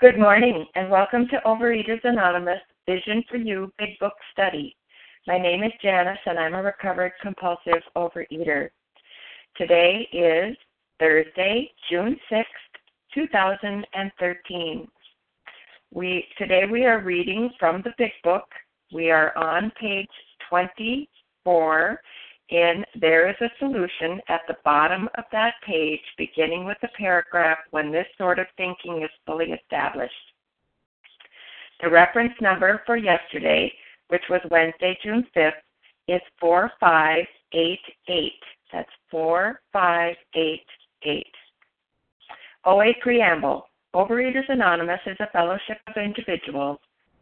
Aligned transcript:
Good 0.00 0.18
morning 0.18 0.64
and 0.76 0.90
welcome 0.90 1.28
to 1.28 1.42
Overeaters 1.44 2.00
Anonymous 2.04 2.62
Vision 2.88 3.22
for 3.28 3.36
You 3.36 3.70
Big 3.78 3.98
Book 3.98 4.14
Study. 4.32 4.74
My 5.26 5.36
name 5.36 5.62
is 5.62 5.72
Janice 5.82 6.16
and 6.24 6.38
I'm 6.38 6.54
a 6.54 6.62
recovered 6.62 7.12
compulsive 7.20 7.82
overeater. 7.94 8.70
Today 9.58 10.08
is 10.10 10.56
Thursday, 10.98 11.70
June 11.90 12.16
6th, 12.32 12.44
2013. 13.14 14.88
We 15.92 16.24
today 16.38 16.62
we 16.64 16.86
are 16.86 17.02
reading 17.02 17.50
from 17.60 17.82
the 17.82 17.92
Big 17.98 18.12
Book. 18.24 18.48
We 18.94 19.10
are 19.10 19.36
on 19.36 19.70
page 19.78 20.08
24 20.48 22.00
in 22.50 22.84
There 23.00 23.28
is 23.28 23.36
a 23.40 23.50
Solution 23.58 24.20
at 24.28 24.42
the 24.48 24.56
bottom 24.64 25.08
of 25.16 25.24
that 25.32 25.54
page, 25.66 26.00
beginning 26.18 26.64
with 26.64 26.76
the 26.82 26.88
paragraph 26.98 27.58
when 27.70 27.90
this 27.90 28.06
sort 28.18 28.38
of 28.38 28.46
thinking 28.56 29.02
is 29.02 29.10
fully 29.26 29.52
established. 29.52 30.14
The 31.82 31.88
reference 31.88 32.34
number 32.40 32.82
for 32.84 32.96
yesterday, 32.96 33.72
which 34.08 34.22
was 34.28 34.40
Wednesday, 34.50 34.98
June 35.02 35.26
5th, 35.34 35.52
is 36.08 36.20
4588. 36.40 38.32
That's 38.72 38.90
4588. 39.10 41.26
OA 42.66 42.92
Preamble 43.00 43.66
Overeaters 43.94 44.48
Anonymous 44.48 45.00
is 45.06 45.16
a 45.20 45.30
fellowship 45.32 45.78
of 45.88 45.96
individuals 45.96 46.78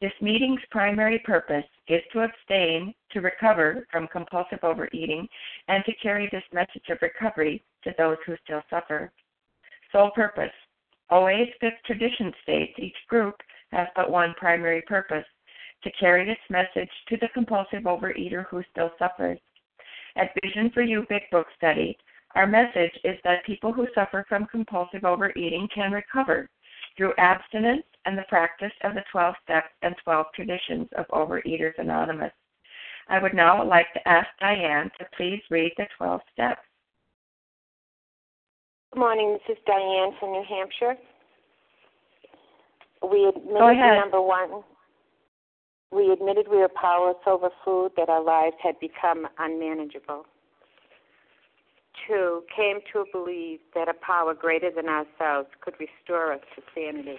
This 0.00 0.12
meeting's 0.20 0.60
primary 0.70 1.18
purpose 1.20 1.64
is 1.88 2.02
to 2.12 2.20
abstain, 2.20 2.94
to 3.12 3.20
recover 3.22 3.86
from 3.90 4.08
compulsive 4.08 4.58
overeating, 4.62 5.26
and 5.68 5.82
to 5.86 5.94
carry 6.02 6.28
this 6.30 6.44
message 6.52 6.88
of 6.90 6.98
recovery 7.00 7.64
to 7.84 7.94
those 7.96 8.18
who 8.26 8.36
still 8.44 8.62
suffer. 8.68 9.10
Sole 9.92 10.10
purpose 10.10 10.52
OA's 11.10 11.48
fifth 11.60 11.82
tradition 11.86 12.32
states 12.42 12.78
each 12.78 12.96
group 13.08 13.36
has 13.72 13.88
but 13.96 14.10
one 14.10 14.34
primary 14.36 14.82
purpose 14.82 15.24
to 15.82 15.90
carry 15.92 16.26
this 16.26 16.36
message 16.50 16.90
to 17.08 17.16
the 17.16 17.28
compulsive 17.28 17.84
overeater 17.84 18.44
who 18.48 18.62
still 18.70 18.90
suffers. 18.98 19.38
At 20.16 20.34
Vision 20.42 20.70
for 20.70 20.82
You 20.82 21.06
Big 21.08 21.22
Book 21.30 21.46
Study, 21.56 21.96
our 22.34 22.46
message 22.46 22.92
is 23.04 23.18
that 23.24 23.46
people 23.46 23.72
who 23.72 23.86
suffer 23.94 24.26
from 24.28 24.46
compulsive 24.46 25.04
overeating 25.04 25.68
can 25.74 25.92
recover 25.92 26.50
through 26.96 27.14
abstinence 27.18 27.84
and 28.06 28.16
the 28.16 28.24
practice 28.28 28.72
of 28.84 28.94
the 28.94 29.02
12 29.10 29.34
steps 29.44 29.68
and 29.82 29.94
12 30.04 30.26
traditions 30.34 30.88
of 30.96 31.06
Overeaters 31.08 31.74
Anonymous. 31.78 32.32
I 33.08 33.20
would 33.20 33.34
now 33.34 33.66
like 33.66 33.92
to 33.94 34.08
ask 34.08 34.28
Diane 34.40 34.90
to 34.98 35.06
please 35.16 35.42
read 35.50 35.72
the 35.76 35.86
12 35.98 36.20
steps. 36.32 36.60
Good 38.92 39.00
morning. 39.00 39.32
This 39.46 39.56
is 39.56 39.62
Diane 39.66 40.12
from 40.18 40.32
New 40.32 40.44
Hampshire. 40.48 40.94
We 43.02 43.28
admitted 43.28 44.00
number 44.00 44.22
one. 44.22 44.62
We 45.92 46.10
admitted 46.12 46.46
we 46.50 46.58
were 46.58 46.70
powerless 46.80 47.18
over 47.26 47.50
food, 47.64 47.92
that 47.96 48.08
our 48.08 48.22
lives 48.22 48.56
had 48.62 48.78
become 48.80 49.26
unmanageable. 49.38 50.24
Two, 52.06 52.42
came 52.54 52.78
to 52.92 53.04
believe 53.12 53.60
that 53.74 53.88
a 53.88 53.94
power 53.94 54.34
greater 54.34 54.70
than 54.70 54.88
ourselves 54.88 55.48
could 55.60 55.74
restore 55.78 56.32
us 56.32 56.40
to 56.54 56.62
sanity. 56.74 57.18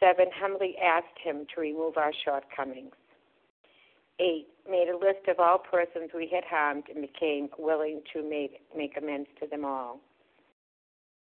7. 0.00 0.26
Humbly 0.34 0.76
asked 0.82 1.18
Him 1.22 1.46
to 1.54 1.60
remove 1.60 1.96
our 1.96 2.12
shortcomings. 2.24 2.94
8. 4.18 4.46
Made 4.68 4.88
a 4.88 4.96
list 4.96 5.28
of 5.28 5.38
all 5.38 5.58
persons 5.58 6.10
we 6.14 6.28
had 6.32 6.44
harmed 6.44 6.84
and 6.92 7.00
became 7.02 7.48
willing 7.58 8.02
to 8.12 8.22
make, 8.22 8.60
make 8.76 8.96
amends 8.96 9.28
to 9.40 9.46
them 9.46 9.64
all. 9.64 10.00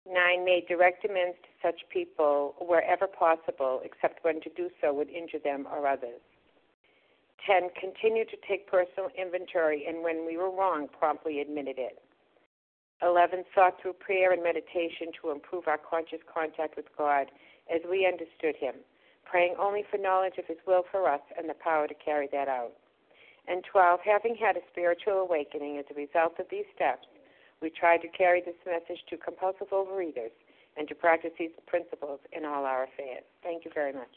9. 0.06 0.44
Made 0.44 0.66
direct 0.68 1.04
amends 1.04 1.36
to 1.42 1.48
such 1.66 1.80
people 1.90 2.54
wherever 2.60 3.06
possible, 3.06 3.80
except 3.84 4.24
when 4.24 4.40
to 4.40 4.50
do 4.56 4.68
so 4.80 4.92
would 4.92 5.08
injure 5.08 5.38
them 5.38 5.66
or 5.70 5.86
others. 5.86 6.20
10. 7.46 7.70
Continued 7.78 8.28
to 8.30 8.36
take 8.48 8.70
personal 8.70 9.08
inventory 9.18 9.84
and 9.88 10.02
when 10.02 10.26
we 10.26 10.36
were 10.36 10.50
wrong, 10.50 10.88
promptly 10.98 11.40
admitted 11.40 11.78
it. 11.78 11.98
11. 13.02 13.44
Sought 13.54 13.80
through 13.80 13.94
prayer 13.94 14.32
and 14.32 14.42
meditation 14.42 15.10
to 15.20 15.30
improve 15.30 15.66
our 15.66 15.78
conscious 15.78 16.20
contact 16.32 16.76
with 16.76 16.86
God 16.96 17.26
as 17.72 17.80
we 17.88 18.06
understood 18.06 18.56
Him, 18.56 18.74
praying 19.24 19.54
only 19.58 19.84
for 19.90 19.98
knowledge 19.98 20.38
of 20.38 20.46
His 20.46 20.58
will 20.66 20.84
for 20.90 21.08
us 21.08 21.20
and 21.36 21.48
the 21.48 21.54
power 21.62 21.86
to 21.86 21.94
carry 21.94 22.28
that 22.32 22.48
out. 22.48 22.72
And 23.48 23.62
12. 23.70 24.00
Having 24.04 24.36
had 24.36 24.56
a 24.56 24.66
spiritual 24.70 25.26
awakening 25.26 25.78
as 25.78 25.84
a 25.90 25.94
result 25.94 26.38
of 26.38 26.46
these 26.50 26.66
steps, 26.74 27.06
we 27.60 27.70
tried 27.70 27.98
to 27.98 28.08
carry 28.08 28.40
this 28.40 28.58
message 28.66 29.02
to 29.10 29.16
compulsive 29.16 29.70
overeaters 29.70 30.34
and 30.76 30.88
to 30.88 30.94
practice 30.94 31.30
these 31.38 31.50
principles 31.66 32.20
in 32.32 32.44
all 32.44 32.64
our 32.64 32.84
affairs. 32.84 33.24
Thank 33.42 33.64
you 33.64 33.70
very 33.74 33.92
much. 33.92 34.14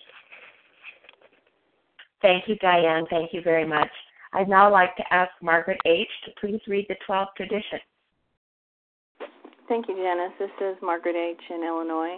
Thank 2.21 2.47
you, 2.47 2.55
Diane. 2.57 3.05
Thank 3.09 3.33
you 3.33 3.41
very 3.41 3.67
much. 3.67 3.89
I'd 4.33 4.49
now 4.49 4.71
like 4.71 4.95
to 4.97 5.13
ask 5.13 5.31
Margaret 5.41 5.79
H. 5.85 6.07
to 6.25 6.31
please 6.39 6.61
read 6.67 6.85
the 6.89 6.95
12 7.05 7.27
traditions. 7.37 7.81
Thank 9.67 9.87
you, 9.87 9.95
Janice. 9.95 10.33
This 10.39 10.49
is 10.61 10.75
Margaret 10.81 11.15
H. 11.15 11.41
in 11.49 11.63
Illinois. 11.63 12.17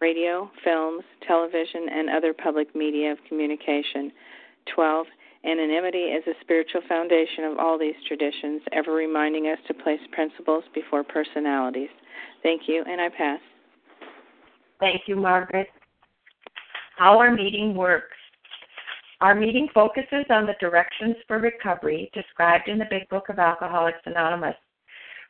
radio, 0.00 0.50
films, 0.62 1.02
television, 1.26 1.88
and 1.90 2.10
other 2.10 2.32
public 2.32 2.74
media 2.74 3.12
of 3.12 3.18
communication. 3.28 4.12
12. 4.74 5.06
Anonymity 5.44 5.98
is 5.98 6.24
a 6.26 6.32
spiritual 6.40 6.80
foundation 6.88 7.44
of 7.44 7.58
all 7.58 7.78
these 7.78 7.94
traditions, 8.08 8.62
ever 8.72 8.92
reminding 8.92 9.46
us 9.46 9.58
to 9.68 9.74
place 9.74 10.00
principles 10.12 10.64
before 10.74 11.04
personalities. 11.04 11.90
Thank 12.42 12.62
you, 12.66 12.82
and 12.86 13.00
I 13.00 13.08
pass. 13.10 13.40
Thank 14.80 15.02
you, 15.06 15.16
Margaret. 15.16 15.68
How 16.96 17.18
our 17.18 17.30
meeting 17.30 17.74
works. 17.74 18.16
Our 19.20 19.34
meeting 19.34 19.68
focuses 19.72 20.24
on 20.30 20.46
the 20.46 20.54
directions 20.60 21.16
for 21.26 21.38
recovery 21.38 22.10
described 22.14 22.68
in 22.68 22.78
the 22.78 22.86
Big 22.90 23.08
Book 23.08 23.28
of 23.28 23.38
Alcoholics 23.38 23.98
Anonymous. 24.06 24.56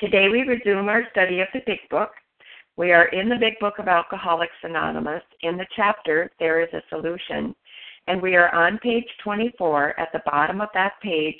Today 0.00 0.28
we 0.28 0.42
resume 0.42 0.88
our 0.88 1.04
study 1.10 1.40
of 1.40 1.48
the 1.52 1.60
Big 1.66 1.78
Book. 1.90 2.10
We 2.76 2.92
are 2.92 3.06
in 3.06 3.28
the 3.28 3.36
Big 3.36 3.58
Book 3.60 3.74
of 3.78 3.86
Alcoholics 3.86 4.52
Anonymous. 4.62 5.22
In 5.42 5.56
the 5.56 5.66
chapter, 5.76 6.30
There 6.38 6.60
is 6.60 6.72
a 6.72 6.82
Solution. 6.88 7.54
And 8.08 8.20
we 8.20 8.34
are 8.34 8.52
on 8.54 8.78
page 8.78 9.06
24 9.22 9.98
at 10.00 10.08
the 10.12 10.22
bottom 10.26 10.60
of 10.60 10.68
that 10.74 10.94
page 11.02 11.38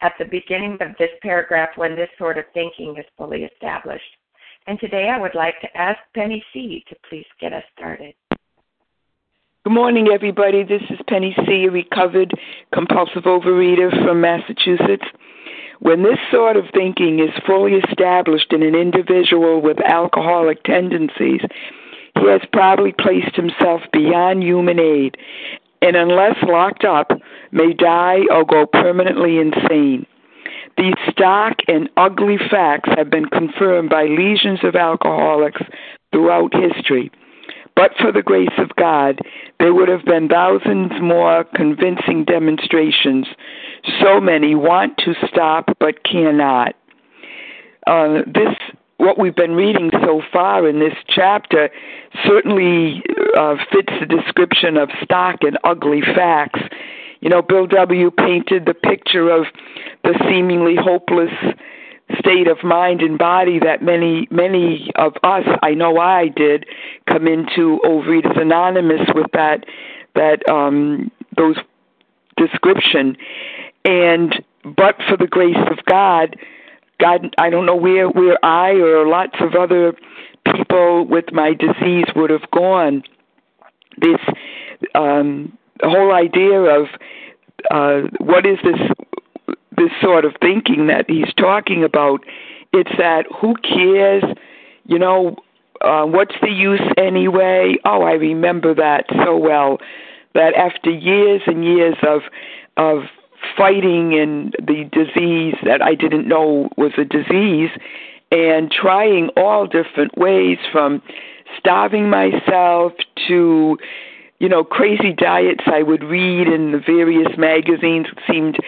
at 0.00 0.12
the 0.18 0.24
beginning 0.24 0.78
of 0.80 0.96
this 0.98 1.10
paragraph 1.22 1.70
when 1.76 1.94
this 1.94 2.08
sort 2.18 2.38
of 2.38 2.44
thinking 2.54 2.96
is 2.98 3.04
fully 3.16 3.44
established. 3.44 4.02
And 4.66 4.80
today 4.80 5.08
I 5.14 5.20
would 5.20 5.34
like 5.34 5.60
to 5.60 5.76
ask 5.76 5.98
Penny 6.14 6.44
C. 6.52 6.84
to 6.88 6.96
please 7.08 7.26
get 7.40 7.52
us 7.52 7.64
started. 7.76 8.14
Good 9.64 9.74
morning, 9.74 10.08
everybody. 10.12 10.64
This 10.64 10.82
is 10.88 10.98
Penny 11.06 11.36
C., 11.46 11.66
a 11.66 11.70
recovered 11.70 12.32
compulsive 12.72 13.24
overeater 13.24 13.90
from 14.04 14.20
Massachusetts. 14.20 15.04
When 15.80 16.02
this 16.02 16.18
sort 16.30 16.56
of 16.56 16.64
thinking 16.74 17.20
is 17.20 17.30
fully 17.46 17.74
established 17.74 18.52
in 18.52 18.62
an 18.62 18.74
individual 18.74 19.62
with 19.62 19.80
alcoholic 19.80 20.62
tendencies, 20.62 21.40
he 22.18 22.26
has 22.28 22.42
probably 22.52 22.92
placed 22.92 23.34
himself 23.34 23.80
beyond 23.92 24.42
human 24.42 24.78
aid 24.78 25.16
and, 25.80 25.96
unless 25.96 26.36
locked 26.42 26.84
up, 26.84 27.10
may 27.50 27.72
die 27.72 28.20
or 28.30 28.44
go 28.44 28.66
permanently 28.66 29.38
insane. 29.38 30.06
These 30.76 30.94
stark 31.10 31.58
and 31.66 31.88
ugly 31.96 32.36
facts 32.50 32.90
have 32.96 33.10
been 33.10 33.26
confirmed 33.26 33.88
by 33.88 34.04
legions 34.04 34.60
of 34.62 34.76
alcoholics 34.76 35.62
throughout 36.12 36.52
history. 36.54 37.10
But 37.80 37.92
for 37.98 38.12
the 38.12 38.20
grace 38.20 38.52
of 38.58 38.76
God, 38.76 39.20
there 39.58 39.72
would 39.72 39.88
have 39.88 40.04
been 40.04 40.28
thousands 40.28 40.92
more 41.00 41.44
convincing 41.54 42.26
demonstrations. 42.26 43.26
So 44.02 44.20
many 44.20 44.54
want 44.54 44.98
to 44.98 45.14
stop 45.26 45.78
but 45.78 46.04
cannot. 46.04 46.74
Uh, 47.86 48.18
this, 48.26 48.54
what 48.98 49.18
we've 49.18 49.34
been 49.34 49.52
reading 49.52 49.90
so 50.04 50.20
far 50.30 50.68
in 50.68 50.78
this 50.78 50.92
chapter, 51.08 51.70
certainly 52.22 53.02
uh, 53.34 53.56
fits 53.72 53.94
the 53.98 54.04
description 54.04 54.76
of 54.76 54.90
stock 55.02 55.36
and 55.40 55.56
ugly 55.64 56.02
facts. 56.02 56.60
You 57.20 57.30
know, 57.30 57.40
Bill 57.40 57.66
W. 57.66 58.10
painted 58.10 58.66
the 58.66 58.74
picture 58.74 59.30
of 59.30 59.46
the 60.04 60.22
seemingly 60.28 60.76
hopeless 60.76 61.32
state 62.18 62.48
of 62.48 62.62
mind 62.64 63.00
and 63.00 63.18
body 63.18 63.58
that 63.58 63.82
many 63.82 64.26
many 64.30 64.90
of 64.96 65.14
us 65.22 65.44
I 65.62 65.74
know 65.74 65.98
I 65.98 66.28
did 66.28 66.66
come 67.08 67.26
into 67.26 67.80
Overeaters 67.84 68.40
Anonymous 68.40 69.08
with 69.14 69.26
that 69.32 69.64
that 70.14 70.48
um 70.48 71.10
those 71.36 71.56
description. 72.36 73.16
And 73.84 74.44
but 74.64 74.96
for 75.08 75.16
the 75.16 75.26
grace 75.26 75.56
of 75.70 75.84
God 75.86 76.36
God 76.98 77.34
I 77.38 77.50
don't 77.50 77.66
know 77.66 77.76
where 77.76 78.08
where 78.08 78.42
I 78.44 78.72
or 78.72 79.06
lots 79.06 79.36
of 79.40 79.54
other 79.54 79.94
people 80.44 81.06
with 81.06 81.32
my 81.32 81.54
disease 81.54 82.06
would 82.16 82.30
have 82.30 82.50
gone. 82.50 83.02
This 83.98 84.20
um 84.94 85.56
whole 85.82 86.12
idea 86.12 86.60
of 86.60 86.86
uh 87.70 88.02
what 88.18 88.46
is 88.46 88.58
this 88.62 88.80
this 89.76 89.90
sort 90.02 90.24
of 90.24 90.34
thinking 90.40 90.86
that 90.88 91.08
he's 91.08 91.32
talking 91.36 91.84
about. 91.84 92.24
It's 92.72 92.90
that 92.98 93.26
who 93.40 93.54
cares? 93.56 94.24
You 94.84 94.98
know, 94.98 95.36
uh, 95.80 96.04
what's 96.04 96.34
the 96.40 96.50
use 96.50 96.82
anyway? 96.96 97.76
Oh, 97.84 98.02
I 98.02 98.12
remember 98.12 98.74
that 98.74 99.06
so 99.24 99.36
well. 99.36 99.78
That 100.34 100.54
after 100.54 100.90
years 100.90 101.42
and 101.46 101.64
years 101.64 101.96
of 102.06 102.22
of 102.76 103.04
fighting 103.56 104.14
and 104.14 104.54
the 104.58 104.84
disease 104.92 105.54
that 105.64 105.82
I 105.82 105.94
didn't 105.94 106.28
know 106.28 106.68
was 106.76 106.92
a 106.98 107.04
disease, 107.04 107.70
and 108.30 108.70
trying 108.70 109.30
all 109.36 109.66
different 109.66 110.16
ways 110.16 110.58
from 110.70 111.02
starving 111.58 112.08
myself 112.10 112.92
to 113.28 113.78
you 114.38 114.48
know 114.48 114.64
crazy 114.64 115.12
diets 115.12 115.64
I 115.66 115.82
would 115.82 116.04
read 116.04 116.46
in 116.46 116.72
the 116.72 116.78
various 116.78 117.36
magazines 117.36 118.06
it 118.12 118.18
seemed 118.30 118.58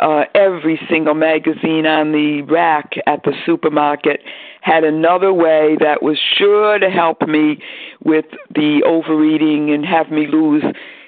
uh, 0.00 0.24
every 0.34 0.80
single 0.90 1.14
magazine 1.14 1.86
on 1.86 2.12
the 2.12 2.42
rack 2.42 2.94
at 3.06 3.22
the 3.24 3.32
supermarket 3.46 4.20
had 4.60 4.84
another 4.84 5.32
way 5.32 5.76
that 5.80 6.02
was 6.02 6.18
sure 6.18 6.78
to 6.78 6.90
help 6.90 7.22
me 7.22 7.58
with 8.04 8.24
the 8.54 8.82
overeating 8.84 9.70
and 9.70 9.84
have 9.84 10.10
me 10.10 10.26
lose, 10.26 10.64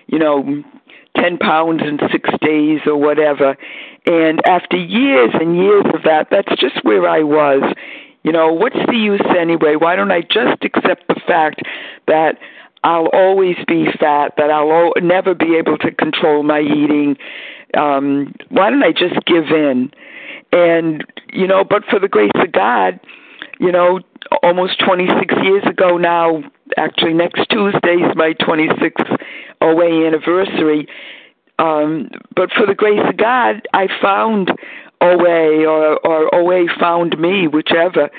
you 0.07 0.19
know, 0.19 0.62
10 1.16 1.38
pounds 1.38 1.83
in 1.83 1.99
six 2.12 2.28
days 2.40 2.81
or 2.87 2.97
whatever. 2.97 3.57
And 4.07 4.40
after 4.47 4.76
years 4.76 5.31
and 5.35 5.57
years 5.57 5.85
of 5.95 6.02
that, 6.05 6.28
that's 6.31 6.61
just 6.61 6.85
where 6.85 7.09
I 7.09 7.23
was. 7.23 7.62
You 8.23 8.33
know, 8.33 8.52
what's 8.52 8.76
the 8.87 8.97
use 8.97 9.23
anyway? 9.38 9.76
Why 9.76 9.97
don't 9.97 10.11
I 10.11 10.21
just 10.21 10.62
accept 10.62 11.09
the 11.09 11.21
fact 11.26 11.62
that 12.07 12.38
I'll 12.85 13.09
always 13.12 13.57
be 13.66 13.87
fat, 13.99 14.35
that 14.37 14.50
I'll 14.50 14.93
never 15.00 15.35
be 15.35 15.57
able 15.57 15.78
to 15.78 15.90
control 15.90 16.43
my 16.43 16.61
eating, 16.61 17.16
um, 17.75 18.35
why 18.49 18.70
don't 18.70 18.82
I 18.82 18.92
just 18.92 19.25
give 19.26 19.46
in? 19.50 19.90
And, 20.52 21.04
you 21.32 21.46
know, 21.46 21.64
but 21.64 21.85
for 21.90 21.99
the 21.99 22.08
grace 22.08 22.30
of 22.35 22.52
God, 22.52 23.00
you 23.58 23.73
know, 23.73 24.00
almost 24.42 24.80
26 24.85 25.35
years 25.42 25.64
ago 25.66 25.96
now, 25.96 26.42
actually 26.76 27.14
next 27.14 27.49
Tuesday 27.50 27.96
is 27.96 28.16
my 28.16 28.35
26th 28.40 29.18
OA 29.61 30.06
anniversary. 30.06 30.87
Um, 31.58 32.11
but 32.35 32.50
for 32.52 32.66
the 32.66 32.75
grace 32.75 33.00
of 33.08 33.16
God, 33.16 33.66
I 33.73 33.88
found 34.00 34.50
OA 35.00 35.66
or, 35.66 35.99
or 36.06 36.35
OA 36.35 36.66
found 36.78 37.18
me, 37.18 37.49
whichever. 37.49 38.11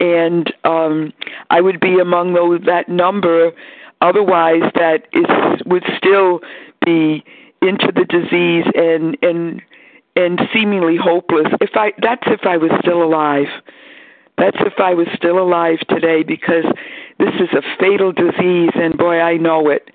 And 0.00 0.52
um, 0.64 1.12
I 1.50 1.60
would 1.60 1.80
be 1.80 1.98
among 2.00 2.34
those 2.34 2.60
that 2.66 2.88
number 2.88 3.52
otherwise 4.02 4.68
that 4.74 5.06
is 5.12 5.62
would 5.64 5.84
still 5.96 6.40
be 6.84 7.24
into 7.62 7.92
the 7.94 8.04
disease 8.04 8.66
and 8.74 9.16
and 9.22 9.62
and 10.14 10.40
seemingly 10.52 10.96
hopeless. 10.96 11.46
If 11.60 11.70
I 11.74 11.92
that's 12.00 12.22
if 12.26 12.44
I 12.44 12.56
was 12.56 12.70
still 12.80 13.02
alive. 13.02 13.48
That's 14.38 14.56
if 14.60 14.80
I 14.80 14.94
was 14.94 15.06
still 15.14 15.38
alive 15.38 15.78
today 15.88 16.22
because 16.22 16.64
this 17.18 17.34
is 17.38 17.50
a 17.52 17.62
fatal 17.78 18.12
disease 18.12 18.70
and 18.74 18.96
boy 18.96 19.20
I 19.20 19.36
know 19.36 19.68
it. 19.68 19.90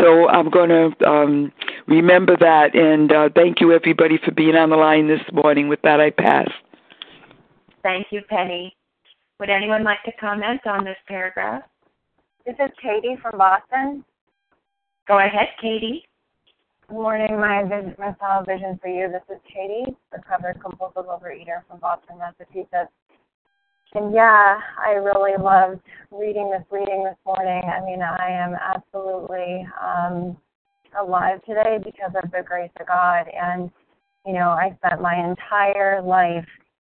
So 0.00 0.26
I'm 0.28 0.48
going 0.48 0.70
to 0.70 1.08
um, 1.08 1.52
remember 1.86 2.34
that 2.38 2.74
and 2.74 3.12
uh, 3.12 3.28
thank 3.34 3.60
you 3.60 3.72
everybody 3.72 4.18
for 4.24 4.30
being 4.32 4.56
on 4.56 4.70
the 4.70 4.76
line 4.76 5.06
this 5.06 5.20
morning. 5.32 5.68
With 5.68 5.82
that 5.82 6.00
I 6.00 6.10
pass. 6.10 6.48
Thank 7.82 8.06
you, 8.10 8.22
Penny. 8.28 8.74
Would 9.38 9.50
anyone 9.50 9.84
like 9.84 10.02
to 10.06 10.12
comment 10.12 10.66
on 10.66 10.84
this 10.84 10.96
paragraph? 11.06 11.62
This 12.46 12.56
is 12.58 12.70
Katie 12.80 13.16
from 13.20 13.36
Boston. 13.36 14.04
Go 15.06 15.18
ahead, 15.18 15.48
Katie. 15.60 16.06
Good 16.86 16.96
morning, 16.96 17.40
my 17.40 17.62
vision, 17.62 17.94
my 17.98 18.14
solid 18.20 18.44
vision 18.46 18.78
for 18.80 18.88
you. 18.88 19.08
This 19.10 19.22
is 19.34 19.40
Katie, 19.48 19.96
recovered 20.12 20.60
compulsive 20.60 21.06
overeater 21.06 21.64
from 21.66 21.80
Boston, 21.80 22.18
Massachusetts. 22.18 22.92
And 23.94 24.12
yeah, 24.12 24.58
I 24.84 24.90
really 24.90 25.32
loved 25.42 25.80
reading 26.10 26.50
this 26.50 26.62
reading 26.70 27.02
this 27.04 27.16
morning. 27.24 27.62
I 27.64 27.82
mean, 27.86 28.02
I 28.02 28.28
am 28.28 28.54
absolutely 28.54 29.66
um, 29.80 30.36
alive 31.00 31.42
today 31.46 31.78
because 31.82 32.12
of 32.22 32.30
the 32.30 32.42
grace 32.42 32.70
of 32.78 32.86
God. 32.86 33.28
And, 33.32 33.70
you 34.26 34.34
know, 34.34 34.50
I 34.50 34.76
spent 34.84 35.00
my 35.00 35.16
entire 35.16 36.02
life 36.02 36.46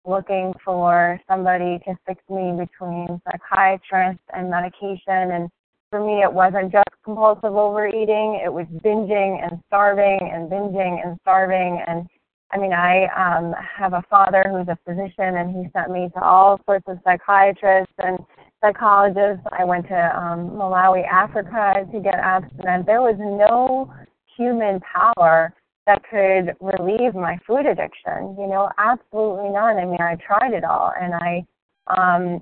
looking 0.07 0.53
for 0.65 1.21
somebody 1.29 1.81
to 1.87 1.99
fix 2.07 2.23
me 2.31 2.53
between 2.57 3.21
psychiatrist 3.25 4.21
and 4.33 4.49
medication. 4.49 5.33
And 5.33 5.51
for 5.91 6.05
me, 6.05 6.23
it 6.23 6.33
wasn't 6.33 6.73
just 6.73 6.89
compulsive 7.05 7.57
overeating, 7.57 8.41
it 8.45 8.53
was 8.53 8.67
binging 8.85 9.43
and 9.43 9.61
starving 9.67 10.21
and 10.33 10.51
binging 10.51 11.05
and 11.05 11.19
starving. 11.23 11.83
And 11.87 12.07
I 12.53 12.59
mean, 12.59 12.73
I 12.73 13.07
um, 13.17 13.55
have 13.77 13.93
a 13.93 14.03
father 14.09 14.45
who's 14.49 14.69
a 14.69 14.79
physician, 14.85 15.37
and 15.37 15.55
he 15.55 15.71
sent 15.73 15.91
me 15.91 16.09
to 16.15 16.23
all 16.23 16.61
sorts 16.65 16.85
of 16.89 16.99
psychiatrists 17.05 17.95
and 17.99 18.19
psychologists. 18.63 19.45
I 19.51 19.65
went 19.65 19.87
to 19.89 20.19
um, 20.19 20.51
Malawi, 20.51 21.07
Africa 21.09 21.87
to 21.93 22.01
get 22.01 22.15
abstinent. 22.15 22.87
There 22.87 23.03
was 23.03 23.17
no 23.19 23.93
human 24.37 24.81
power 24.81 25.53
that 25.87 26.03
could 26.09 26.55
relieve 26.61 27.15
my 27.15 27.39
food 27.47 27.67
addiction. 27.67 28.37
You 28.39 28.47
know, 28.47 28.71
absolutely 28.79 29.51
none. 29.51 29.77
I 29.77 29.85
mean, 29.85 30.01
I 30.01 30.17
tried 30.17 30.53
it 30.53 30.65
all, 30.65 30.93
and 31.01 31.15
I, 31.15 31.45
um, 31.87 32.41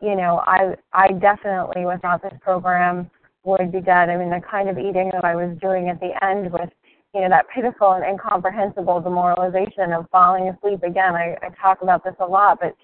you 0.00 0.16
know, 0.16 0.42
I 0.46 0.76
I 0.92 1.12
definitely 1.12 1.84
without 1.84 2.22
this 2.22 2.34
program 2.40 3.10
would 3.44 3.72
be 3.72 3.80
dead. 3.80 4.10
I 4.10 4.16
mean, 4.16 4.30
the 4.30 4.40
kind 4.48 4.68
of 4.68 4.78
eating 4.78 5.10
that 5.12 5.24
I 5.24 5.34
was 5.34 5.56
doing 5.60 5.88
at 5.88 6.00
the 6.00 6.12
end 6.24 6.52
with 6.52 6.70
you 7.14 7.22
know, 7.22 7.28
that 7.30 7.46
pitiful 7.54 7.92
and 7.92 8.04
incomprehensible 8.04 9.00
demoralization 9.00 9.92
of 9.92 10.06
falling 10.10 10.48
asleep 10.48 10.82
again. 10.82 11.14
I, 11.14 11.36
I 11.42 11.48
talk 11.60 11.80
about 11.82 12.04
this 12.04 12.14
a 12.20 12.26
lot, 12.26 12.58
but 12.60 12.76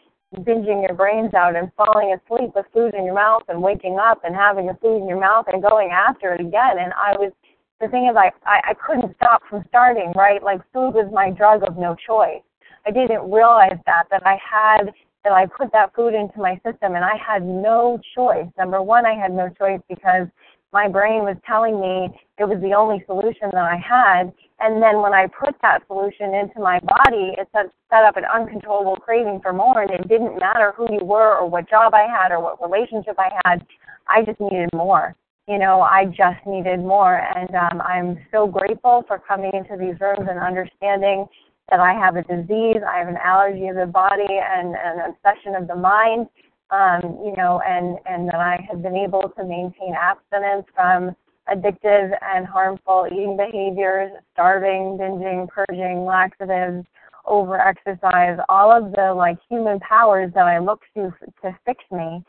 binging 0.43 0.83
your 0.83 0.97
brains 0.97 1.35
out 1.35 1.55
and 1.57 1.71
falling 1.77 2.17
asleep 2.17 2.51
with 2.55 2.67
food 2.73 2.95
in 2.95 3.05
your 3.05 3.15
mouth 3.15 3.43
and 3.49 3.63
waking 3.63 3.99
up 3.99 4.23
and 4.25 4.35
having 4.35 4.67
the 4.67 4.77
food 4.81 5.03
in 5.03 5.09
your 5.09 5.21
mouth 5.21 5.47
and 5.53 5.63
going 5.63 5.91
after 5.91 6.33
it 6.33 6.41
again. 6.41 6.79
And 6.81 6.93
I 6.95 7.13
was, 7.13 7.33
the 7.81 7.89
thing 7.89 8.09
is, 8.11 8.17
I, 8.17 8.31
I, 8.45 8.71
I 8.71 8.75
couldn't 8.75 9.15
stop 9.17 9.43
from 9.49 9.65
starting, 9.69 10.13
right? 10.17 10.43
Like 10.43 10.61
food 10.73 10.95
was 10.95 11.11
my 11.13 11.31
drug 11.31 11.63
of 11.63 11.77
no 11.77 11.95
choice. 11.95 12.43
I 12.87 12.91
didn't 12.91 13.31
realize 13.31 13.79
that, 13.87 14.05
that 14.11 14.27
I 14.27 14.39
had, 14.43 14.93
that 15.25 15.33
I 15.33 15.47
put 15.47 15.73
that 15.73 15.95
food 15.95 16.15
into 16.15 16.39
my 16.39 16.55
system 16.57 16.95
and 16.95 17.05
I 17.05 17.17
had 17.17 17.43
no 17.43 17.99
choice. 18.15 18.47
Number 18.57 18.83
one, 18.83 19.07
I 19.07 19.15
had 19.15 19.33
no 19.33 19.49
choice 19.49 19.81
because 19.89 20.29
my 20.73 20.89
brain 20.89 21.23
was 21.23 21.37
telling 21.47 21.81
me 21.81 22.11
it 22.37 22.45
was 22.45 22.61
the 22.61 22.75
only 22.75 23.03
solution 23.07 23.49
that 23.53 23.65
I 23.65 23.77
had. 23.77 24.33
And 24.61 24.83
then 24.83 25.01
when 25.01 25.15
I 25.15 25.27
put 25.27 25.55
that 25.63 25.87
solution 25.87 26.35
into 26.35 26.61
my 26.61 26.81
body, 26.81 27.35
it 27.39 27.49
set, 27.53 27.67
set 27.91 28.05
up 28.05 28.17
an 28.17 28.25
uncontrollable 28.25 28.97
craving 28.97 29.41
for 29.43 29.53
more. 29.53 29.81
And 29.81 29.91
it 29.91 30.09
didn't 30.09 30.39
matter 30.39 30.75
who 30.77 30.93
you 30.93 31.05
were 31.05 31.39
or 31.39 31.49
what 31.49 31.71
job 31.71 31.95
I 31.95 32.07
had 32.07 32.33
or 32.33 32.41
what 32.43 32.63
relationship 32.63 33.17
I 33.19 33.31
had. 33.45 33.65
I 34.09 34.23
just 34.25 34.41
needed 34.41 34.69
more. 34.75 35.15
You 35.49 35.59
know, 35.59 35.81
I 35.81 36.07
just 36.07 36.45
needed 36.47 36.81
more. 36.81 37.17
And 37.37 37.55
um, 37.55 37.81
I'm 37.81 38.19
so 38.33 38.47
grateful 38.47 39.05
for 39.07 39.19
coming 39.19 39.53
into 39.55 39.77
these 39.77 39.99
rooms 40.01 40.29
and 40.29 40.39
understanding 40.39 41.27
that 41.71 41.81
I 41.81 41.93
have 41.95 42.17
a 42.17 42.23
disease, 42.23 42.83
I 42.87 42.99
have 42.99 43.09
an 43.09 43.19
allergy 43.23 43.69
of 43.69 43.77
the 43.77 43.87
body 43.87 44.29
and 44.29 44.75
an 44.75 45.13
obsession 45.15 45.55
of 45.55 45.67
the 45.67 45.77
mind 45.77 46.29
um, 46.71 47.21
you 47.25 47.35
know, 47.37 47.61
and, 47.67 47.99
and 48.07 48.29
that 48.29 48.37
I 48.37 48.67
have 48.71 48.83
been 48.83 48.97
able 48.97 49.33
to 49.37 49.45
maintain 49.45 49.95
abstinence 49.95 50.67
from 50.75 51.15
addictive 51.49 52.17
and 52.23 52.47
harmful 52.47 53.07
eating 53.11 53.37
behaviors, 53.37 54.11
starving, 54.33 54.99
binging, 54.99 55.49
purging, 55.49 56.05
laxatives, 56.05 56.87
over 57.27 57.59
exercise, 57.59 58.39
all 58.49 58.71
of 58.71 58.93
the 58.93 59.15
like 59.15 59.39
human 59.49 59.81
powers 59.81 60.31
that 60.35 60.45
I 60.45 60.59
look 60.59 60.81
to 60.95 61.13
to 61.43 61.59
fix 61.65 61.83
me, 61.91 62.23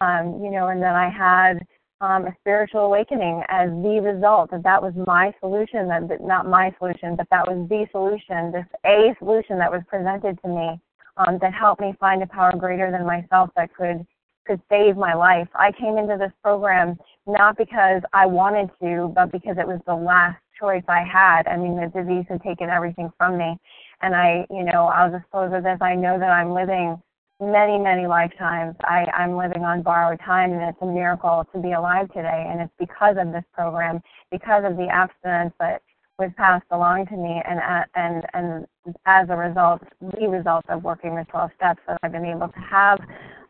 um, 0.00 0.40
you 0.42 0.50
know, 0.50 0.68
and 0.68 0.82
then 0.82 0.94
I 0.94 1.08
had 1.08 1.64
um, 2.00 2.26
a 2.26 2.34
spiritual 2.40 2.82
awakening 2.82 3.42
as 3.48 3.68
the 3.68 4.00
result 4.02 4.50
that 4.50 4.62
that 4.62 4.82
was 4.82 4.94
my 5.06 5.32
solution, 5.40 5.88
that 5.88 6.20
not 6.20 6.48
my 6.48 6.74
solution, 6.78 7.16
but 7.16 7.26
that 7.30 7.46
was 7.46 7.68
the 7.68 7.86
solution, 7.92 8.52
this 8.52 8.64
a 8.86 9.14
solution 9.18 9.58
that 9.58 9.70
was 9.70 9.82
presented 9.88 10.38
to 10.42 10.48
me 10.48 10.80
um, 11.16 11.38
that 11.40 11.52
helped 11.52 11.80
me 11.80 11.94
find 12.00 12.22
a 12.22 12.26
power 12.26 12.52
greater 12.56 12.90
than 12.90 13.06
myself 13.06 13.50
that 13.56 13.74
could 13.74 14.06
could 14.46 14.60
save 14.70 14.96
my 14.96 15.14
life. 15.14 15.46
I 15.54 15.70
came 15.70 15.98
into 15.98 16.16
this 16.18 16.32
program 16.42 16.98
not 17.26 17.58
because 17.58 18.02
I 18.12 18.26
wanted 18.26 18.70
to, 18.82 19.12
but 19.14 19.30
because 19.30 19.56
it 19.58 19.66
was 19.66 19.80
the 19.86 19.94
last 19.94 20.38
choice 20.58 20.82
I 20.88 21.04
had. 21.04 21.46
I 21.46 21.56
mean, 21.56 21.76
the 21.76 21.86
disease 21.88 22.24
had 22.28 22.42
taken 22.42 22.70
everything 22.70 23.12
from 23.18 23.36
me, 23.36 23.58
and 24.00 24.14
I, 24.14 24.46
you 24.50 24.64
know, 24.64 24.86
I'll 24.86 25.10
just 25.10 25.30
close 25.30 25.52
with 25.52 25.64
this. 25.64 25.78
I 25.80 25.94
know 25.94 26.18
that 26.18 26.30
I'm 26.30 26.52
living 26.52 27.00
many, 27.40 27.78
many 27.78 28.06
lifetimes. 28.06 28.76
I, 28.82 29.06
I'm 29.16 29.36
living 29.36 29.64
on 29.64 29.82
borrowed 29.82 30.20
time, 30.20 30.52
and 30.52 30.62
it's 30.62 30.78
a 30.82 30.86
miracle 30.86 31.46
to 31.54 31.60
be 31.60 31.72
alive 31.72 32.08
today. 32.12 32.46
And 32.48 32.60
it's 32.60 32.72
because 32.78 33.16
of 33.18 33.32
this 33.32 33.44
program, 33.52 34.00
because 34.30 34.64
of 34.64 34.76
the 34.76 34.88
abstinence 34.88 35.54
that 35.58 35.82
was 36.18 36.30
passed 36.36 36.66
along 36.70 37.06
to 37.06 37.16
me, 37.16 37.42
and 37.48 37.58
and 37.94 38.24
and 38.34 38.66
as 39.06 39.28
a 39.30 39.36
result, 39.36 39.80
the 40.00 40.28
result 40.28 40.64
of 40.68 40.84
working 40.84 41.16
the 41.16 41.24
12 41.30 41.50
steps, 41.56 41.80
that 41.88 41.98
I've 42.02 42.12
been 42.12 42.26
able 42.26 42.48
to 42.48 42.60
have, 42.60 43.00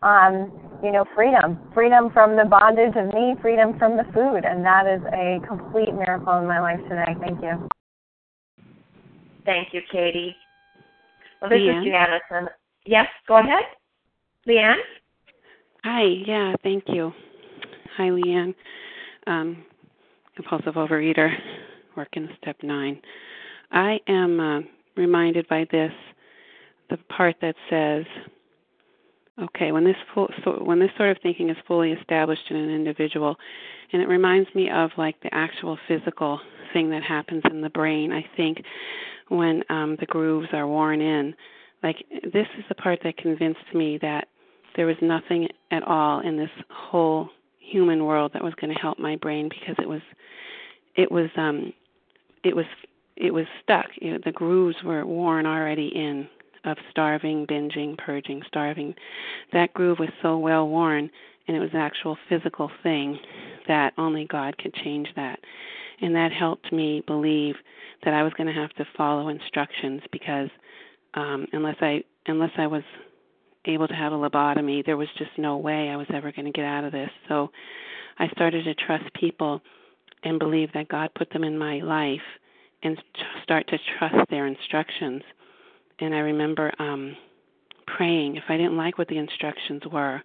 um, 0.03 0.53
you 0.83 0.93
know, 0.93 1.05
freedom, 1.15 1.59
freedom 1.75 2.11
from 2.13 2.37
the 2.37 2.45
bondage 2.45 2.95
of 2.95 3.13
me, 3.13 3.35
freedom 3.43 3.77
from 3.77 3.97
the 3.97 4.05
food, 4.15 4.45
and 4.45 4.65
that 4.65 4.87
is 4.87 5.03
a 5.13 5.45
complete 5.47 5.93
miracle 5.93 6.39
in 6.39 6.47
my 6.47 6.61
life 6.61 6.81
today. 6.89 7.17
Thank 7.21 7.43
you. 7.43 7.69
Thank 9.45 9.75
you, 9.75 9.81
Katie. 9.91 10.37
Well, 11.41 11.51
this 11.51 11.59
Leanne? 11.59 11.87
is 11.87 11.93
Janice. 12.31 12.53
Yes, 12.87 13.09
go 13.27 13.39
ahead, 13.39 13.65
Leanne. 14.49 14.77
Hi. 15.85 16.05
Yeah. 16.27 16.55
Thank 16.63 16.85
you. 16.89 17.13
Hi, 17.97 18.05
Leanne. 18.05 18.55
Um, 19.27 19.65
compulsive 20.35 20.75
overeater 20.75 21.31
work 21.97 22.09
in 22.15 22.29
step 22.41 22.57
nine. 22.63 23.01
I 23.71 24.01
am 24.09 24.41
uh, 24.41 24.61
reminded 24.97 25.47
by 25.49 25.67
this, 25.71 25.93
the 26.89 26.97
part 27.15 27.37
that 27.43 27.55
says, 27.69 28.05
okay, 29.43 29.73
when 29.73 29.85
this 29.85 29.97
full, 30.15 30.29
so 30.45 30.53
when 30.65 30.79
this 30.79 30.91
sort 30.97 31.11
of 31.11 31.19
thinking 31.23 31.51
is 31.51 31.57
fully 31.67 31.93
established 31.93 32.43
in 32.51 32.57
an 32.57 32.71
individual, 32.71 33.37
and 33.93 34.01
it 34.03 34.09
reminds 34.09 34.53
me 34.55 34.71
of 34.71 34.91
like 34.97 35.21
the 35.23 35.33
actual 35.35 35.79
physical 35.87 36.41
thing 36.73 36.91
that 36.91 37.03
happens 37.03 37.43
in 37.51 37.61
the 37.61 37.71
brain. 37.71 38.13
I 38.13 38.25
think 38.37 38.63
when 39.29 39.63
um, 39.69 39.97
the 40.01 40.07
grooves 40.07 40.49
are 40.53 40.67
worn 40.67 41.01
in, 41.01 41.35
like 41.83 41.97
this 42.33 42.47
is 42.59 42.65
the 42.69 42.75
part 42.75 43.01
that 43.05 43.17
convinced 43.17 43.75
me 43.75 43.99
that 44.03 44.29
there 44.77 44.87
was 44.87 44.97
nothing 45.01 45.49
at 45.71 45.83
all 45.83 46.21
in 46.21 46.37
this 46.37 46.51
whole 46.71 47.29
human 47.59 48.05
world 48.05 48.33
that 48.35 48.43
was 48.43 48.55
going 48.61 48.73
to 48.73 48.81
help 48.81 48.99
my 48.99 49.17
brain 49.17 49.49
because 49.49 49.77
it 49.79 49.89
was 49.89 50.03
it 50.97 51.11
was 51.11 51.31
um 51.37 51.73
it 52.43 52.55
was 52.55 52.67
it 53.17 53.33
was 53.33 53.47
stuck. 53.63 53.87
You 54.01 54.13
know, 54.13 54.19
the 54.25 54.33
grooves 54.33 54.77
were 54.85 55.05
worn 55.05 55.47
already 55.47 55.89
in 55.89 56.29
of 56.65 56.77
starving, 56.91 57.47
binging, 57.47 57.97
purging, 57.97 58.43
starving. 58.47 58.95
That 59.53 59.73
groove 59.73 59.99
was 59.99 60.11
so 60.23 60.39
well 60.39 60.69
worn, 60.69 61.11
and 61.47 61.57
it 61.57 61.61
was 61.61 61.71
an 61.73 61.81
actual 61.81 62.19
physical 62.29 62.71
thing 62.83 63.19
that 63.69 63.95
only 63.99 64.27
God 64.27 64.59
could 64.59 64.75
change 64.75 65.09
that. 65.17 65.39
And 66.03 66.15
that 66.15 66.33
helped 66.33 66.73
me 66.73 67.03
believe 67.07 67.57
that 68.05 68.15
I 68.15 68.23
was 68.23 68.33
going 68.35 68.47
to 68.47 68.59
have 68.59 68.73
to 68.75 68.87
follow 68.97 69.29
instructions 69.29 70.03
because 70.13 70.49
um, 71.15 71.47
unless 71.53 71.77
I 71.81 72.03
unless 72.27 72.53
I 72.57 72.67
was 72.67 72.83
able 73.67 73.89
to 73.89 73.95
have 73.95 74.13
a 74.13 74.17
lobotomy, 74.17 74.85
there 74.85 74.97
was 74.97 75.09
just 75.19 75.31
no 75.37 75.57
way 75.57 75.89
I 75.89 75.97
was 75.97 76.07
ever 76.13 76.33
going 76.33 76.47
to 76.47 76.53
get 76.53 76.65
out 76.65 76.85
of 76.85 76.93
this. 76.93 77.11
So 77.29 77.51
I 78.19 78.29
started 78.29 78.65
to 78.65 78.75
trust 78.75 79.13
people 79.15 79.61
and 80.25 80.39
believe 80.39 80.73
that 80.75 80.89
God 80.89 81.11
put 81.15 81.31
them 81.31 81.45
in 81.45 81.59
my 81.59 81.81
life 81.81 82.21
and 82.83 83.01
start 83.43 83.67
to 83.69 83.79
trust 83.99 84.31
their 84.31 84.47
instructions. 84.47 85.23
And 85.99 86.15
I 86.15 86.19
remember 86.19 86.73
um 86.79 87.17
praying 87.97 88.37
if 88.37 88.45
I 88.49 88.57
didn't 88.57 88.77
like 88.77 88.99
what 88.99 89.09
the 89.09 89.19
instructions 89.19 89.83
were, 89.91 90.23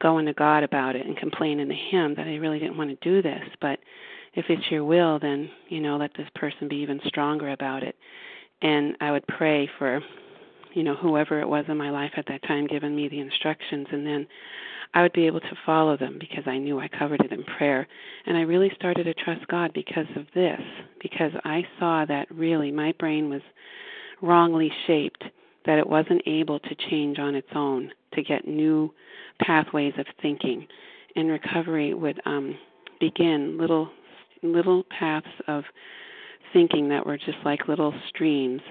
going 0.00 0.26
to 0.26 0.32
God 0.32 0.62
about 0.62 0.96
it 0.96 1.06
and 1.06 1.16
complaining 1.16 1.68
to 1.68 1.74
him 1.74 2.14
that 2.16 2.26
I 2.26 2.36
really 2.36 2.58
didn't 2.58 2.76
want 2.76 2.90
to 2.90 3.08
do 3.08 3.20
this, 3.20 3.42
but 3.60 3.78
if 4.34 4.46
it's 4.48 4.70
your 4.70 4.84
will 4.84 5.18
then, 5.18 5.50
you 5.68 5.80
know, 5.80 5.96
let 5.96 6.12
this 6.16 6.28
person 6.34 6.68
be 6.68 6.76
even 6.76 7.00
stronger 7.06 7.50
about 7.50 7.82
it. 7.82 7.96
And 8.62 8.96
I 9.00 9.10
would 9.10 9.26
pray 9.26 9.68
for 9.78 10.00
you 10.78 10.84
know 10.84 10.94
whoever 10.94 11.40
it 11.40 11.48
was 11.48 11.64
in 11.68 11.76
my 11.76 11.90
life 11.90 12.12
at 12.16 12.26
that 12.28 12.42
time 12.44 12.68
giving 12.68 12.94
me 12.94 13.08
the 13.08 13.18
instructions 13.18 13.88
and 13.90 14.06
then 14.06 14.26
I 14.94 15.02
would 15.02 15.12
be 15.12 15.26
able 15.26 15.40
to 15.40 15.58
follow 15.66 15.96
them 15.96 16.18
because 16.18 16.44
I 16.46 16.58
knew 16.58 16.78
I 16.78 16.88
covered 16.88 17.20
it 17.20 17.32
in 17.32 17.44
prayer. 17.44 17.86
And 18.24 18.38
I 18.38 18.42
really 18.42 18.72
started 18.74 19.04
to 19.04 19.12
trust 19.12 19.46
God 19.48 19.72
because 19.74 20.06
of 20.16 20.24
this, 20.34 20.60
because 21.02 21.32
I 21.44 21.62
saw 21.78 22.06
that 22.06 22.26
really 22.30 22.72
my 22.72 22.94
brain 22.98 23.28
was 23.28 23.42
wrongly 24.22 24.72
shaped 24.86 25.24
that 25.66 25.78
it 25.78 25.86
wasn't 25.86 26.22
able 26.26 26.58
to 26.60 26.74
change 26.90 27.18
on 27.18 27.34
its 27.34 27.48
own 27.54 27.90
to 28.14 28.22
get 28.22 28.48
new 28.48 28.90
pathways 29.42 29.92
of 29.98 30.06
thinking. 30.22 30.66
And 31.16 31.28
recovery 31.28 31.92
would 31.92 32.20
um, 32.24 32.56
begin 32.98 33.58
little 33.58 33.90
little 34.42 34.84
paths 34.96 35.26
of 35.48 35.64
thinking 36.52 36.88
that 36.88 37.04
were 37.04 37.18
just 37.18 37.38
like 37.44 37.68
little 37.68 37.92
streams, 38.08 38.62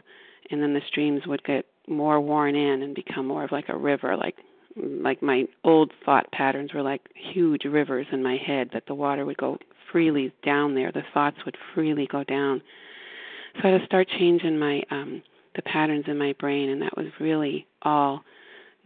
and 0.50 0.64
then 0.64 0.74
the 0.74 0.82
streams 0.88 1.28
would 1.28 1.44
get 1.44 1.66
more 1.88 2.20
worn 2.20 2.56
in 2.56 2.82
and 2.82 2.96
become 2.96 3.26
more 3.26 3.44
of 3.44 3.52
like 3.52 3.70
a 3.70 3.78
river, 3.78 4.16
like 4.18 4.36
like 4.76 5.24
my 5.24 5.46
old 5.64 5.92
thought 6.06 6.32
patterns 6.32 6.72
were 6.74 6.84
like 6.84 7.02
huge 7.34 7.66
rivers 7.66 8.06
in 8.12 8.22
my 8.22 8.38
head 8.38 8.70
that 8.74 8.84
the 8.88 8.94
water 8.94 9.26
would 9.26 9.38
go 9.38 9.58
freely 9.92 10.32
down 10.46 10.76
there. 10.76 10.92
The 10.92 11.02
thoughts 11.14 11.38
would 11.46 11.58
freely 11.74 12.08
go 12.12 12.24
down. 12.24 12.62
So 13.56 13.68
i 13.68 13.72
had 13.72 13.80
to 13.80 13.86
start 13.86 14.08
changing 14.20 14.60
my 14.60 14.84
um 14.92 15.24
the 15.56 15.62
patterns 15.64 16.06
in 16.08 16.18
my 16.18 16.36
brain 16.40 16.70
and 16.70 16.82
that 16.84 16.96
was 16.96 17.08
really 17.20 17.66
all 17.82 18.24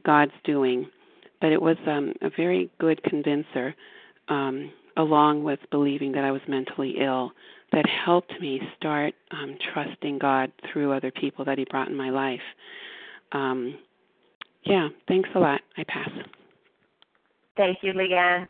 god's 0.05 0.31
doing. 0.43 0.89
But 1.41 1.51
it 1.51 1.61
was 1.61 1.77
um 1.87 2.13
a 2.21 2.29
very 2.35 2.69
good 2.79 3.03
convincer 3.03 3.75
um 4.29 4.71
along 4.97 5.43
with 5.43 5.59
believing 5.71 6.11
that 6.11 6.23
i 6.23 6.31
was 6.31 6.41
mentally 6.47 6.95
ill 7.01 7.31
that 7.71 7.85
helped 8.05 8.33
me 8.41 8.61
start 8.77 9.13
um 9.31 9.57
trusting 9.73 10.19
god 10.19 10.51
through 10.71 10.91
other 10.91 11.11
people 11.11 11.45
that 11.45 11.57
he 11.57 11.65
brought 11.69 11.87
in 11.87 11.95
my 11.95 12.09
life 12.09 12.41
um 13.31 13.77
yeah, 14.63 14.89
thanks 15.07 15.29
a 15.35 15.39
lot. 15.39 15.61
I 15.77 15.83
pass. 15.87 16.09
Thank 17.57 17.79
you, 17.81 17.93
Leanne. 17.93 18.47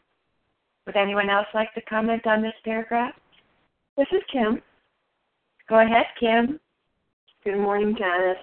Would 0.85 0.97
anyone 0.97 1.29
else 1.29 1.47
like 1.53 1.73
to 1.75 1.81
comment 1.81 2.27
on 2.27 2.41
this 2.41 2.53
paragraph? 2.65 3.13
This 3.97 4.07
is 4.11 4.21
Kim. 4.31 4.61
Go 5.69 5.79
ahead, 5.79 6.05
Kim. 6.19 6.59
Good 7.43 7.57
morning, 7.57 7.95
Janice. 7.97 8.37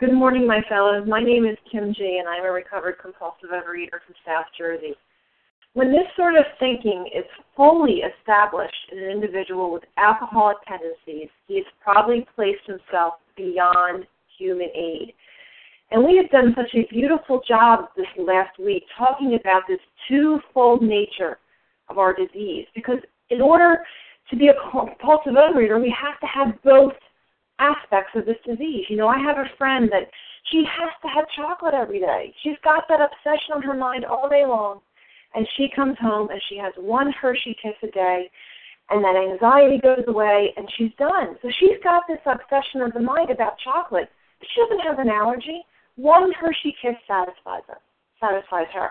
Good 0.00 0.12
morning, 0.12 0.46
my 0.46 0.60
fellows. 0.68 1.06
My 1.08 1.22
name 1.22 1.44
is 1.44 1.56
Kim 1.70 1.94
G, 1.94 2.18
and 2.18 2.28
I'm 2.28 2.44
a 2.44 2.50
recovered 2.50 2.98
compulsive 3.00 3.50
overeater 3.50 4.02
from 4.04 4.14
South 4.26 4.46
Jersey. 4.58 4.94
When 5.74 5.90
this 5.92 6.06
sort 6.16 6.36
of 6.36 6.44
thinking 6.60 7.08
is 7.14 7.24
fully 7.56 8.02
established 8.02 8.92
in 8.92 8.98
an 8.98 9.10
individual 9.10 9.72
with 9.72 9.84
alcoholic 9.96 10.58
tendencies, 10.68 11.30
he 11.46 11.56
has 11.56 11.64
probably 11.82 12.26
placed 12.34 12.66
himself 12.66 13.14
beyond 13.36 14.04
human 14.38 14.68
aid. 14.74 15.14
And 15.90 16.04
we 16.04 16.16
have 16.16 16.30
done 16.30 16.54
such 16.56 16.74
a 16.74 16.86
beautiful 16.92 17.40
job 17.46 17.86
this 17.96 18.06
last 18.18 18.58
week 18.58 18.84
talking 18.96 19.38
about 19.40 19.62
this 19.68 19.80
twofold 20.08 20.82
nature 20.82 21.38
of 21.88 21.98
our 21.98 22.14
disease. 22.14 22.66
Because 22.74 22.98
in 23.30 23.40
order 23.40 23.78
to 24.30 24.36
be 24.36 24.48
a 24.48 24.54
compulsive 24.70 25.34
overeater, 25.34 25.80
we 25.80 25.94
have 25.94 26.18
to 26.20 26.26
have 26.26 26.60
both 26.62 26.94
aspects 27.58 28.10
of 28.16 28.26
this 28.26 28.36
disease. 28.44 28.86
You 28.88 28.96
know, 28.96 29.08
I 29.08 29.18
have 29.18 29.36
a 29.38 29.56
friend 29.56 29.88
that 29.92 30.10
she 30.50 30.64
has 30.64 30.90
to 31.02 31.08
have 31.08 31.24
chocolate 31.36 31.74
every 31.74 32.00
day. 32.00 32.34
She's 32.42 32.58
got 32.64 32.84
that 32.88 33.00
obsession 33.00 33.54
on 33.54 33.62
her 33.62 33.74
mind 33.74 34.04
all 34.04 34.28
day 34.28 34.44
long. 34.46 34.80
And 35.34 35.46
she 35.56 35.68
comes 35.74 35.96
home 36.00 36.30
and 36.30 36.40
she 36.48 36.56
has 36.58 36.72
one 36.76 37.12
Hershey 37.12 37.56
kiss 37.60 37.74
a 37.82 37.88
day, 37.88 38.30
and 38.90 39.02
that 39.02 39.16
anxiety 39.16 39.78
goes 39.82 40.04
away, 40.06 40.54
and 40.56 40.68
she's 40.76 40.92
done. 40.96 41.36
So 41.42 41.50
she's 41.58 41.78
got 41.82 42.04
this 42.08 42.20
obsession 42.24 42.82
of 42.82 42.92
the 42.92 43.00
mind 43.00 43.30
about 43.30 43.58
chocolate. 43.58 44.08
She 44.42 44.60
doesn't 44.60 44.86
have 44.86 44.98
an 44.98 45.08
allergy. 45.08 45.64
One 45.96 46.32
Hershey 46.32 46.74
kiss 46.82 46.96
satisfies 47.06 47.62
her, 47.68 47.78
satisfies 48.20 48.68
her. 48.74 48.90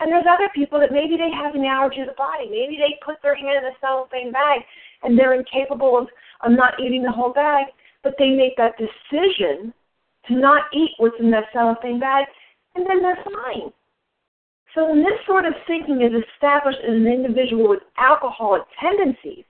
And 0.00 0.10
there's 0.10 0.26
other 0.28 0.48
people 0.54 0.80
that 0.80 0.92
maybe 0.92 1.16
they 1.16 1.30
have 1.30 1.54
an 1.54 1.64
allergy 1.64 2.00
to 2.00 2.06
the 2.06 2.16
body. 2.16 2.48
Maybe 2.48 2.76
they 2.76 2.96
put 3.04 3.20
their 3.22 3.34
hand 3.36 3.64
in 3.64 3.72
a 3.72 3.76
cellophane 3.80 4.32
bag 4.32 4.60
and 5.02 5.18
they're 5.18 5.34
incapable 5.34 5.98
of, 5.98 6.08
of 6.40 6.56
not 6.56 6.80
eating 6.80 7.02
the 7.02 7.12
whole 7.12 7.32
bag, 7.32 7.66
but 8.02 8.14
they 8.18 8.30
make 8.30 8.56
that 8.56 8.76
decision 8.80 9.72
to 10.28 10.34
not 10.34 10.64
eat 10.72 10.90
what's 10.98 11.16
in 11.20 11.30
that 11.30 11.44
cellophane 11.52 12.00
bag, 12.00 12.26
and 12.74 12.86
then 12.86 13.02
they're 13.02 13.24
fine. 13.24 13.72
So 14.74 14.88
when 14.88 15.00
this 15.00 15.18
sort 15.26 15.46
of 15.46 15.54
thinking 15.66 16.02
is 16.02 16.12
established 16.34 16.78
in 16.86 16.94
an 16.94 17.06
individual 17.06 17.68
with 17.68 17.80
alcoholic 17.98 18.62
tendencies, 18.80 19.44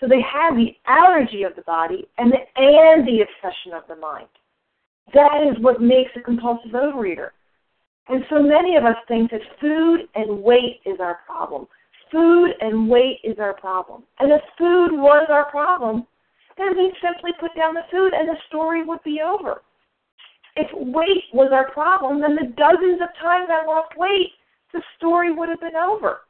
so 0.00 0.08
they 0.08 0.20
have 0.20 0.56
the 0.56 0.74
allergy 0.86 1.44
of 1.44 1.54
the 1.54 1.62
body 1.62 2.08
and 2.18 2.32
the, 2.32 2.38
and 2.56 3.06
the 3.06 3.22
obsession 3.22 3.72
of 3.72 3.84
the 3.88 3.96
mind. 3.96 4.28
That 5.12 5.42
is 5.42 5.62
what 5.62 5.80
makes 5.80 6.10
a 6.16 6.20
compulsive 6.20 6.72
overeater. 6.72 7.30
And 8.08 8.24
so 8.28 8.42
many 8.42 8.76
of 8.76 8.84
us 8.84 8.96
think 9.08 9.30
that 9.30 9.40
food 9.60 10.08
and 10.14 10.42
weight 10.42 10.80
is 10.84 11.00
our 11.00 11.20
problem. 11.26 11.66
Food 12.10 12.52
and 12.60 12.88
weight 12.88 13.20
is 13.24 13.38
our 13.38 13.54
problem. 13.54 14.04
And 14.18 14.30
if 14.32 14.40
food 14.58 14.92
was 14.92 15.26
our 15.30 15.50
problem, 15.50 16.06
then 16.56 16.76
we'd 16.76 16.94
simply 17.02 17.32
put 17.40 17.54
down 17.56 17.74
the 17.74 17.82
food 17.90 18.12
and 18.14 18.28
the 18.28 18.36
story 18.48 18.84
would 18.84 19.02
be 19.02 19.20
over. 19.20 19.62
If 20.56 20.68
weight 20.72 21.24
was 21.32 21.50
our 21.52 21.70
problem, 21.70 22.20
then 22.20 22.36
the 22.36 22.52
dozens 22.56 23.00
of 23.02 23.08
times 23.20 23.48
I 23.50 23.66
lost 23.66 23.96
weight, 23.96 24.30
the 24.72 24.82
story 24.96 25.32
would 25.32 25.48
have 25.48 25.60
been 25.60 25.76
over. 25.76 26.20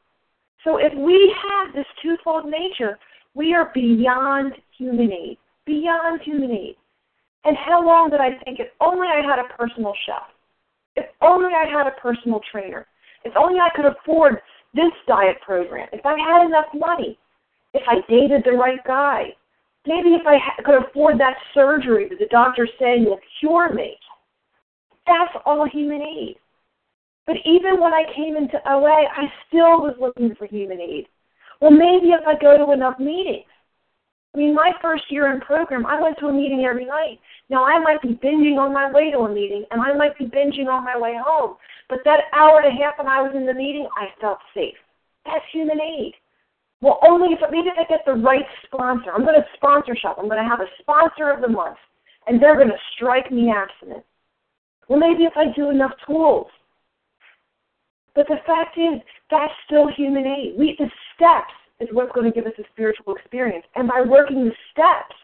So 0.63 0.79
if 0.79 0.95
we 0.95 1.35
have 1.43 1.75
this 1.75 1.87
twofold 2.03 2.47
nature, 2.47 2.99
we 3.35 3.53
are 3.53 3.71
beyond 3.75 4.55
human 4.79 5.13
aid. 5.13 5.39
Beyond 5.67 6.23
human 6.23 6.53
aid. 6.53 6.77
And 7.45 7.57
how 7.57 7.85
long 7.85 8.11
did 8.11 8.21
I 8.21 8.39
think 8.45 8.59
if 8.61 8.69
only 8.81 9.07
I 9.09 9.21
had 9.21 9.39
a 9.39 9.49
personal 9.57 9.93
chef? 10.07 10.23
If 10.97 11.07
only 11.21 11.53
I 11.55 11.67
had 11.71 11.87
a 11.87 12.01
personal 12.01 12.41
trainer. 12.51 12.87
If 13.25 13.35
only 13.37 13.59
I 13.59 13.69
could 13.75 13.87
afford 13.87 14.41
this 14.75 14.93
diet 15.07 15.37
program. 15.45 15.89
If 15.93 16.05
I 16.07 16.17
had 16.19 16.47
enough 16.47 16.67
money. 16.75 17.19
If 17.75 17.83
I 17.89 17.97
dated 18.09 18.43
the 18.45 18.53
right 18.53 18.83
guy. 18.87 19.35
Maybe 19.87 20.11
if 20.11 20.27
I 20.27 20.39
could 20.63 20.83
afford 20.83 21.19
that 21.21 21.37
surgery 21.53 22.09
that 22.09 22.19
the 22.19 22.29
doctor's 22.31 22.71
saying 22.79 23.05
will 23.05 23.21
cure 23.41 23.73
me. 23.75 23.97
That's 25.07 25.35
all 25.45 25.69
human 25.71 26.01
aid. 26.01 26.37
But 27.27 27.37
even 27.45 27.81
when 27.81 27.93
I 27.93 28.05
came 28.15 28.37
into 28.37 28.57
OA, 28.67 29.05
I 29.05 29.25
still 29.49 29.81
was 29.81 29.97
looking 30.01 30.35
for 30.37 30.47
human 30.47 30.81
aid. 30.81 31.07
Well, 31.61 31.71
maybe 31.71 32.09
if 32.09 32.27
I 32.27 32.35
go 32.41 32.57
to 32.57 32.73
enough 32.73 32.99
meetings. 32.99 33.47
I 34.35 34.39
mean, 34.39 34.55
my 34.55 34.73
first 34.83 35.05
year 35.11 35.33
in 35.33 35.41
program, 35.41 35.87
I 35.87 36.01
went 36.01 36.19
to 36.19 36.27
a 36.27 36.33
meeting 36.33 36.67
every 36.69 36.85
night. 36.85 37.21
Now, 37.49 37.65
I 37.65 37.79
might 37.79 38.03
be 38.03 38.19
binging 38.19 38.59
on 38.59 38.75
my 38.75 38.91
way 38.91 39.13
to 39.13 39.19
a 39.19 39.33
meeting, 39.33 39.65
and 39.71 39.81
I 39.81 39.95
might 39.95 40.19
be 40.19 40.25
binging 40.25 40.67
on 40.67 40.85
my 40.85 40.99
way 40.99 41.17
home. 41.25 41.57
But 41.89 42.01
that 42.05 42.25
hour 42.33 42.61
and 42.61 42.67
a 42.67 42.83
half 42.83 42.99
when 42.99 43.07
I 43.07 43.23
was 43.23 43.33
in 43.37 43.47
the 43.47 43.55
meeting, 43.55 43.87
I 43.97 44.09
felt 44.21 44.39
safe. 44.53 44.75
That's 45.25 45.45
human 45.53 45.81
aid. 45.81 46.15
Well, 46.81 46.99
only 47.07 47.33
if 47.33 47.41
maybe 47.51 47.69
I 47.71 47.85
get 47.85 48.01
the 48.05 48.15
right 48.15 48.45
sponsor. 48.67 49.13
I'm 49.13 49.25
going 49.25 49.41
to 49.41 49.47
sponsor 49.57 49.95
shop. 49.95 50.17
I'm 50.19 50.29
going 50.29 50.43
to 50.43 50.49
have 50.49 50.61
a 50.61 50.69
sponsor 50.81 51.31
of 51.31 51.41
the 51.41 51.49
month, 51.49 51.79
and 52.27 52.43
they're 52.43 52.57
going 52.57 52.69
to 52.69 52.83
strike 52.97 53.31
me 53.31 53.53
abstinent. 53.55 54.05
Well, 54.89 54.99
maybe 54.99 55.25
if 55.25 55.33
I 55.37 55.45
do 55.55 55.71
enough 55.71 55.93
tools. 56.07 56.49
But 58.15 58.27
the 58.29 58.37
fact 58.47 58.79
is, 58.79 59.01
that's 59.31 59.53
still 59.67 59.89
human 59.97 60.27
aid. 60.27 60.55
We 60.59 60.77
the 60.79 60.91
steps 61.15 61.55
is 61.85 61.91
what's 61.93 62.13
going 62.13 62.31
to 62.31 62.35
give 62.35 62.47
us 62.47 62.59
a 62.59 62.65
spiritual 62.73 63.15
experience. 63.15 63.65
And 63.75 63.89
by 63.89 64.01
working 64.01 64.45
the 64.45 64.53
steps, 64.73 65.15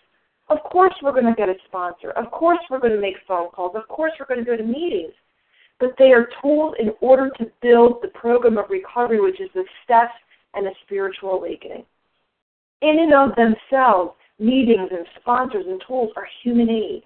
of 0.49 0.59
course 0.71 0.95
we're 1.03 1.13
going 1.13 1.27
to 1.27 1.35
get 1.35 1.49
a 1.49 1.55
sponsor. 1.67 2.11
Of 2.11 2.31
course 2.31 2.59
we're 2.71 2.81
going 2.81 2.95
to 2.95 3.01
make 3.01 3.17
phone 3.27 3.49
calls. 3.51 3.73
Of 3.75 3.89
course 3.89 4.13
we're 4.19 4.27
going 4.27 4.45
to 4.45 4.51
go 4.51 4.57
to 4.57 4.63
meetings. 4.63 5.13
But 5.79 5.95
they 5.99 6.13
are 6.13 6.29
tools 6.43 6.75
in 6.79 6.91
order 7.01 7.31
to 7.39 7.47
build 7.63 8.03
the 8.03 8.09
program 8.09 8.59
of 8.59 8.67
recovery, 8.69 9.21
which 9.21 9.41
is 9.41 9.49
the 9.55 9.65
steps 9.85 10.13
and 10.55 10.67
a 10.67 10.71
spiritual 10.85 11.31
awakening. 11.31 11.85
In 12.83 12.99
and 12.99 13.15
of 13.15 13.37
themselves, 13.37 14.13
meetings 14.39 14.91
and 14.91 15.07
sponsors 15.21 15.65
and 15.67 15.83
tools 15.87 16.11
are 16.17 16.27
human 16.43 16.69
aid. 16.69 17.03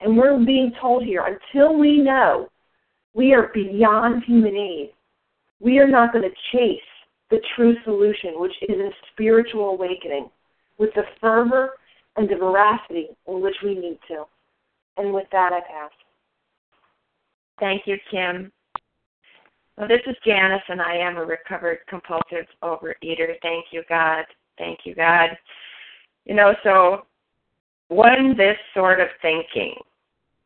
And 0.00 0.16
we're 0.16 0.38
being 0.44 0.72
told 0.80 1.04
here 1.04 1.24
until 1.24 1.78
we 1.78 1.98
know 1.98 2.48
we 3.14 3.32
are 3.32 3.50
beyond 3.52 4.24
human 4.24 4.56
aid, 4.56 4.90
we 5.58 5.78
are 5.78 5.88
not 5.88 6.12
going 6.12 6.24
to 6.24 6.36
chase 6.52 6.80
the 7.30 7.40
true 7.54 7.74
solution, 7.84 8.34
which 8.36 8.54
is 8.62 8.78
a 8.78 8.90
spiritual 9.12 9.70
awakening, 9.70 10.30
with 10.78 10.90
the 10.94 11.04
fervor 11.20 11.70
and 12.16 12.28
the 12.28 12.36
veracity 12.36 13.08
in 13.26 13.40
which 13.40 13.56
we 13.64 13.74
need 13.74 13.98
to. 14.08 14.24
And 14.96 15.12
with 15.12 15.26
that, 15.32 15.52
I 15.52 15.60
pass. 15.60 15.90
Thank 17.58 17.82
you, 17.86 17.96
Kim. 18.10 18.52
Well, 19.76 19.88
this 19.88 20.00
is 20.06 20.16
Janice, 20.24 20.62
and 20.68 20.80
I 20.80 20.96
am 20.96 21.16
a 21.16 21.24
recovered 21.24 21.78
compulsive 21.88 22.46
overeater. 22.62 23.34
Thank 23.42 23.66
you, 23.72 23.82
God. 23.88 24.24
Thank 24.56 24.80
you, 24.84 24.94
God. 24.94 25.30
You 26.24 26.34
know, 26.34 26.54
so 26.62 27.02
when 27.88 28.34
this 28.36 28.56
sort 28.74 29.00
of 29.00 29.08
thinking, 29.20 29.74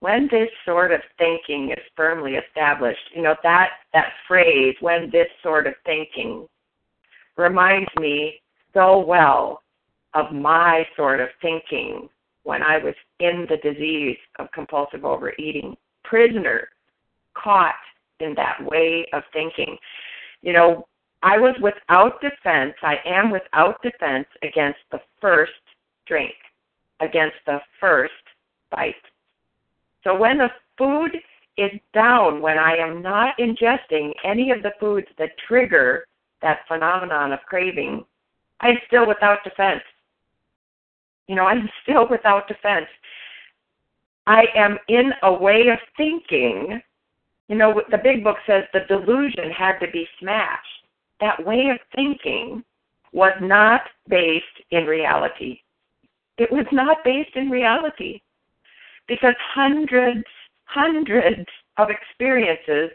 when 0.01 0.29
this 0.31 0.49
sort 0.65 0.93
of 0.93 1.01
thinking 1.19 1.71
is 1.71 1.85
firmly 1.97 2.35
established, 2.35 3.01
you 3.15 3.23
know, 3.23 3.37
that, 3.43 3.71
that 3.93 4.13
phrase, 4.27 4.75
when 4.81 5.11
this 5.11 5.29
sort 5.43 5.67
of 5.67 5.75
thinking 5.85 6.49
reminds 7.41 7.91
me 7.99 8.41
so 8.75 8.99
well 8.99 9.63
of 10.15 10.33
my 10.33 10.87
sort 10.97 11.21
of 11.21 11.29
thinking 11.41 12.09
when 12.45 12.63
I 12.63 12.79
was 12.79 12.95
in 13.19 13.47
the 13.49 13.57
disease 13.57 14.17
of 14.39 14.51
compulsive 14.53 15.05
overeating, 15.05 15.77
prisoner, 16.05 16.69
caught 17.35 17.75
in 18.21 18.35
that 18.35 18.59
way 18.63 19.07
of 19.13 19.23
thinking. 19.33 19.77
You 20.43 20.53
know, 20.53 20.87
I 21.23 21.39
was 21.39 21.55
without 21.61 22.21
defense, 22.21 22.75
I 22.83 22.97
am 23.05 23.31
without 23.31 23.83
defense 23.83 24.27
against 24.43 24.79
the 24.91 25.01
first 25.21 25.53
drink, 26.07 26.35
against 27.01 27.37
the 27.47 27.59
first 27.79 28.13
bite. 28.71 28.95
So 30.03 30.17
when 30.17 30.39
the 30.39 30.49
food 30.79 31.17
is 31.57 31.71
down 31.93 32.41
when 32.41 32.59
I 32.59 32.77
am 32.77 33.03
not 33.03 33.37
ingesting 33.39 34.13
any 34.25 34.51
of 34.51 34.63
the 34.63 34.73
foods 34.81 35.09
that 35.19 35.31
trigger 35.47 36.07
that 36.43 36.61
phenomenon 36.69 37.33
of 37.33 37.41
craving, 37.47 38.05
I'm 38.61 38.77
still 38.87 39.07
without 39.07 39.45
defense. 39.45 39.83
You 41.29 41.37
know, 41.37 41.47
I'm 41.47 41.69
still 41.83 42.09
without 42.09 42.49
defense. 42.49 42.89
I 44.27 44.45
am 44.55 44.79
in 44.89 45.13
a 45.23 45.33
way 45.33 45.69
of 45.69 45.79
thinking. 45.97 46.81
You 47.49 47.57
know, 47.57 47.83
the 47.91 47.99
big 47.99 48.23
book 48.23 48.37
says 48.47 48.65
the 48.73 48.81
delusion 48.89 49.51
had 49.51 49.79
to 49.79 49.91
be 49.91 50.07
smashed. 50.19 50.67
That 51.21 51.45
way 51.45 51.69
of 51.71 51.79
thinking 51.95 52.65
was 53.13 53.33
not 53.41 53.83
based 54.09 54.45
in 54.71 54.85
reality. 54.85 55.61
It 56.39 56.51
was 56.51 56.67
not 56.73 56.99
based 57.05 57.35
in 57.35 57.51
reality 57.51 58.21
because 59.09 59.35
hundreds, 59.53 60.25
hundreds 60.65 61.45
of 61.77 61.89
experiences 61.91 62.91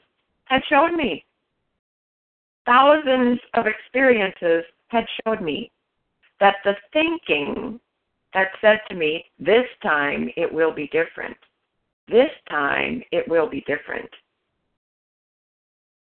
had 0.46 0.62
shown 0.70 0.96
me. 0.96 1.26
Thousands 2.66 3.40
of 3.54 3.68
experiences 3.68 4.64
had 4.88 5.06
showed 5.24 5.42
me 5.42 5.72
that 6.40 6.56
the 6.64 6.76
thinking 6.94 7.80
that 8.34 8.50
said 8.60 8.80
to 8.90 8.96
me, 8.96 9.26
this 9.40 9.66
time 9.84 10.30
it 10.36 10.52
will 10.52 10.72
be 10.74 10.88
different, 10.88 11.38
this 12.08 12.32
time 12.50 13.04
it 13.12 13.28
will 13.28 13.48
be 13.48 13.62
different, 13.68 14.10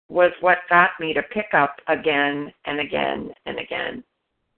was 0.09 0.31
what 0.41 0.57
got 0.69 0.91
me 0.99 1.13
to 1.13 1.23
pick 1.23 1.53
up 1.53 1.77
again 1.87 2.51
and 2.65 2.79
again 2.79 3.31
and 3.45 3.57
again. 3.57 4.03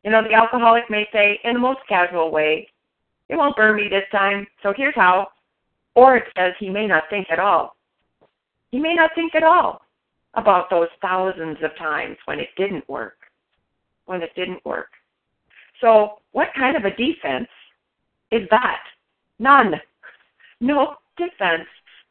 You 0.03 0.11
know, 0.11 0.23
the 0.23 0.33
alcoholic 0.33 0.89
may 0.89 1.07
say, 1.13 1.39
in 1.43 1.53
the 1.53 1.59
most 1.59 1.81
casual 1.87 2.31
way, 2.31 2.67
it 3.29 3.35
won't 3.35 3.55
burn 3.55 3.75
me 3.75 3.87
this 3.89 4.09
time, 4.11 4.47
so 4.63 4.73
here's 4.75 4.95
how. 4.95 5.27
Or 5.93 6.17
it 6.17 6.23
says 6.35 6.53
he 6.59 6.69
may 6.69 6.87
not 6.87 7.03
think 7.09 7.27
at 7.29 7.39
all. 7.39 7.75
He 8.71 8.79
may 8.79 8.93
not 8.93 9.11
think 9.13 9.35
at 9.35 9.43
all 9.43 9.81
about 10.35 10.69
those 10.69 10.87
thousands 11.01 11.57
of 11.63 11.75
times 11.77 12.17
when 12.25 12.39
it 12.39 12.49
didn't 12.57 12.87
work. 12.89 13.17
When 14.05 14.21
it 14.21 14.31
didn't 14.35 14.65
work. 14.65 14.89
So, 15.79 16.19
what 16.31 16.49
kind 16.55 16.77
of 16.77 16.85
a 16.85 16.95
defense 16.95 17.49
is 18.31 18.47
that? 18.49 18.83
None. 19.39 19.73
No 20.59 20.95
defense 21.17 21.67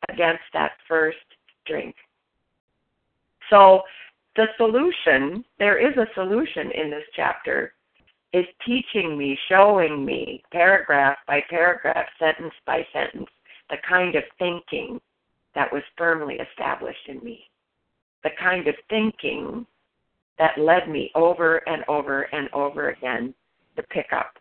against 0.09 0.43
that 0.53 0.73
first 0.89 1.19
drink. 1.67 1.95
So, 3.49 3.83
the 4.37 4.47
solution, 4.57 5.45
there 5.59 5.79
is 5.79 5.97
a 5.97 6.07
solution 6.15 6.71
in 6.73 6.91
this 6.91 7.05
chapter, 7.15 7.75
is 8.33 8.47
teaching 8.65 9.19
me, 9.19 9.37
showing 9.49 10.05
me, 10.05 10.43
paragraph 10.53 11.19
by 11.27 11.43
paragraph, 11.51 12.07
sentence 12.19 12.55
by 12.65 12.87
sentence, 12.93 13.29
the 13.71 13.77
kind 13.89 14.15
of 14.15 14.23
thinking 14.39 15.01
that 15.55 15.73
was 15.73 15.83
firmly 15.97 16.37
established 16.37 17.09
in 17.09 17.19
me. 17.25 17.50
The 18.23 18.31
kind 18.39 18.67
of 18.69 18.75
thinking 18.89 19.67
that 20.39 20.59
led 20.59 20.89
me 20.89 21.11
over 21.15 21.59
and 21.69 21.85
over 21.89 22.23
and 22.35 22.49
over 22.53 22.91
again 22.91 23.35
to 23.77 23.83
pick 23.85 24.07
up. 24.13 24.35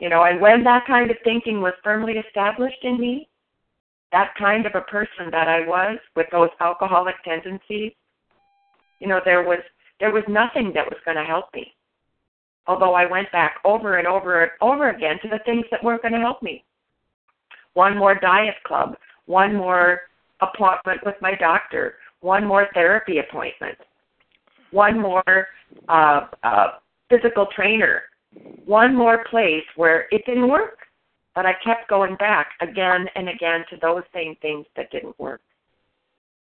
You 0.00 0.08
know, 0.08 0.24
and 0.24 0.40
when 0.40 0.64
that 0.64 0.86
kind 0.86 1.10
of 1.10 1.16
thinking 1.22 1.60
was 1.60 1.74
firmly 1.84 2.14
established 2.14 2.82
in 2.82 2.98
me, 2.98 3.28
that 4.10 4.34
kind 4.38 4.66
of 4.66 4.74
a 4.74 4.80
person 4.82 5.30
that 5.30 5.48
I 5.48 5.66
was 5.66 5.98
with 6.16 6.26
those 6.32 6.50
alcoholic 6.60 7.14
tendencies, 7.24 7.92
you 9.00 9.08
know, 9.08 9.20
there 9.24 9.42
was 9.42 9.60
there 10.00 10.10
was 10.10 10.24
nothing 10.28 10.72
that 10.74 10.86
was 10.86 10.98
going 11.04 11.16
to 11.16 11.24
help 11.24 11.46
me. 11.54 11.72
Although 12.66 12.94
I 12.94 13.06
went 13.06 13.30
back 13.30 13.56
over 13.64 13.98
and 13.98 14.06
over 14.06 14.42
and 14.42 14.50
over 14.60 14.90
again 14.90 15.18
to 15.22 15.28
the 15.28 15.40
things 15.44 15.64
that 15.70 15.82
weren't 15.82 16.02
going 16.02 16.14
to 16.14 16.20
help 16.20 16.42
me. 16.42 16.64
One 17.74 17.96
more 17.96 18.14
diet 18.14 18.56
club, 18.64 18.96
one 19.26 19.54
more 19.54 20.02
appointment 20.40 21.00
with 21.04 21.14
my 21.20 21.34
doctor, 21.34 21.94
one 22.22 22.46
more 22.46 22.68
therapy 22.72 23.18
appointment, 23.18 23.76
one 24.70 24.98
more 24.98 25.46
uh, 25.88 26.26
uh, 26.42 26.66
physical 27.10 27.46
trainer, 27.54 28.02
one 28.64 28.96
more 28.96 29.24
place 29.28 29.64
where 29.76 30.06
it 30.10 30.22
didn't 30.24 30.48
work. 30.48 30.78
But 31.34 31.46
I 31.46 31.52
kept 31.64 31.88
going 31.88 32.16
back 32.16 32.48
again 32.60 33.06
and 33.14 33.28
again 33.28 33.64
to 33.70 33.76
those 33.80 34.02
same 34.14 34.36
things 34.42 34.66
that 34.76 34.90
didn't 34.90 35.18
work. 35.18 35.40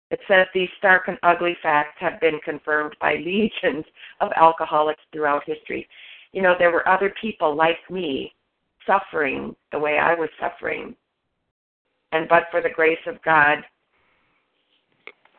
It 0.09 0.19
says 0.27 0.47
these 0.53 0.69
stark 0.77 1.07
and 1.07 1.17
ugly 1.23 1.55
facts 1.63 1.95
have 1.99 2.19
been 2.19 2.39
confirmed 2.43 2.95
by 2.99 3.13
legions 3.25 3.85
of 4.19 4.31
alcoholics 4.35 5.01
throughout 5.11 5.43
history. 5.45 5.87
You 6.33 6.41
know, 6.41 6.55
there 6.57 6.71
were 6.71 6.87
other 6.87 7.13
people 7.21 7.55
like 7.55 7.77
me 7.89 8.33
suffering 8.85 9.55
the 9.71 9.79
way 9.79 9.97
I 9.97 10.15
was 10.15 10.29
suffering. 10.39 10.95
And 12.11 12.27
but 12.27 12.43
for 12.51 12.61
the 12.61 12.69
grace 12.69 12.99
of 13.07 13.21
God, 13.23 13.59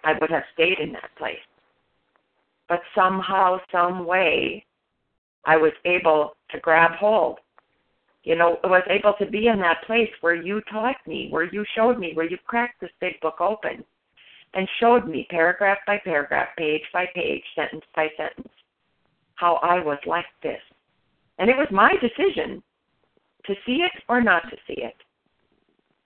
I 0.05 0.13
would 0.21 0.31
have 0.31 0.45
stayed 0.55 0.79
in 0.79 0.93
that 0.93 1.11
place. 1.17 1.37
But 2.69 2.81
somehow, 2.95 3.59
some 3.71 4.07
way, 4.07 4.65
I 5.45 5.57
was 5.57 5.73
able 5.85 6.37
to 6.51 6.61
grab 6.61 6.93
hold. 6.93 7.39
You 8.25 8.37
know, 8.37 8.59
I 8.63 8.69
was 8.69 8.85
able 8.89 9.15
to 9.19 9.27
be 9.27 9.49
in 9.49 9.59
that 9.61 9.83
place 9.87 10.11
where 10.21 10.35
you 10.35 10.61
taught 10.71 10.97
me, 11.07 11.29
where 11.31 11.53
you 11.53 11.65
showed 11.75 11.99
me, 11.99 12.13
where 12.15 12.29
you 12.29 12.39
cracked 12.47 12.81
this 12.81 12.91
big 13.01 13.21
book 13.21 13.41
open 13.41 13.85
and 14.55 14.69
showed 14.79 15.09
me 15.09 15.27
paragraph 15.31 15.79
by 15.87 15.99
paragraph, 16.05 16.49
page 16.57 16.83
by 16.93 17.07
page, 17.15 17.43
sentence 17.57 17.85
by 17.97 18.09
sentence, 18.17 18.53
how 19.35 19.55
I 19.57 19.83
was 19.83 19.99
like 20.07 20.27
this. 20.43 20.61
And 21.39 21.51
it 21.51 21.57
was 21.57 21.69
my 21.73 21.95
decision 22.01 22.63
to 23.47 23.55
see 23.67 23.83
it 23.83 24.03
or 24.09 24.23
not 24.23 24.43
to 24.51 24.57
see 24.69 24.81
it. 24.81 24.95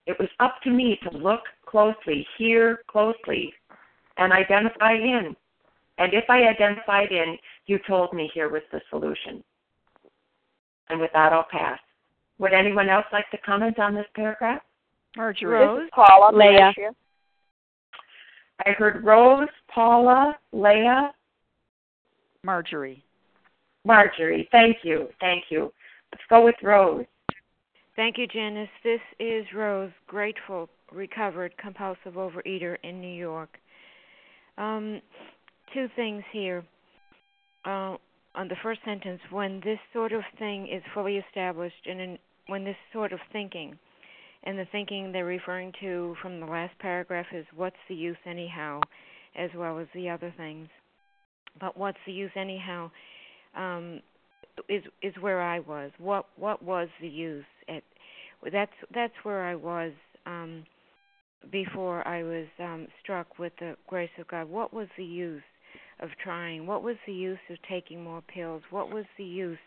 It 0.07 0.17
was 0.19 0.29
up 0.39 0.55
to 0.63 0.71
me 0.71 0.97
to 1.03 1.17
look 1.17 1.41
closely, 1.65 2.25
hear 2.37 2.79
closely, 2.87 3.53
and 4.17 4.33
identify 4.33 4.93
in. 4.93 5.35
And 5.97 6.13
if 6.13 6.25
I 6.29 6.43
identified 6.43 7.11
in, 7.11 7.37
you 7.65 7.79
told 7.87 8.13
me 8.13 8.29
here 8.33 8.49
was 8.49 8.61
the 8.71 8.81
solution. 8.89 9.43
And 10.89 10.99
with 10.99 11.11
that, 11.13 11.33
I'll 11.33 11.47
pass. 11.51 11.79
Would 12.39 12.53
anyone 12.53 12.89
else 12.89 13.05
like 13.11 13.29
to 13.31 13.37
comment 13.39 13.79
on 13.79 13.95
this 13.95 14.05
paragraph? 14.15 14.61
Marjorie. 15.15 15.65
Rose. 15.65 15.89
Paula. 15.93 16.35
Leah. 16.35 16.71
I 18.65 18.71
heard 18.71 19.03
Rose, 19.03 19.49
Paula, 19.67 20.35
Leah, 20.51 21.11
Marjorie. 22.43 23.03
Marjorie. 23.85 24.47
Thank 24.51 24.77
you. 24.83 25.09
Thank 25.19 25.45
you. 25.49 25.71
Let's 26.11 26.23
go 26.29 26.43
with 26.43 26.55
Rose. 26.63 27.05
Thank 27.95 28.17
you, 28.17 28.27
Janice. 28.27 28.69
This 28.83 29.01
is 29.19 29.45
Rose, 29.53 29.91
grateful, 30.07 30.69
recovered, 30.91 31.55
compulsive 31.57 32.13
overeater 32.13 32.77
in 32.83 32.99
New 33.01 33.07
York. 33.13 33.57
Um, 34.57 35.01
two 35.73 35.87
things 35.95 36.23
here. 36.31 36.63
Uh, 37.65 37.97
on 38.35 38.47
the 38.47 38.55
first 38.61 38.79
sentence, 38.85 39.19
when 39.31 39.59
this 39.63 39.79
sort 39.93 40.11
of 40.11 40.21
thing 40.37 40.67
is 40.67 40.83
fully 40.93 41.17
established, 41.17 41.85
and 41.85 41.99
in, 41.99 42.17
when 42.47 42.63
this 42.63 42.75
sort 42.93 43.11
of 43.11 43.19
thinking, 43.31 43.77
and 44.43 44.57
the 44.57 44.67
thinking 44.71 45.11
they're 45.11 45.25
referring 45.25 45.73
to 45.81 46.15
from 46.21 46.39
the 46.39 46.45
last 46.45 46.77
paragraph 46.79 47.25
is 47.33 47.45
what's 47.55 47.75
the 47.89 47.95
use 47.95 48.17
anyhow, 48.25 48.79
as 49.35 49.49
well 49.55 49.79
as 49.79 49.87
the 49.93 50.09
other 50.09 50.33
things. 50.37 50.69
But 51.59 51.77
what's 51.77 51.97
the 52.05 52.13
use 52.13 52.31
anyhow 52.35 52.91
um, 53.55 54.01
is 54.69 54.83
is 55.01 55.13
where 55.19 55.41
I 55.41 55.59
was. 55.59 55.91
What 55.97 56.27
what 56.37 56.63
was 56.63 56.87
the 57.01 57.07
use? 57.07 57.45
At 57.67 57.83
that's 58.51 58.71
that's 58.93 59.13
where 59.23 59.43
I 59.43 59.55
was. 59.55 59.91
Um, 60.25 60.63
before 61.51 62.07
I 62.07 62.23
was 62.23 62.47
um, 62.59 62.87
struck 63.01 63.39
with 63.39 63.53
the 63.59 63.75
grace 63.87 64.09
of 64.19 64.27
God. 64.27 64.49
What 64.49 64.73
was 64.73 64.87
the 64.97 65.05
use 65.05 65.43
of 65.99 66.09
trying? 66.23 66.67
What 66.67 66.83
was 66.83 66.95
the 67.05 67.13
use 67.13 67.39
of 67.49 67.57
taking 67.69 68.03
more 68.03 68.21
pills? 68.21 68.61
What 68.69 68.91
was 68.91 69.05
the 69.17 69.23
use 69.23 69.57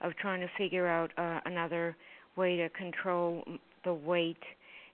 of 0.00 0.16
trying 0.16 0.40
to 0.40 0.48
figure 0.58 0.86
out 0.86 1.10
uh, 1.16 1.40
another 1.44 1.96
way 2.36 2.56
to 2.56 2.68
control 2.70 3.44
the 3.84 3.94
weight 3.94 4.42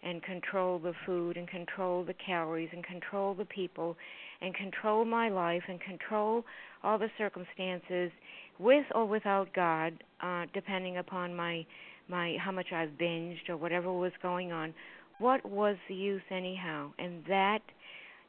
and 0.02 0.22
control 0.22 0.78
the 0.78 0.92
food 1.04 1.36
and 1.36 1.48
control 1.48 2.04
the 2.04 2.14
calories 2.14 2.68
and 2.72 2.84
control 2.84 3.34
the 3.34 3.44
people 3.44 3.96
and 4.40 4.54
control 4.54 5.04
my 5.04 5.28
life 5.28 5.62
and 5.68 5.80
control 5.80 6.44
all 6.84 6.98
the 6.98 7.10
circumstances 7.18 8.10
with 8.58 8.84
or 8.94 9.06
without 9.06 9.52
God, 9.54 9.92
uh, 10.22 10.44
depending 10.54 10.98
upon 10.98 11.34
my 11.34 11.66
my 12.08 12.36
how 12.40 12.50
much 12.50 12.72
I've 12.72 12.90
binged 12.90 13.50
or 13.50 13.56
whatever 13.56 13.92
was 13.92 14.12
going 14.22 14.50
on 14.50 14.72
what 15.18 15.44
was 15.48 15.76
the 15.88 15.94
use 15.94 16.22
anyhow? 16.30 16.92
And 16.98 17.24
that 17.28 17.60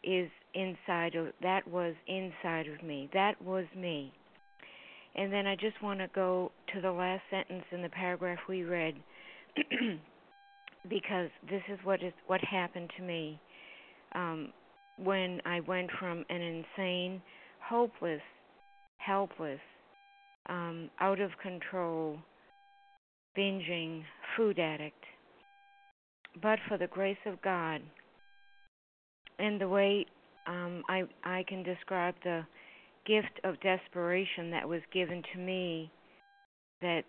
is 0.03 0.29
inside 0.53 1.15
of 1.15 1.27
that 1.41 1.67
was 1.67 1.93
inside 2.07 2.67
of 2.67 2.83
me. 2.83 3.09
That 3.13 3.41
was 3.41 3.65
me. 3.75 4.13
And 5.15 5.31
then 5.33 5.47
I 5.47 5.55
just 5.55 5.81
want 5.81 5.99
to 5.99 6.07
go 6.13 6.51
to 6.73 6.81
the 6.81 6.91
last 6.91 7.21
sentence 7.29 7.65
in 7.71 7.81
the 7.81 7.89
paragraph 7.89 8.39
we 8.47 8.63
read 8.63 8.95
because 10.89 11.29
this 11.49 11.61
is 11.71 11.79
what 11.83 12.01
is 12.03 12.13
what 12.27 12.41
happened 12.41 12.89
to 12.97 13.03
me 13.03 13.39
um, 14.15 14.53
when 14.97 15.41
I 15.45 15.59
went 15.61 15.89
from 15.99 16.25
an 16.29 16.41
insane, 16.41 17.21
hopeless, 17.61 18.21
helpless, 18.97 19.59
um, 20.47 20.89
out 20.99 21.19
of 21.19 21.31
control, 21.41 22.17
binging 23.37 24.03
food 24.35 24.59
addict 24.59 25.03
but 26.41 26.59
for 26.67 26.77
the 26.77 26.87
grace 26.87 27.17
of 27.25 27.41
God 27.41 27.81
and 29.39 29.59
the 29.59 29.67
way 29.67 30.05
um, 30.47 30.83
I 30.87 31.03
I 31.23 31.43
can 31.47 31.63
describe 31.63 32.15
the 32.23 32.45
gift 33.05 33.39
of 33.43 33.59
desperation 33.61 34.51
that 34.51 34.67
was 34.67 34.81
given 34.93 35.23
to 35.33 35.39
me 35.39 35.91
that 36.81 37.03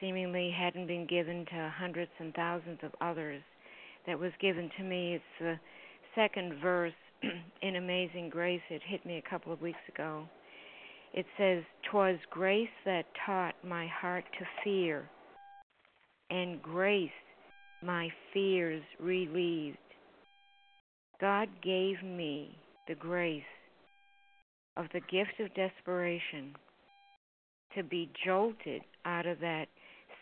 seemingly 0.00 0.50
hadn't 0.56 0.86
been 0.86 1.06
given 1.06 1.46
to 1.46 1.72
hundreds 1.76 2.10
and 2.18 2.34
thousands 2.34 2.78
of 2.82 2.92
others 3.00 3.42
that 4.06 4.18
was 4.18 4.32
given 4.40 4.70
to 4.76 4.84
me. 4.84 5.14
It's 5.14 5.24
the 5.40 5.58
second 6.14 6.54
verse 6.60 6.92
in 7.62 7.76
Amazing 7.76 8.30
Grace. 8.30 8.62
It 8.70 8.82
hit 8.86 9.04
me 9.04 9.18
a 9.24 9.30
couple 9.30 9.52
of 9.52 9.60
weeks 9.60 9.78
ago. 9.92 10.24
It 11.12 11.26
says, 11.36 11.64
"Twas 11.90 12.18
grace 12.30 12.68
that 12.84 13.04
taught 13.26 13.54
my 13.64 13.86
heart 13.88 14.24
to 14.38 14.46
fear, 14.62 15.08
and 16.30 16.62
grace 16.62 17.10
my 17.82 18.12
fears 18.32 18.82
relieved." 18.98 19.78
God 21.20 21.48
gave 21.60 22.02
me 22.02 22.58
the 22.86 22.94
grace 22.94 23.44
of 24.76 24.86
the 24.92 25.00
gift 25.00 25.38
of 25.40 25.52
desperation 25.54 26.56
to 27.74 27.82
be 27.82 28.10
jolted 28.24 28.82
out 29.04 29.26
of 29.26 29.38
that 29.40 29.68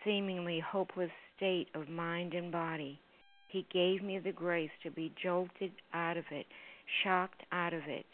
seemingly 0.04 0.60
hopeless 0.60 1.10
state 1.36 1.68
of 1.74 1.88
mind 1.88 2.34
and 2.34 2.50
body. 2.50 2.98
He 3.48 3.66
gave 3.72 4.02
me 4.02 4.18
the 4.18 4.32
grace 4.32 4.70
to 4.82 4.90
be 4.90 5.12
jolted 5.22 5.72
out 5.94 6.16
of 6.16 6.24
it, 6.30 6.46
shocked 7.02 7.42
out 7.52 7.72
of 7.72 7.82
it, 7.86 8.06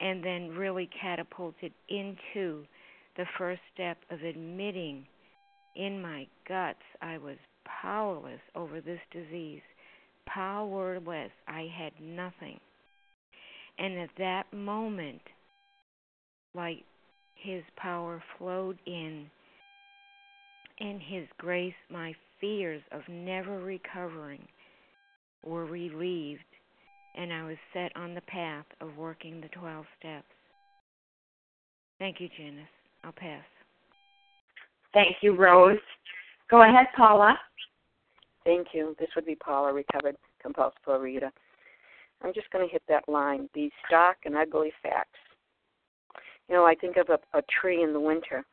and 0.00 0.24
then 0.24 0.50
really 0.50 0.88
catapulted 1.00 1.72
into 1.88 2.64
the 3.16 3.26
first 3.36 3.60
step 3.74 3.98
of 4.10 4.22
admitting 4.22 5.06
in 5.76 6.00
my 6.00 6.26
guts 6.48 6.82
I 7.00 7.18
was 7.18 7.36
powerless 7.80 8.40
over 8.54 8.80
this 8.80 9.00
disease. 9.12 9.62
Powerless. 10.26 11.30
I 11.48 11.68
had 11.76 11.92
nothing. 12.00 12.58
And 13.78 13.98
at 13.98 14.10
that 14.18 14.44
moment, 14.52 15.22
like 16.54 16.84
his 17.34 17.62
power 17.76 18.22
flowed 18.38 18.78
in, 18.86 19.26
and 20.80 21.00
his 21.00 21.26
grace, 21.38 21.74
my 21.90 22.14
fears 22.40 22.82
of 22.92 23.02
never 23.08 23.60
recovering 23.60 24.42
were 25.44 25.64
relieved, 25.64 26.40
and 27.16 27.32
I 27.32 27.44
was 27.44 27.56
set 27.72 27.94
on 27.96 28.14
the 28.14 28.20
path 28.22 28.66
of 28.80 28.96
working 28.96 29.40
the 29.40 29.48
12 29.48 29.84
steps. 29.98 30.24
Thank 31.98 32.20
you, 32.20 32.28
Janice. 32.36 32.66
I'll 33.04 33.12
pass. 33.12 33.44
Thank 34.92 35.16
you, 35.22 35.36
Rose. 35.36 35.78
Go 36.52 36.60
ahead, 36.60 36.88
Paula. 36.94 37.34
Thank 38.44 38.68
you. 38.74 38.94
This 39.00 39.08
would 39.16 39.24
be 39.24 39.34
Paula, 39.34 39.72
recovered 39.72 40.16
compulsive 40.42 40.82
overeater. 40.86 41.30
I'm 42.22 42.34
just 42.34 42.50
going 42.50 42.68
to 42.68 42.70
hit 42.70 42.82
that 42.90 43.08
line 43.08 43.48
these 43.54 43.70
stark 43.86 44.18
and 44.26 44.36
ugly 44.36 44.70
facts. 44.82 45.18
You 46.50 46.54
know, 46.54 46.66
I 46.66 46.74
think 46.74 46.98
of 46.98 47.08
a, 47.08 47.38
a 47.38 47.40
tree 47.60 47.82
in 47.82 47.94
the 47.94 48.00
winter. 48.00 48.44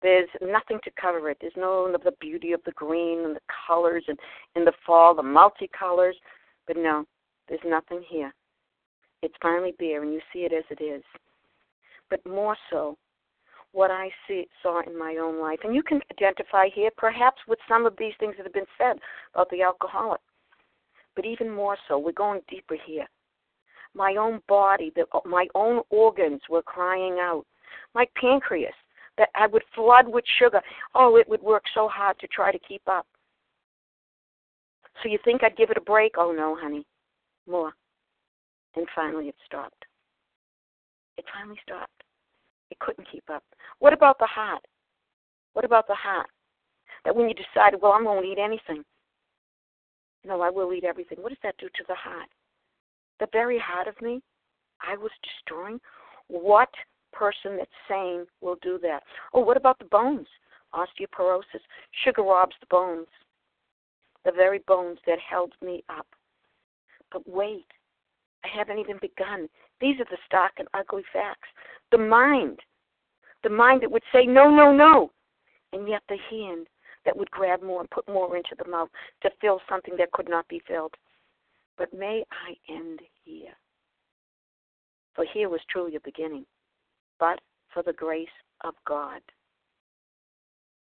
There's 0.00 0.30
nothing 0.40 0.78
to 0.84 0.90
cover 0.98 1.28
it. 1.28 1.36
There's 1.38 1.52
no 1.54 1.94
the 2.02 2.12
beauty 2.18 2.52
of 2.52 2.62
the 2.64 2.72
green 2.72 3.26
and 3.26 3.36
the 3.36 3.40
colors, 3.66 4.04
and 4.08 4.18
in 4.56 4.64
the 4.64 4.72
fall 4.86 5.14
the 5.14 5.20
multicolors. 5.20 6.14
But 6.66 6.78
no, 6.78 7.04
there's 7.50 7.60
nothing 7.66 8.02
here. 8.08 8.32
It's 9.20 9.34
finally 9.42 9.74
bare, 9.78 10.02
and 10.02 10.14
you 10.14 10.20
see 10.32 10.40
it 10.40 10.52
as 10.54 10.64
it 10.70 10.82
is. 10.82 11.02
But 12.08 12.24
more 12.24 12.56
so, 12.70 12.96
what 13.74 13.90
I 13.90 14.08
see, 14.26 14.46
saw 14.62 14.80
in 14.86 14.96
my 14.96 15.16
own 15.20 15.40
life, 15.40 15.58
and 15.64 15.74
you 15.74 15.82
can 15.82 16.00
identify 16.12 16.68
here 16.72 16.90
perhaps 16.96 17.38
with 17.48 17.58
some 17.68 17.86
of 17.86 17.94
these 17.98 18.12
things 18.20 18.34
that 18.36 18.46
have 18.46 18.52
been 18.52 18.64
said 18.78 18.98
about 19.34 19.50
the 19.50 19.62
alcoholic. 19.62 20.20
But 21.16 21.26
even 21.26 21.50
more 21.50 21.76
so, 21.88 21.98
we're 21.98 22.12
going 22.12 22.40
deeper 22.48 22.76
here. 22.86 23.06
My 23.92 24.14
own 24.16 24.40
body, 24.48 24.92
the, 24.94 25.06
uh, 25.12 25.20
my 25.24 25.48
own 25.56 25.82
organs 25.90 26.40
were 26.48 26.62
crying 26.62 27.18
out. 27.20 27.44
My 27.94 28.06
pancreas, 28.20 28.74
that 29.18 29.28
I 29.34 29.48
would 29.48 29.62
flood 29.74 30.06
with 30.08 30.24
sugar. 30.38 30.60
Oh, 30.94 31.16
it 31.16 31.28
would 31.28 31.42
work 31.42 31.64
so 31.74 31.88
hard 31.88 32.18
to 32.20 32.28
try 32.28 32.52
to 32.52 32.58
keep 32.58 32.82
up. 32.86 33.06
So 35.02 35.08
you 35.08 35.18
think 35.24 35.42
I'd 35.42 35.56
give 35.56 35.70
it 35.70 35.76
a 35.76 35.80
break? 35.80 36.12
Oh 36.16 36.32
no, 36.32 36.56
honey, 36.60 36.86
more. 37.48 37.72
And 38.76 38.86
finally, 38.94 39.28
it 39.28 39.36
stopped. 39.44 39.84
It 41.16 41.24
finally 41.32 41.58
stopped. 41.62 42.03
It 42.74 42.80
couldn't 42.80 43.06
keep 43.10 43.22
up. 43.30 43.44
What 43.78 43.92
about 43.92 44.18
the 44.18 44.26
heart? 44.26 44.66
What 45.52 45.64
about 45.64 45.86
the 45.86 45.94
heart? 45.94 46.26
That 47.04 47.14
when 47.14 47.28
you 47.28 47.34
decide, 47.34 47.80
well, 47.80 47.92
I 47.92 48.02
won't 48.02 48.26
eat 48.26 48.38
anything. 48.38 48.82
No, 50.26 50.40
I 50.40 50.50
will 50.50 50.72
eat 50.72 50.82
everything. 50.82 51.18
What 51.20 51.28
does 51.28 51.38
that 51.44 51.56
do 51.58 51.68
to 51.68 51.84
the 51.86 51.94
heart? 51.94 52.28
The 53.20 53.28
very 53.32 53.60
heart 53.60 53.86
of 53.86 53.94
me, 54.02 54.22
I 54.82 54.96
was 54.96 55.12
destroying. 55.22 55.80
What 56.26 56.70
person 57.12 57.58
that's 57.58 57.70
sane 57.88 58.26
will 58.40 58.56
do 58.60 58.76
that? 58.82 59.04
Oh, 59.32 59.40
what 59.40 59.56
about 59.56 59.78
the 59.78 59.84
bones? 59.84 60.26
Osteoporosis. 60.74 61.62
Sugar 62.02 62.22
robs 62.22 62.56
the 62.58 62.66
bones, 62.68 63.06
the 64.24 64.32
very 64.32 64.64
bones 64.66 64.98
that 65.06 65.18
held 65.20 65.52
me 65.62 65.84
up. 65.88 66.08
But 67.12 67.22
wait, 67.28 67.66
I 68.44 68.48
haven't 68.48 68.80
even 68.80 68.98
begun. 69.00 69.48
These 69.84 70.00
are 70.00 70.06
the 70.10 70.16
stark 70.24 70.52
and 70.56 70.68
ugly 70.72 71.02
facts. 71.12 71.46
The 71.92 71.98
mind, 71.98 72.58
the 73.42 73.50
mind 73.50 73.82
that 73.82 73.90
would 73.90 74.02
say, 74.14 74.24
no, 74.24 74.48
no, 74.48 74.72
no, 74.72 75.10
and 75.74 75.86
yet 75.86 76.00
the 76.08 76.16
hand 76.30 76.68
that 77.04 77.14
would 77.14 77.30
grab 77.30 77.62
more 77.62 77.80
and 77.80 77.90
put 77.90 78.08
more 78.08 78.34
into 78.34 78.54
the 78.58 78.70
mouth 78.70 78.88
to 79.22 79.30
fill 79.42 79.60
something 79.68 79.94
that 79.98 80.10
could 80.12 80.26
not 80.26 80.48
be 80.48 80.62
filled. 80.66 80.94
But 81.76 81.92
may 81.92 82.24
I 82.32 82.72
end 82.72 83.00
here. 83.24 83.52
For 85.14 85.26
here 85.34 85.50
was 85.50 85.60
truly 85.68 85.96
a 85.96 86.00
beginning, 86.00 86.46
but 87.20 87.38
for 87.70 87.82
the 87.82 87.92
grace 87.92 88.26
of 88.64 88.72
God. 88.86 89.20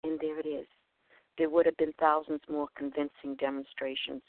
And 0.03 0.19
there 0.19 0.39
it 0.39 0.45
is. 0.45 0.67
There 1.39 1.49
would 1.49 1.65
have 1.65 1.77
been 1.77 1.93
thousands 1.99 2.41
more 2.47 2.67
convincing 2.77 3.33
demonstrations. 3.39 4.21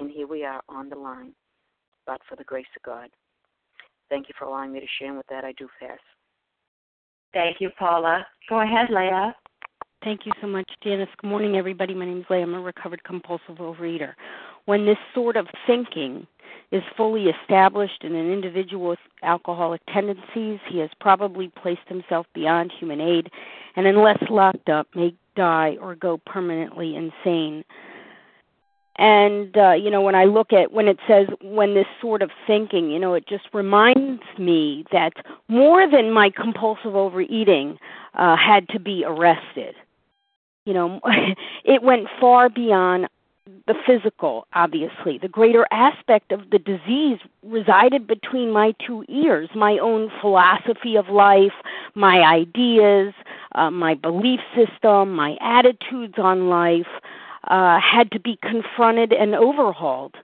And 0.00 0.10
here 0.10 0.26
we 0.26 0.44
are 0.44 0.62
on 0.68 0.88
the 0.88 0.96
line, 0.96 1.32
but 2.06 2.20
for 2.28 2.36
the 2.36 2.44
grace 2.44 2.66
of 2.76 2.82
God. 2.82 3.08
Thank 4.08 4.28
you 4.28 4.34
for 4.38 4.44
allowing 4.46 4.72
me 4.72 4.80
to 4.80 4.86
share. 4.98 5.08
And 5.08 5.16
with 5.16 5.26
that, 5.28 5.44
I 5.44 5.52
do 5.52 5.68
pass. 5.80 5.98
Thank 7.32 7.60
you, 7.60 7.70
Paula. 7.78 8.26
Go 8.48 8.60
ahead, 8.60 8.86
Leah. 8.90 9.34
Thank 10.04 10.24
you 10.24 10.32
so 10.40 10.46
much, 10.46 10.70
Janice. 10.84 11.08
Good 11.20 11.28
morning, 11.28 11.56
everybody. 11.56 11.92
My 11.92 12.04
name 12.04 12.20
is 12.20 12.24
Leah. 12.30 12.42
I'm 12.42 12.54
a 12.54 12.60
recovered 12.60 13.02
compulsive 13.02 13.56
overeater. 13.58 14.12
When 14.66 14.86
this 14.86 14.98
sort 15.14 15.36
of 15.36 15.46
thinking 15.66 16.26
is 16.70 16.82
fully 16.96 17.24
established 17.24 18.04
in 18.04 18.14
an 18.14 18.32
individual 18.32 18.90
with 18.90 18.98
alcoholic 19.22 19.80
tendencies, 19.92 20.60
he 20.68 20.78
has 20.78 20.90
probably 21.00 21.50
placed 21.60 21.88
himself 21.88 22.26
beyond 22.34 22.72
human 22.78 23.00
aid 23.00 23.28
and, 23.74 23.86
unless 23.86 24.18
locked 24.30 24.68
up, 24.68 24.86
may 24.94 25.14
die 25.34 25.76
or 25.80 25.94
go 25.94 26.18
permanently 26.26 26.96
insane. 26.96 27.64
And, 28.98 29.56
uh, 29.56 29.72
you 29.72 29.90
know, 29.90 30.00
when 30.00 30.14
I 30.14 30.24
look 30.24 30.52
at 30.52 30.72
when 30.72 30.88
it 30.88 30.98
says 31.06 31.26
when 31.42 31.74
this 31.74 31.86
sort 32.00 32.22
of 32.22 32.30
thinking, 32.46 32.90
you 32.90 32.98
know, 32.98 33.12
it 33.14 33.26
just 33.28 33.44
reminds 33.52 34.22
me 34.38 34.84
that 34.90 35.12
more 35.48 35.90
than 35.90 36.10
my 36.10 36.30
compulsive 36.30 36.96
overeating 36.96 37.78
uh, 38.14 38.36
had 38.36 38.68
to 38.70 38.80
be 38.80 39.04
arrested. 39.06 39.74
You 40.64 40.74
know 40.74 41.00
it 41.64 41.82
went 41.82 42.08
far 42.20 42.48
beyond 42.48 43.08
the 43.66 43.74
physical 43.86 44.46
obviously. 44.54 45.18
The 45.18 45.28
greater 45.28 45.66
aspect 45.70 46.32
of 46.32 46.50
the 46.50 46.58
disease 46.58 47.18
resided 47.44 48.06
between 48.06 48.50
my 48.50 48.74
two 48.84 49.04
ears 49.08 49.48
my 49.54 49.78
own 49.78 50.10
philosophy 50.20 50.96
of 50.96 51.08
life 51.08 51.52
my 51.94 52.22
ideas 52.22 53.14
uh, 53.54 53.70
my 53.70 53.94
belief 53.94 54.40
system 54.56 55.14
my 55.14 55.36
attitudes 55.40 56.14
on 56.18 56.48
life 56.48 56.88
uh, 57.46 57.80
had 57.80 58.10
to 58.12 58.20
be 58.20 58.38
confronted 58.42 59.12
and 59.12 59.34
overhauled 59.34 60.14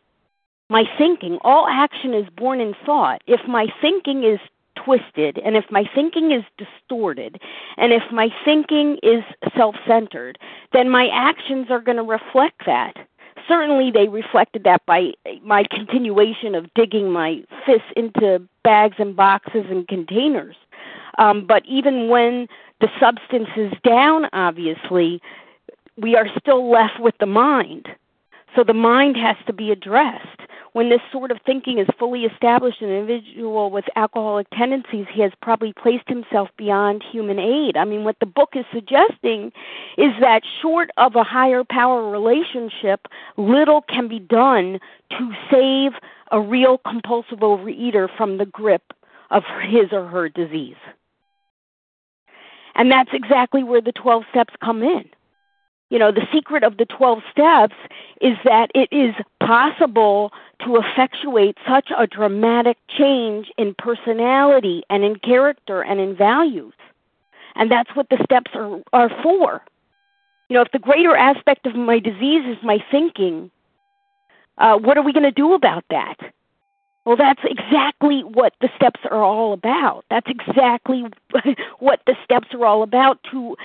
my 0.72 0.84
thinking 0.96 1.38
all 1.42 1.66
action 1.68 2.14
is 2.14 2.26
born 2.34 2.58
in 2.58 2.74
thought 2.86 3.22
if 3.26 3.46
my 3.46 3.66
thinking 3.82 4.24
is 4.24 4.40
twisted 4.74 5.38
and 5.44 5.54
if 5.54 5.64
my 5.70 5.84
thinking 5.94 6.32
is 6.32 6.42
distorted 6.56 7.38
and 7.76 7.92
if 7.92 8.02
my 8.10 8.30
thinking 8.42 8.98
is 9.02 9.22
self 9.54 9.76
centered, 9.86 10.38
then 10.72 10.88
my 10.88 11.08
actions 11.12 11.66
are 11.68 11.80
going 11.80 11.98
to 11.98 12.02
reflect 12.02 12.64
that. 12.64 12.94
Certainly, 13.46 13.90
they 13.90 14.08
reflected 14.08 14.64
that 14.64 14.84
by 14.86 15.12
my 15.42 15.64
continuation 15.64 16.54
of 16.54 16.72
digging 16.74 17.10
my 17.10 17.42
fists 17.66 17.88
into 17.96 18.40
bags 18.64 18.96
and 18.98 19.14
boxes 19.14 19.66
and 19.68 19.86
containers. 19.88 20.56
Um, 21.18 21.46
but 21.46 21.62
even 21.66 22.08
when 22.08 22.46
the 22.80 22.88
substance 22.98 23.48
is 23.56 23.72
down, 23.84 24.26
obviously, 24.32 25.20
we 25.96 26.16
are 26.16 26.26
still 26.38 26.70
left 26.70 27.00
with 27.00 27.14
the 27.20 27.26
mind. 27.26 27.88
So 28.56 28.64
the 28.64 28.74
mind 28.74 29.16
has 29.16 29.36
to 29.46 29.52
be 29.52 29.70
addressed 29.70 30.42
when 30.72 30.88
this 30.88 31.00
sort 31.10 31.30
of 31.30 31.38
thinking 31.44 31.78
is 31.78 31.86
fully 31.98 32.24
established 32.24 32.80
an 32.80 32.88
individual 32.88 33.70
with 33.70 33.84
alcoholic 33.94 34.48
tendencies, 34.50 35.06
he 35.12 35.20
has 35.20 35.32
probably 35.42 35.72
placed 35.74 36.08
himself 36.08 36.48
beyond 36.56 37.02
human 37.02 37.38
aid. 37.38 37.76
I 37.76 37.84
mean, 37.84 38.04
what 38.04 38.16
the 38.20 38.26
book 38.26 38.50
is 38.54 38.64
suggesting 38.72 39.52
is 39.98 40.12
that 40.20 40.42
short 40.62 40.90
of 40.96 41.14
a 41.14 41.24
higher 41.24 41.62
power 41.62 42.10
relationship, 42.10 43.06
little 43.36 43.82
can 43.82 44.08
be 44.08 44.18
done 44.18 44.80
to 45.10 45.32
save 45.50 45.92
a 46.30 46.40
real 46.40 46.78
compulsive 46.78 47.40
overeater 47.40 48.08
from 48.16 48.38
the 48.38 48.46
grip 48.46 48.94
of 49.30 49.42
his 49.62 49.92
or 49.92 50.06
her 50.06 50.30
disease. 50.30 50.76
And 52.74 52.90
that's 52.90 53.10
exactly 53.12 53.62
where 53.62 53.82
the 53.82 53.92
12 53.92 54.24
steps 54.30 54.54
come 54.62 54.82
in 54.82 55.04
you 55.92 55.98
know, 55.98 56.10
the 56.10 56.26
secret 56.32 56.64
of 56.64 56.78
the 56.78 56.86
12 56.86 57.18
steps 57.30 57.74
is 58.22 58.38
that 58.44 58.70
it 58.74 58.88
is 58.90 59.14
possible 59.40 60.32
to 60.64 60.76
effectuate 60.76 61.58
such 61.68 61.90
a 61.96 62.06
dramatic 62.06 62.78
change 62.88 63.52
in 63.58 63.74
personality 63.74 64.84
and 64.88 65.04
in 65.04 65.16
character 65.16 65.82
and 65.82 66.00
in 66.00 66.16
values. 66.16 66.72
And 67.56 67.70
that's 67.70 67.94
what 67.94 68.08
the 68.08 68.16
steps 68.24 68.52
are, 68.54 68.80
are 68.94 69.10
for. 69.22 69.60
You 70.48 70.54
know, 70.54 70.62
if 70.62 70.72
the 70.72 70.78
greater 70.78 71.14
aspect 71.14 71.66
of 71.66 71.74
my 71.74 71.98
disease 71.98 72.46
is 72.46 72.56
my 72.62 72.82
thinking, 72.90 73.50
uh, 74.56 74.78
what 74.78 74.96
are 74.96 75.02
we 75.02 75.12
going 75.12 75.24
to 75.24 75.30
do 75.30 75.52
about 75.52 75.84
that? 75.90 76.16
Well, 77.04 77.16
that's 77.16 77.42
exactly 77.44 78.22
what 78.22 78.54
the 78.62 78.70
steps 78.76 79.00
are 79.10 79.22
all 79.22 79.52
about. 79.52 80.06
That's 80.08 80.28
exactly 80.30 81.04
what 81.80 82.00
the 82.06 82.16
steps 82.24 82.48
are 82.54 82.64
all 82.64 82.82
about 82.82 83.18
to 83.30 83.56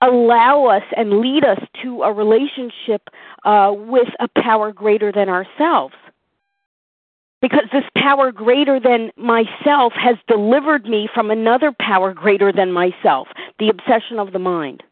allow 0.00 0.66
us 0.66 0.82
and 0.96 1.20
lead 1.20 1.44
us 1.44 1.60
to 1.82 2.02
a 2.02 2.12
relationship 2.12 3.08
uh, 3.44 3.72
with 3.74 4.08
a 4.20 4.28
power 4.40 4.72
greater 4.72 5.12
than 5.12 5.28
ourselves. 5.28 5.94
Because 7.40 7.64
this 7.72 7.84
power 7.96 8.32
greater 8.32 8.80
than 8.80 9.10
myself 9.16 9.92
has 9.94 10.16
delivered 10.26 10.86
me 10.86 11.08
from 11.12 11.30
another 11.30 11.72
power 11.78 12.12
greater 12.12 12.52
than 12.52 12.72
myself, 12.72 13.28
the 13.58 13.68
obsession 13.68 14.18
of 14.18 14.32
the 14.32 14.38
mind. 14.38 14.82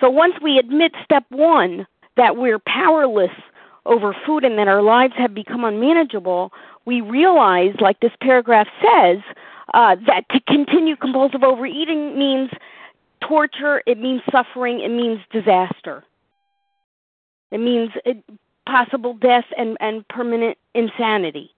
So 0.00 0.10
once 0.10 0.34
we 0.42 0.58
admit 0.58 0.92
step 1.04 1.24
one, 1.30 1.86
that 2.16 2.36
we're 2.36 2.58
powerless 2.58 3.30
over 3.84 4.14
food 4.26 4.44
and 4.44 4.58
that 4.58 4.68
our 4.68 4.82
lives 4.82 5.14
have 5.16 5.34
become 5.34 5.64
unmanageable, 5.64 6.52
we 6.84 7.00
realize, 7.00 7.74
like 7.80 8.00
this 8.00 8.12
paragraph 8.20 8.66
says, 8.80 9.18
uh, 9.74 9.96
that 10.06 10.28
to 10.30 10.40
continue 10.48 10.96
compulsive 10.96 11.42
overeating 11.42 12.18
means 12.18 12.50
torture, 13.20 13.82
it 13.86 13.98
means 13.98 14.22
suffering, 14.30 14.80
it 14.80 14.90
means 14.90 15.20
disaster. 15.32 16.04
It 17.50 17.58
means 17.58 17.90
possible 18.66 19.14
death 19.14 19.44
and, 19.56 19.76
and 19.80 20.06
permanent 20.08 20.58
insanity. 20.74 21.50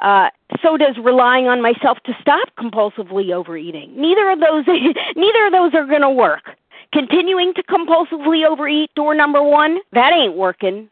Uh, 0.00 0.28
so 0.62 0.76
does 0.76 0.96
relying 1.02 1.46
on 1.46 1.62
myself 1.62 1.98
to 2.04 2.16
stop 2.20 2.48
compulsively 2.58 3.32
overeating. 3.32 3.92
Neither 3.96 4.30
of 4.30 4.40
those, 4.40 4.64
neither 5.16 5.46
of 5.46 5.52
those 5.52 5.74
are 5.74 5.86
going 5.86 6.02
to 6.02 6.10
work. 6.10 6.50
Continuing 6.92 7.54
to 7.54 7.62
compulsively 7.64 8.46
overeat, 8.46 8.94
door 8.94 9.14
number 9.14 9.42
one, 9.42 9.78
that 9.92 10.12
ain't 10.12 10.36
working. 10.36 10.88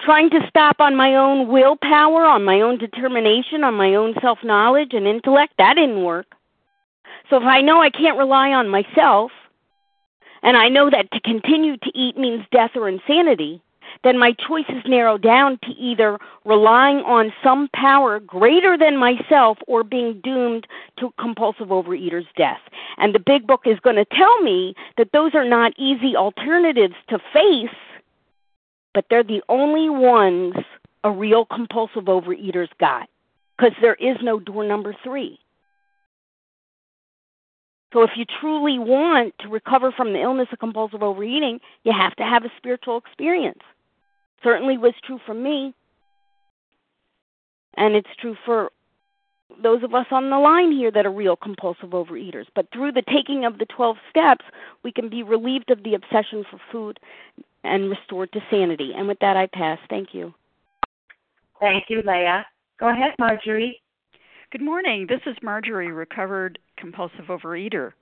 Trying 0.00 0.30
to 0.30 0.40
stop 0.48 0.80
on 0.80 0.96
my 0.96 1.14
own 1.14 1.48
willpower, 1.48 2.24
on 2.24 2.44
my 2.44 2.60
own 2.60 2.78
determination, 2.78 3.64
on 3.64 3.74
my 3.74 3.94
own 3.94 4.14
self 4.20 4.38
knowledge 4.44 4.92
and 4.92 5.06
intellect, 5.06 5.54
that 5.58 5.74
didn't 5.74 6.02
work. 6.02 6.26
So 7.30 7.36
if 7.36 7.44
I 7.44 7.60
know 7.60 7.80
I 7.80 7.90
can't 7.90 8.18
rely 8.18 8.50
on 8.50 8.68
myself, 8.68 9.30
and 10.42 10.56
I 10.56 10.68
know 10.68 10.90
that 10.90 11.10
to 11.12 11.20
continue 11.20 11.76
to 11.76 11.90
eat 11.94 12.16
means 12.16 12.44
death 12.50 12.72
or 12.74 12.88
insanity, 12.88 13.62
then 14.04 14.18
my 14.18 14.32
choices 14.32 14.82
narrow 14.86 15.18
down 15.18 15.58
to 15.62 15.70
either 15.72 16.18
relying 16.44 16.98
on 16.98 17.32
some 17.42 17.68
power 17.74 18.18
greater 18.18 18.76
than 18.76 18.96
myself 18.96 19.58
or 19.66 19.84
being 19.84 20.20
doomed 20.24 20.66
to 20.98 21.12
compulsive 21.20 21.70
overeater's 21.70 22.26
death. 22.36 22.60
And 22.98 23.14
the 23.14 23.20
big 23.20 23.46
book 23.46 23.62
is 23.64 23.78
going 23.80 23.96
to 23.96 24.04
tell 24.04 24.40
me 24.42 24.74
that 24.96 25.12
those 25.12 25.34
are 25.34 25.48
not 25.48 25.72
easy 25.78 26.16
alternatives 26.16 26.94
to 27.08 27.18
face, 27.32 27.76
but 28.94 29.04
they're 29.08 29.22
the 29.22 29.42
only 29.48 29.88
ones 29.88 30.54
a 31.04 31.10
real 31.10 31.44
compulsive 31.44 32.04
overeater's 32.04 32.70
got. 32.80 33.08
Because 33.56 33.76
there 33.80 33.94
is 33.94 34.16
no 34.22 34.40
door 34.40 34.64
number 34.64 34.96
three. 35.04 35.38
So 37.92 38.02
if 38.02 38.10
you 38.16 38.24
truly 38.40 38.78
want 38.78 39.34
to 39.40 39.48
recover 39.48 39.92
from 39.92 40.12
the 40.12 40.20
illness 40.20 40.48
of 40.52 40.58
compulsive 40.58 41.02
overeating, 41.02 41.60
you 41.84 41.92
have 41.92 42.14
to 42.16 42.22
have 42.22 42.44
a 42.44 42.52
spiritual 42.56 42.96
experience. 42.96 43.60
Certainly 44.42 44.78
was 44.78 44.94
true 45.04 45.20
for 45.26 45.34
me. 45.34 45.74
And 47.74 47.94
it's 47.94 48.08
true 48.18 48.36
for 48.44 48.70
those 49.62 49.82
of 49.82 49.94
us 49.94 50.06
on 50.10 50.30
the 50.30 50.38
line 50.38 50.72
here 50.72 50.90
that 50.90 51.04
are 51.04 51.12
real 51.12 51.36
compulsive 51.36 51.90
overeaters. 51.90 52.46
But 52.54 52.68
through 52.72 52.92
the 52.92 53.02
taking 53.02 53.44
of 53.44 53.58
the 53.58 53.66
12 53.66 53.96
steps, 54.08 54.44
we 54.82 54.92
can 54.92 55.10
be 55.10 55.22
relieved 55.22 55.70
of 55.70 55.82
the 55.82 55.94
obsession 55.94 56.44
for 56.50 56.58
food 56.70 56.98
and 57.64 57.90
restored 57.90 58.32
to 58.32 58.40
sanity. 58.50 58.92
And 58.96 59.06
with 59.06 59.18
that, 59.20 59.36
I 59.36 59.46
pass. 59.46 59.78
Thank 59.88 60.08
you. 60.14 60.32
Thank 61.60 61.84
you, 61.88 62.02
Leah. 62.04 62.46
Go 62.80 62.88
ahead, 62.88 63.12
Marjorie. 63.18 63.80
Good 64.50 64.62
morning. 64.62 65.06
This 65.08 65.20
is 65.26 65.36
Marjorie, 65.42 65.92
recovered 65.92 66.58
compulsive 66.82 67.26
overeater. 67.28 67.92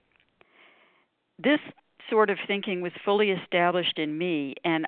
This 1.39 1.61
sort 2.09 2.31
of 2.31 2.39
thinking 2.47 2.81
was 2.81 2.93
fully 3.05 3.31
established 3.31 3.99
in 3.99 4.17
me, 4.17 4.55
and 4.65 4.87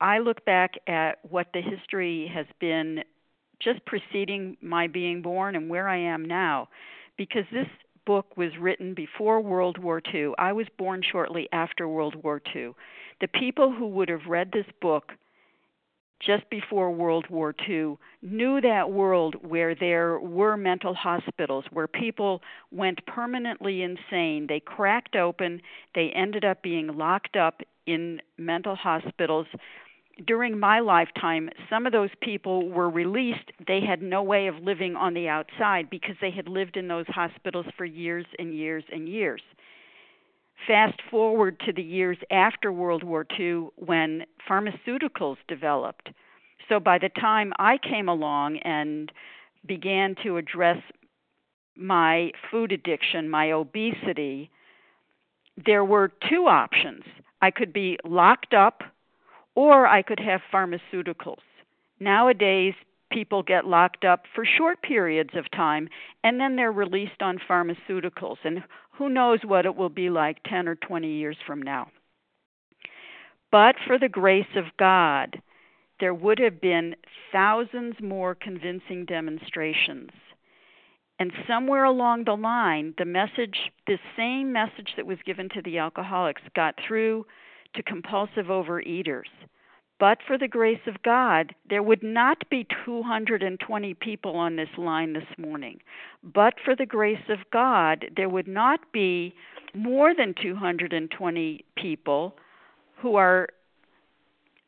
I 0.00 0.18
look 0.18 0.44
back 0.44 0.74
at 0.86 1.18
what 1.28 1.48
the 1.54 1.62
history 1.62 2.30
has 2.32 2.46
been 2.60 3.02
just 3.60 3.80
preceding 3.86 4.58
my 4.60 4.86
being 4.86 5.22
born 5.22 5.56
and 5.56 5.70
where 5.70 5.88
I 5.88 5.96
am 5.96 6.24
now, 6.24 6.68
because 7.16 7.44
this 7.50 7.66
book 8.06 8.36
was 8.36 8.50
written 8.60 8.92
before 8.92 9.40
World 9.40 9.78
War 9.78 10.02
II. 10.14 10.32
I 10.38 10.52
was 10.52 10.66
born 10.76 11.02
shortly 11.02 11.48
after 11.50 11.88
World 11.88 12.14
War 12.22 12.42
II. 12.54 12.72
The 13.22 13.28
people 13.28 13.72
who 13.72 13.88
would 13.88 14.10
have 14.10 14.26
read 14.28 14.52
this 14.52 14.66
book 14.82 15.12
just 16.20 16.48
before 16.50 16.90
World 16.90 17.26
War 17.30 17.54
II 17.68 17.96
knew 18.22 18.60
that 18.60 18.90
world 18.90 19.36
where 19.46 19.74
there 19.74 20.18
were 20.18 20.56
mental 20.56 20.94
hospitals, 20.94 21.64
where 21.70 21.86
people 21.86 22.42
went 22.70 23.04
permanently 23.06 23.82
insane. 23.82 24.46
They 24.48 24.60
cracked 24.60 25.16
open, 25.16 25.62
they 25.94 26.10
ended 26.14 26.44
up 26.44 26.62
being 26.62 26.96
locked 26.96 27.36
up 27.36 27.62
in 27.86 28.20
mental 28.36 28.74
hospitals. 28.74 29.46
During 30.26 30.58
my 30.58 30.80
lifetime, 30.80 31.48
some 31.70 31.86
of 31.86 31.92
those 31.92 32.10
people 32.20 32.68
were 32.68 32.90
released. 32.90 33.52
They 33.66 33.80
had 33.80 34.02
no 34.02 34.22
way 34.22 34.48
of 34.48 34.56
living 34.56 34.96
on 34.96 35.14
the 35.14 35.28
outside 35.28 35.88
because 35.88 36.16
they 36.20 36.32
had 36.32 36.48
lived 36.48 36.76
in 36.76 36.88
those 36.88 37.06
hospitals 37.06 37.66
for 37.76 37.84
years 37.84 38.26
and 38.38 38.52
years 38.52 38.82
and 38.92 39.08
years 39.08 39.40
fast 40.66 41.00
forward 41.10 41.60
to 41.66 41.72
the 41.72 41.82
years 41.82 42.18
after 42.30 42.72
World 42.72 43.02
War 43.02 43.26
II 43.38 43.68
when 43.76 44.24
pharmaceuticals 44.48 45.36
developed. 45.46 46.10
So 46.68 46.80
by 46.80 46.98
the 46.98 47.08
time 47.08 47.52
I 47.58 47.78
came 47.78 48.08
along 48.08 48.58
and 48.58 49.10
began 49.66 50.14
to 50.24 50.36
address 50.36 50.78
my 51.76 52.32
food 52.50 52.72
addiction, 52.72 53.30
my 53.30 53.52
obesity, 53.52 54.50
there 55.64 55.84
were 55.84 56.10
two 56.28 56.46
options. 56.46 57.04
I 57.40 57.50
could 57.50 57.72
be 57.72 57.98
locked 58.04 58.52
up 58.52 58.82
or 59.54 59.86
I 59.86 60.02
could 60.02 60.20
have 60.20 60.40
pharmaceuticals. 60.52 61.38
Nowadays, 62.00 62.74
people 63.10 63.42
get 63.42 63.64
locked 63.66 64.04
up 64.04 64.24
for 64.34 64.44
short 64.44 64.82
periods 64.82 65.30
of 65.34 65.50
time 65.50 65.88
and 66.22 66.38
then 66.40 66.56
they're 66.56 66.72
released 66.72 67.22
on 67.22 67.38
pharmaceuticals. 67.48 68.36
And 68.44 68.62
who 68.98 69.08
knows 69.08 69.38
what 69.44 69.64
it 69.64 69.76
will 69.76 69.88
be 69.88 70.10
like 70.10 70.42
10 70.44 70.66
or 70.66 70.74
20 70.74 71.08
years 71.08 71.36
from 71.46 71.62
now. 71.62 71.88
But 73.50 73.76
for 73.86 73.98
the 73.98 74.08
grace 74.08 74.56
of 74.56 74.64
God, 74.78 75.40
there 76.00 76.12
would 76.12 76.38
have 76.40 76.60
been 76.60 76.96
thousands 77.32 77.94
more 78.02 78.34
convincing 78.34 79.04
demonstrations. 79.06 80.10
And 81.20 81.32
somewhere 81.48 81.84
along 81.84 82.24
the 82.24 82.36
line, 82.36 82.94
the 82.98 83.04
message, 83.04 83.56
the 83.86 83.98
same 84.16 84.52
message 84.52 84.92
that 84.96 85.06
was 85.06 85.18
given 85.24 85.48
to 85.54 85.62
the 85.62 85.78
alcoholics, 85.78 86.42
got 86.54 86.74
through 86.86 87.24
to 87.74 87.82
compulsive 87.82 88.46
overeaters. 88.46 89.30
But 89.98 90.18
for 90.26 90.38
the 90.38 90.48
grace 90.48 90.86
of 90.86 91.02
God, 91.02 91.54
there 91.68 91.82
would 91.82 92.02
not 92.02 92.48
be 92.48 92.66
220 92.84 93.94
people 93.94 94.36
on 94.36 94.54
this 94.54 94.68
line 94.78 95.12
this 95.12 95.28
morning. 95.36 95.80
But 96.22 96.54
for 96.64 96.76
the 96.76 96.86
grace 96.86 97.28
of 97.28 97.38
God, 97.52 98.06
there 98.16 98.28
would 98.28 98.46
not 98.46 98.92
be 98.92 99.34
more 99.74 100.14
than 100.14 100.34
220 100.40 101.64
people 101.76 102.36
who 102.98 103.16
are 103.16 103.48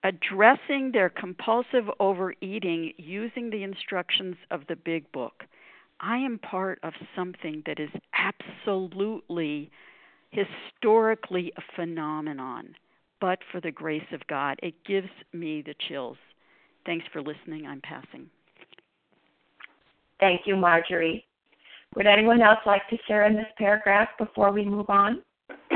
addressing 0.02 0.92
their 0.92 1.08
compulsive 1.08 1.88
overeating 2.00 2.92
using 2.96 3.50
the 3.50 3.62
instructions 3.62 4.36
of 4.50 4.66
the 4.66 4.76
big 4.76 5.10
book. 5.12 5.44
I 6.00 6.16
am 6.16 6.38
part 6.38 6.80
of 6.82 6.94
something 7.14 7.62
that 7.66 7.78
is 7.78 7.90
absolutely 8.14 9.70
historically 10.30 11.52
a 11.56 11.62
phenomenon 11.76 12.74
but 13.20 13.38
for 13.52 13.60
the 13.60 13.70
grace 13.70 14.02
of 14.12 14.26
God. 14.28 14.58
It 14.62 14.74
gives 14.86 15.08
me 15.32 15.62
the 15.64 15.74
chills. 15.88 16.16
Thanks 16.86 17.04
for 17.12 17.22
listening. 17.22 17.66
I'm 17.66 17.80
passing. 17.82 18.28
Thank 20.18 20.42
you, 20.46 20.56
Marjorie. 20.56 21.24
Would 21.96 22.06
anyone 22.06 22.40
else 22.40 22.58
like 22.66 22.88
to 22.90 22.96
share 23.08 23.26
in 23.26 23.34
this 23.34 23.46
paragraph 23.58 24.08
before 24.18 24.52
we 24.52 24.64
move 24.64 24.88
on? 24.88 25.22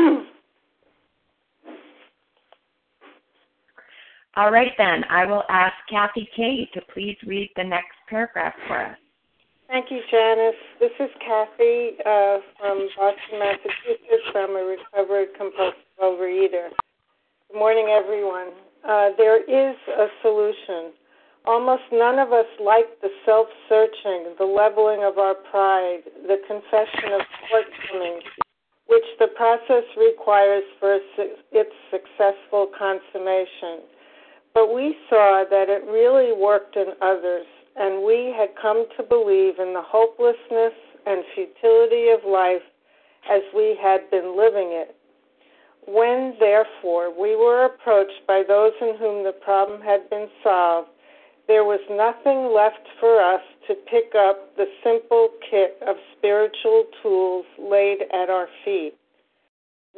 All 4.36 4.50
right, 4.50 4.72
then. 4.78 5.04
I 5.10 5.26
will 5.26 5.44
ask 5.48 5.74
Kathy 5.88 6.28
Kay 6.36 6.68
to 6.74 6.80
please 6.92 7.16
read 7.26 7.50
the 7.56 7.64
next 7.64 7.94
paragraph 8.08 8.54
for 8.66 8.80
us. 8.80 8.96
Thank 9.68 9.90
you, 9.90 10.00
Janice. 10.10 10.54
This 10.78 10.90
is 11.00 11.10
Kathy 11.20 11.90
uh, 12.04 12.38
from 12.58 12.88
Boston, 12.96 13.38
Massachusetts. 13.38 14.28
I'm 14.34 14.50
a 14.50 14.76
recovered 14.76 15.28
compulsive 15.36 15.74
overeater. 16.00 16.68
Good 17.54 17.60
morning, 17.60 17.86
everyone. 17.86 18.50
Uh, 18.82 19.10
there 19.16 19.38
is 19.38 19.76
a 19.86 20.06
solution. 20.22 20.90
Almost 21.46 21.84
none 21.92 22.18
of 22.18 22.32
us 22.32 22.50
like 22.58 23.00
the 23.00 23.10
self 23.24 23.46
searching, 23.68 24.34
the 24.40 24.44
leveling 24.44 25.04
of 25.04 25.18
our 25.18 25.36
pride, 25.52 26.02
the 26.26 26.42
confession 26.48 27.14
of 27.14 27.20
shortcomings, 27.46 28.24
which 28.88 29.06
the 29.20 29.28
process 29.36 29.86
requires 29.96 30.64
for 30.80 30.98
its 31.52 31.70
successful 31.94 32.74
consummation. 32.76 33.86
But 34.52 34.74
we 34.74 34.96
saw 35.08 35.44
that 35.48 35.70
it 35.70 35.86
really 35.86 36.34
worked 36.34 36.74
in 36.74 36.98
others, 37.00 37.46
and 37.76 38.04
we 38.04 38.34
had 38.36 38.48
come 38.60 38.86
to 38.96 39.04
believe 39.04 39.60
in 39.60 39.72
the 39.74 39.84
hopelessness 39.86 40.74
and 41.06 41.22
futility 41.36 42.08
of 42.10 42.28
life 42.28 42.66
as 43.30 43.42
we 43.54 43.78
had 43.80 44.10
been 44.10 44.36
living 44.36 44.74
it. 44.74 44.96
When, 45.86 46.34
therefore, 46.40 47.10
we 47.10 47.36
were 47.36 47.66
approached 47.66 48.26
by 48.26 48.42
those 48.46 48.72
in 48.80 48.96
whom 48.96 49.24
the 49.24 49.32
problem 49.32 49.80
had 49.80 50.08
been 50.10 50.28
solved, 50.42 50.88
there 51.46 51.64
was 51.64 51.80
nothing 51.90 52.54
left 52.54 52.88
for 52.98 53.20
us 53.20 53.42
to 53.68 53.74
pick 53.74 54.14
up 54.16 54.56
the 54.56 54.66
simple 54.82 55.28
kit 55.50 55.76
of 55.86 55.96
spiritual 56.16 56.84
tools 57.02 57.44
laid 57.58 58.02
at 58.12 58.30
our 58.30 58.48
feet. 58.64 58.94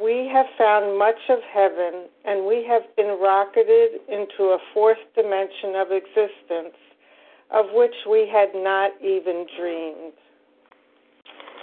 We 0.01 0.29
have 0.31 0.45
found 0.57 0.99
much 0.99 1.19
of 1.29 1.39
heaven, 1.51 2.07
and 2.25 2.45
we 2.45 2.65
have 2.67 2.83
been 2.95 3.17
rocketed 3.19 4.01
into 4.09 4.51
a 4.51 4.59
fourth 4.73 4.99
dimension 5.15 5.75
of 5.75 5.91
existence 5.91 6.75
of 7.51 7.67
which 7.73 7.95
we 8.09 8.27
had 8.31 8.49
not 8.53 8.91
even 9.01 9.45
dreamed. 9.57 10.13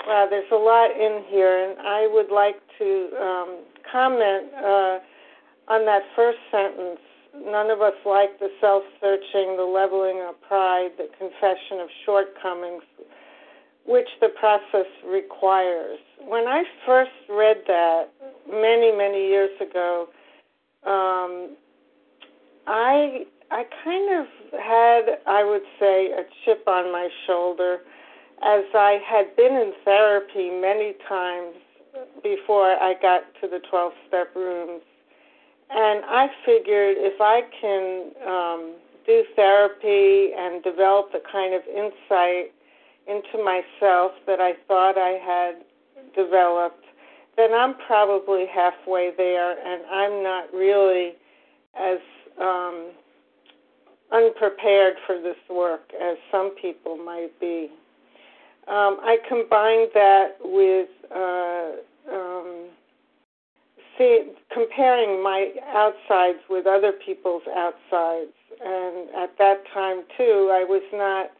Wow, 0.07 0.27
there's 0.29 0.51
a 0.53 0.57
lot 0.57 0.91
in 0.91 1.25
here, 1.29 1.71
and 1.71 1.79
I 1.81 2.07
would 2.07 2.31
like 2.31 2.57
to 2.79 3.09
um, 3.21 3.59
comment 3.91 4.53
uh, 4.57 4.99
on 5.69 5.87
that 5.87 6.03
first 6.17 6.39
sentence. 6.51 7.01
None 7.35 7.71
of 7.71 7.81
us 7.81 7.95
like 8.07 8.39
the 8.39 8.49
self 8.61 8.85
searching, 9.01 9.57
the 9.57 9.65
leveling 9.65 10.25
of 10.29 10.41
pride, 10.43 10.91
the 10.97 11.09
confession 11.19 11.81
of 11.81 11.89
shortcomings, 12.07 12.85
which 13.87 14.09
the 14.21 14.29
process 14.29 14.87
requires. 15.05 15.99
When 16.21 16.47
I 16.47 16.63
first 16.87 17.11
read 17.29 17.59
that 17.67 18.11
many, 18.49 18.93
many 18.93 19.27
years 19.27 19.51
ago, 19.61 20.09
um, 20.87 21.57
I 22.67 23.27
I 23.51 23.65
kind 23.85 24.21
of 24.21 24.27
had, 24.59 25.19
I 25.27 25.45
would 25.45 25.63
say, 25.79 26.13
a 26.13 26.25
chip 26.45 26.67
on 26.67 26.93
my 26.93 27.09
shoulder 27.27 27.81
as 28.43 28.65
I 28.75 28.99
had 29.07 29.37
been 29.37 29.55
in 29.55 29.73
therapy 29.85 30.51
many 30.51 30.95
times 31.09 31.55
before 32.23 32.73
I 32.81 32.95
got 33.01 33.23
to 33.41 33.49
the 33.49 33.61
12 33.71 33.93
step 34.09 34.35
rooms. 34.35 34.83
And 35.71 36.05
I 36.05 36.29
figured 36.45 36.97
if 36.99 37.21
I 37.21 37.43
can 37.61 38.11
um, 38.27 38.75
do 39.07 39.25
therapy 39.35 40.33
and 40.37 40.63
develop 40.63 41.13
the 41.13 41.21
kind 41.31 41.55
of 41.55 41.63
insight 41.69 42.53
into 43.07 43.43
myself 43.43 44.13
that 44.27 44.41
I 44.41 44.53
thought 44.67 44.97
I 44.97 45.19
had 45.25 45.65
developed, 46.15 46.85
then 47.37 47.53
I'm 47.53 47.75
probably 47.87 48.47
halfway 48.47 49.11
there, 49.17 49.53
and 49.53 49.85
I'm 49.91 50.23
not 50.23 50.53
really 50.53 51.15
as 51.79 51.99
um, 52.41 52.93
unprepared 54.13 54.95
for 55.07 55.21
this 55.21 55.37
work 55.51 55.91
as 56.01 56.17
some 56.31 56.55
people 56.61 56.97
might 56.97 57.39
be. 57.41 57.71
Um, 58.67 58.99
I 59.03 59.19
combined 59.29 59.91
that 59.95 60.37
with 60.43 60.89
uh, 61.15 61.73
um, 62.13 62.69
see, 63.99 64.33
comparing 64.53 65.23
my 65.23 65.53
outsides 65.75 66.39
with 66.49 66.67
other 66.67 66.93
people's 66.93 67.43
outsides. 67.57 68.33
And 68.65 69.09
at 69.17 69.37
that 69.39 69.65
time, 69.73 70.03
too, 70.17 70.51
I 70.53 70.65
was 70.65 70.83
not 70.93 71.31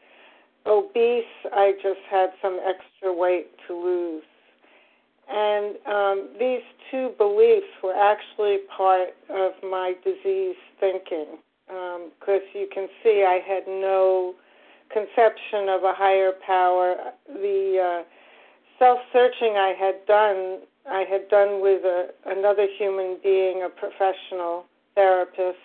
obese, 0.65 1.23
I 1.53 1.73
just 1.81 1.99
had 2.09 2.29
some 2.41 2.59
extra 2.65 3.13
weight 3.13 3.47
to 3.67 3.73
lose. 3.75 4.23
And 5.29 5.75
um, 5.87 6.29
these 6.39 6.61
two 6.91 7.11
beliefs 7.17 7.67
were 7.83 7.95
actually 7.95 8.59
part 8.75 9.09
of 9.29 9.53
my 9.63 9.93
disease 10.03 10.55
thinking 10.79 11.37
because 11.67 12.45
um, 12.45 12.53
you 12.53 12.67
can 12.71 12.87
see 13.03 13.25
I 13.27 13.41
had 13.45 13.63
no 13.67 14.35
conception 14.91 15.69
of 15.69 15.83
a 15.83 15.93
higher 15.93 16.31
power. 16.45 16.95
The 17.27 18.03
uh, 18.03 18.03
self 18.79 18.99
searching 19.13 19.55
I 19.57 19.73
had 19.77 20.05
done, 20.05 20.59
I 20.89 21.05
had 21.09 21.29
done 21.29 21.61
with 21.61 21.83
a, 21.83 22.09
another 22.25 22.67
human 22.77 23.17
being, 23.23 23.63
a 23.63 23.69
professional 23.69 24.65
therapist, 24.95 25.59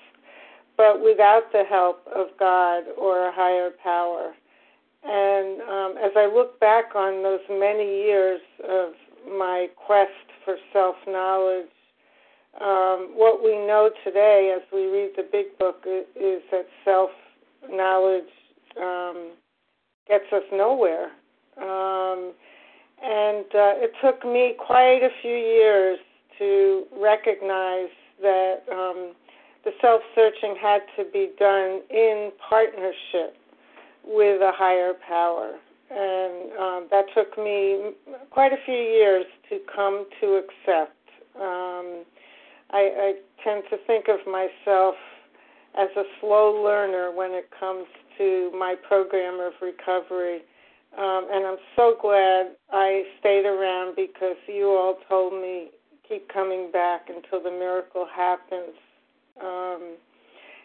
but 0.77 1.03
without 1.03 1.53
the 1.53 1.65
help 1.69 2.07
of 2.15 2.29
God 2.39 2.85
or 2.99 3.29
a 3.29 3.33
higher 3.33 3.71
power. 3.83 4.33
And 5.03 5.61
um, 5.63 5.95
as 6.05 6.13
I 6.17 6.27
look 6.27 6.61
back 6.61 6.95
on 6.95 7.23
those 7.23 7.41
many 7.49 8.03
years 8.05 8.41
of 8.69 8.93
my 9.27 9.69
quest 9.77 10.11
for 10.45 10.57
self 10.73 10.97
knowledge, 11.07 11.69
um, 12.61 13.13
what 13.15 13.43
we 13.43 13.53
know 13.53 13.91
today 14.05 14.55
as 14.57 14.63
we 14.73 14.87
read 14.87 15.13
the 15.17 15.27
big 15.31 15.57
book 15.59 15.85
is, 15.87 16.05
is 16.17 16.43
that 16.51 16.67
self 16.85 17.11
knowledge 17.71 18.25
um, 18.81 19.33
gets 20.09 20.31
us 20.33 20.43
nowhere. 20.53 21.11
Um, 21.57 22.33
and 23.03 23.47
uh, 23.47 23.81
it 23.81 23.93
took 24.03 24.25
me 24.25 24.55
quite 24.59 25.03
a 25.03 25.09
few 25.23 25.35
years 25.35 25.99
to 26.39 26.85
recognize 27.01 27.89
that 28.21 28.63
um, 28.71 29.15
the 29.65 29.73
self 29.81 30.03
searching 30.15 30.55
had 30.61 30.81
to 30.97 31.05
be 31.11 31.31
done 31.39 31.81
in 31.91 32.31
partnership 32.49 33.37
with 34.05 34.41
a 34.43 34.53
higher 34.55 34.93
power. 35.07 35.55
And 35.91 36.53
um, 36.53 36.89
that 36.91 37.07
took 37.15 37.37
me 37.37 37.93
quite 38.31 38.53
a 38.53 38.59
few 38.65 38.75
years 38.75 39.25
to 39.49 39.59
come 39.75 40.07
to 40.21 40.41
accept. 40.41 40.97
Um, 41.37 42.05
I, 42.71 42.91
I 42.97 43.15
tend 43.43 43.65
to 43.71 43.77
think 43.87 44.07
of 44.09 44.21
myself 44.27 44.95
as 45.79 45.89
a 45.97 46.03
slow 46.21 46.63
learner 46.63 47.11
when 47.13 47.33
it 47.33 47.49
comes 47.59 47.87
to 48.21 48.53
my 48.57 48.75
program 48.87 49.41
of 49.41 49.55
recovery. 49.63 50.43
Um, 50.99 51.29
and 51.33 51.47
I'm 51.47 51.57
so 51.75 51.97
glad 52.01 52.57
I 52.71 53.05
stayed 53.19 53.47
around 53.47 53.97
because 53.97 54.37
you 54.47 54.67
all 54.67 54.99
told 55.09 55.33
me 55.33 55.71
keep 56.07 56.29
coming 56.29 56.71
back 56.71 57.09
until 57.09 57.43
the 57.43 57.51
miracle 57.51 58.07
happens. 58.15 58.77
Um, 59.41 59.97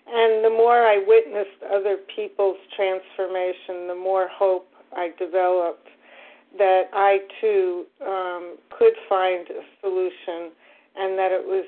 and 0.07 0.43
the 0.43 0.49
more 0.49 0.85
I 0.85 1.01
witnessed 1.07 1.63
other 1.71 1.97
people's 2.13 2.57
transformation, 2.75 3.87
the 3.87 3.95
more 3.95 4.27
hope 4.27 4.67
I 4.91 5.11
developed 5.17 5.87
that 6.57 6.83
I 6.93 7.19
too 7.39 7.85
um, 8.05 8.57
could 8.77 8.93
find 9.07 9.47
a 9.49 9.61
solution 9.81 10.51
and 10.97 11.17
that 11.17 11.31
it 11.31 11.45
was 11.45 11.65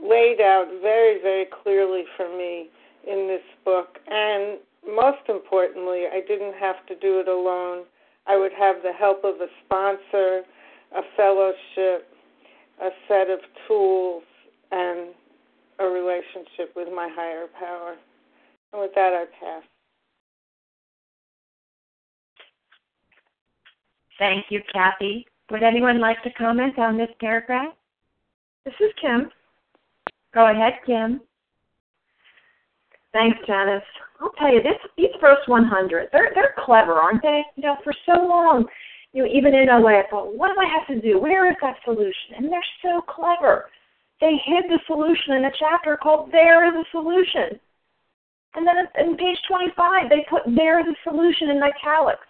laid 0.00 0.40
out 0.40 0.68
very, 0.80 1.20
very 1.20 1.46
clearly 1.62 2.04
for 2.16 2.28
me 2.28 2.68
in 3.06 3.26
this 3.26 3.42
book. 3.64 3.98
And 4.08 4.58
most 4.88 5.28
importantly, 5.28 6.04
I 6.10 6.20
didn't 6.26 6.54
have 6.54 6.84
to 6.86 6.96
do 6.96 7.20
it 7.20 7.28
alone. 7.28 7.84
I 8.26 8.36
would 8.36 8.52
have 8.58 8.76
the 8.82 8.92
help 8.92 9.24
of 9.24 9.36
a 9.36 9.46
sponsor, 9.64 10.42
a 10.96 11.02
fellowship, 11.16 12.08
a 12.82 12.88
set 13.06 13.30
of 13.30 13.40
tools, 13.66 14.22
and 14.70 15.14
a 15.78 15.84
relationship 15.84 16.74
with 16.74 16.88
my 16.94 17.08
higher 17.14 17.46
power. 17.58 17.96
And 18.72 18.82
with 18.82 18.92
that, 18.94 19.12
I 19.12 19.24
pass. 19.38 19.62
Thank 24.18 24.46
you, 24.50 24.60
Kathy. 24.72 25.26
Would 25.50 25.62
anyone 25.62 26.00
like 26.00 26.22
to 26.24 26.30
comment 26.30 26.78
on 26.78 26.98
this 26.98 27.08
paragraph? 27.20 27.72
This 28.64 28.74
is 28.80 28.90
Kim. 29.00 29.30
Go 30.34 30.50
ahead, 30.50 30.74
Kim. 30.84 31.20
Thanks, 33.18 33.38
Janice. 33.48 33.82
I'll 34.20 34.30
tell 34.38 34.54
you, 34.54 34.62
this 34.62 34.78
these 34.96 35.10
first 35.20 35.48
100, 35.48 36.08
they're 36.12 36.30
they're 36.36 36.54
clever, 36.64 36.92
aren't 36.92 37.20
they? 37.20 37.42
You 37.56 37.64
know, 37.64 37.76
for 37.82 37.92
so 38.06 38.12
long, 38.12 38.64
you 39.12 39.24
know, 39.24 39.28
even 39.28 39.56
in 39.56 39.68
OA, 39.68 39.98
I 39.98 40.08
thought, 40.08 40.36
what 40.36 40.54
do 40.54 40.60
I 40.60 40.70
have 40.70 40.86
to 40.86 41.02
do? 41.02 41.18
Where 41.18 41.50
is 41.50 41.56
that 41.60 41.82
solution? 41.84 42.38
And 42.38 42.46
they're 42.46 42.72
so 42.80 43.02
clever. 43.02 43.70
They 44.20 44.38
hid 44.46 44.70
the 44.70 44.78
solution 44.86 45.34
in 45.34 45.46
a 45.46 45.50
chapter 45.58 45.96
called 45.96 46.30
There 46.30 46.68
is 46.68 46.74
a 46.74 46.84
Solution. 46.92 47.58
And 48.54 48.64
then 48.64 48.86
in 48.98 49.16
page 49.16 49.38
25, 49.48 50.10
they 50.10 50.24
put 50.30 50.42
There 50.54 50.78
is 50.78 50.86
a 50.86 51.10
Solution 51.10 51.50
in 51.50 51.60
italics. 51.60 52.26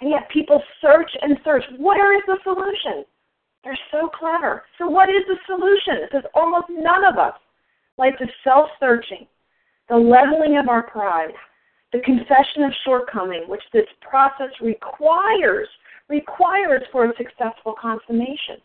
And 0.00 0.10
yet 0.10 0.30
people 0.30 0.62
search 0.80 1.10
and 1.20 1.36
search. 1.44 1.64
Where 1.78 2.16
is 2.16 2.22
the 2.26 2.38
solution? 2.44 3.04
They're 3.64 3.78
so 3.90 4.08
clever. 4.08 4.62
So 4.78 4.86
what 4.86 5.08
is 5.08 5.22
the 5.26 5.38
solution? 5.46 6.06
Because 6.06 6.30
almost 6.34 6.66
none 6.70 7.04
of 7.04 7.18
us 7.18 7.34
like 7.98 8.18
the 8.18 8.28
self-searching, 8.42 9.26
the 9.88 9.96
leveling 9.96 10.58
of 10.58 10.68
our 10.68 10.82
pride, 10.84 11.32
the 11.92 12.00
confession 12.00 12.64
of 12.64 12.72
shortcoming, 12.84 13.44
which 13.48 13.62
this 13.72 13.86
process 14.00 14.50
requires, 14.60 15.68
requires 16.08 16.82
for 16.90 17.04
a 17.04 17.16
successful 17.16 17.74
consummation. 17.80 18.56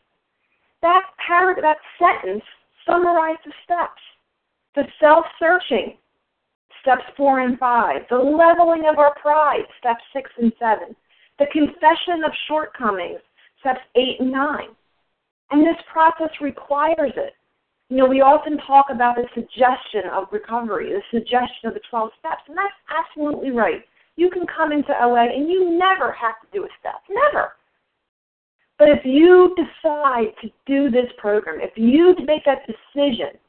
That 0.82 1.02
par- 1.26 1.58
that 1.62 1.78
sentence 2.00 2.44
summarizes 2.86 3.54
steps. 3.66 4.02
The 4.76 4.84
self-searching, 5.00 5.98
steps 6.82 7.04
four 7.18 7.42
and 7.42 7.58
five. 7.58 8.04
The 8.10 8.18
leveling 8.18 8.86
of 8.90 9.00
our 9.00 9.14
pride, 9.16 9.66
steps 9.80 10.04
six 10.14 10.30
and 10.38 10.54
seven. 10.60 10.96
The 11.40 11.48
confession 11.52 12.24
of 12.26 12.32
shortcomings, 12.48 13.20
steps 13.60 13.82
eight 13.96 14.20
and 14.20 14.32
nine. 14.32 14.70
And 15.52 15.66
this 15.66 15.82
process 15.92 16.30
requires 16.42 17.14
it. 17.16 17.34
You 17.90 17.98
know, 17.98 18.06
we 18.06 18.20
often 18.20 18.58
talk 18.68 18.88
about 18.92 19.16
the 19.16 19.24
suggestion 19.34 20.12
of 20.12 20.28
recovery, 20.32 20.92
the 20.92 21.02
suggestion 21.10 21.66
of 21.66 21.74
the 21.74 21.80
12 21.90 22.10
steps, 22.20 22.44
and 22.48 22.58
that's 22.58 22.76
absolutely 22.92 23.52
right. 23.52 23.82
You 24.18 24.30
can 24.30 24.46
come 24.46 24.74
into 24.74 24.92
OA 24.92 25.24
and 25.24 25.48
you 25.48 25.78
never 25.78 26.12
have 26.12 26.36
to 26.42 26.48
do 26.52 26.66
a 26.66 26.70
step. 26.80 27.00
Never. 27.10 27.54
But 28.78 28.90
if 28.90 29.06
you 29.06 29.56
decide 29.56 30.36
to 30.42 30.50
do 30.66 30.92
this 30.92 31.10
program, 31.18 31.62
if 31.62 31.72
you 31.78 32.14
make 32.26 32.44
that 32.46 32.68
decision 32.68 33.40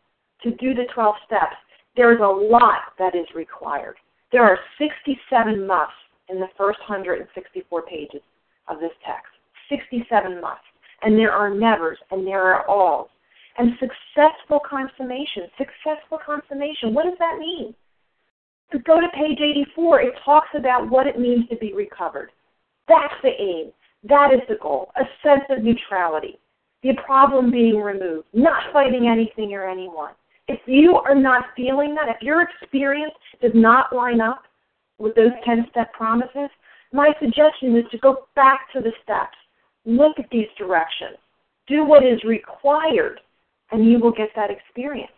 to 0.42 0.52
do 0.52 0.72
the 0.72 0.86
12 0.94 1.14
steps, 1.26 1.56
there's 1.96 2.20
a 2.20 2.24
lot 2.24 2.94
that 2.98 3.16
is 3.16 3.26
required. 3.34 3.96
There 4.30 4.44
are 4.44 4.58
67 4.78 5.66
musts 5.66 5.94
in 6.28 6.38
the 6.38 6.48
first 6.56 6.78
164 6.86 7.82
pages 7.82 8.22
of 8.68 8.78
this 8.78 8.92
text. 9.04 9.32
67 9.68 10.40
musts. 10.40 10.62
And 11.02 11.18
there 11.18 11.32
are 11.32 11.52
nevers 11.52 11.98
and 12.10 12.26
there 12.26 12.54
are 12.54 12.68
alls 12.68 13.08
and 13.58 13.72
successful 13.80 14.60
consummation. 14.68 15.50
Successful 15.58 16.18
consummation. 16.24 16.94
What 16.94 17.04
does 17.04 17.18
that 17.18 17.38
mean? 17.38 17.74
To 18.72 18.78
go 18.80 19.00
to 19.00 19.08
page 19.14 19.40
84, 19.40 20.00
it 20.02 20.14
talks 20.24 20.48
about 20.54 20.88
what 20.88 21.06
it 21.06 21.18
means 21.18 21.48
to 21.48 21.56
be 21.56 21.72
recovered. 21.72 22.30
That's 22.86 23.14
the 23.22 23.30
aim. 23.38 23.72
That 24.04 24.32
is 24.32 24.40
the 24.48 24.56
goal. 24.62 24.90
A 24.96 25.04
sense 25.26 25.44
of 25.50 25.64
neutrality. 25.64 26.38
The 26.82 26.92
problem 27.04 27.50
being 27.50 27.80
removed. 27.80 28.28
Not 28.32 28.72
fighting 28.72 29.08
anything 29.08 29.52
or 29.54 29.68
anyone. 29.68 30.12
If 30.46 30.60
you 30.66 30.96
are 30.96 31.14
not 31.14 31.46
feeling 31.56 31.94
that, 31.94 32.08
if 32.08 32.22
your 32.22 32.42
experience 32.42 33.12
does 33.42 33.52
not 33.54 33.94
line 33.94 34.20
up 34.20 34.44
with 34.98 35.14
those 35.14 35.32
10 35.44 35.66
step 35.70 35.92
promises, 35.92 36.48
my 36.92 37.12
suggestion 37.20 37.76
is 37.76 37.84
to 37.90 37.98
go 37.98 38.28
back 38.36 38.72
to 38.72 38.80
the 38.80 38.92
steps. 39.02 39.36
Look 39.84 40.18
at 40.18 40.30
these 40.30 40.46
directions. 40.56 41.18
Do 41.66 41.84
what 41.84 42.04
is 42.04 42.22
required 42.24 43.20
and 43.70 43.84
you 43.84 43.98
will 43.98 44.12
get 44.12 44.30
that 44.36 44.50
experience. 44.50 45.12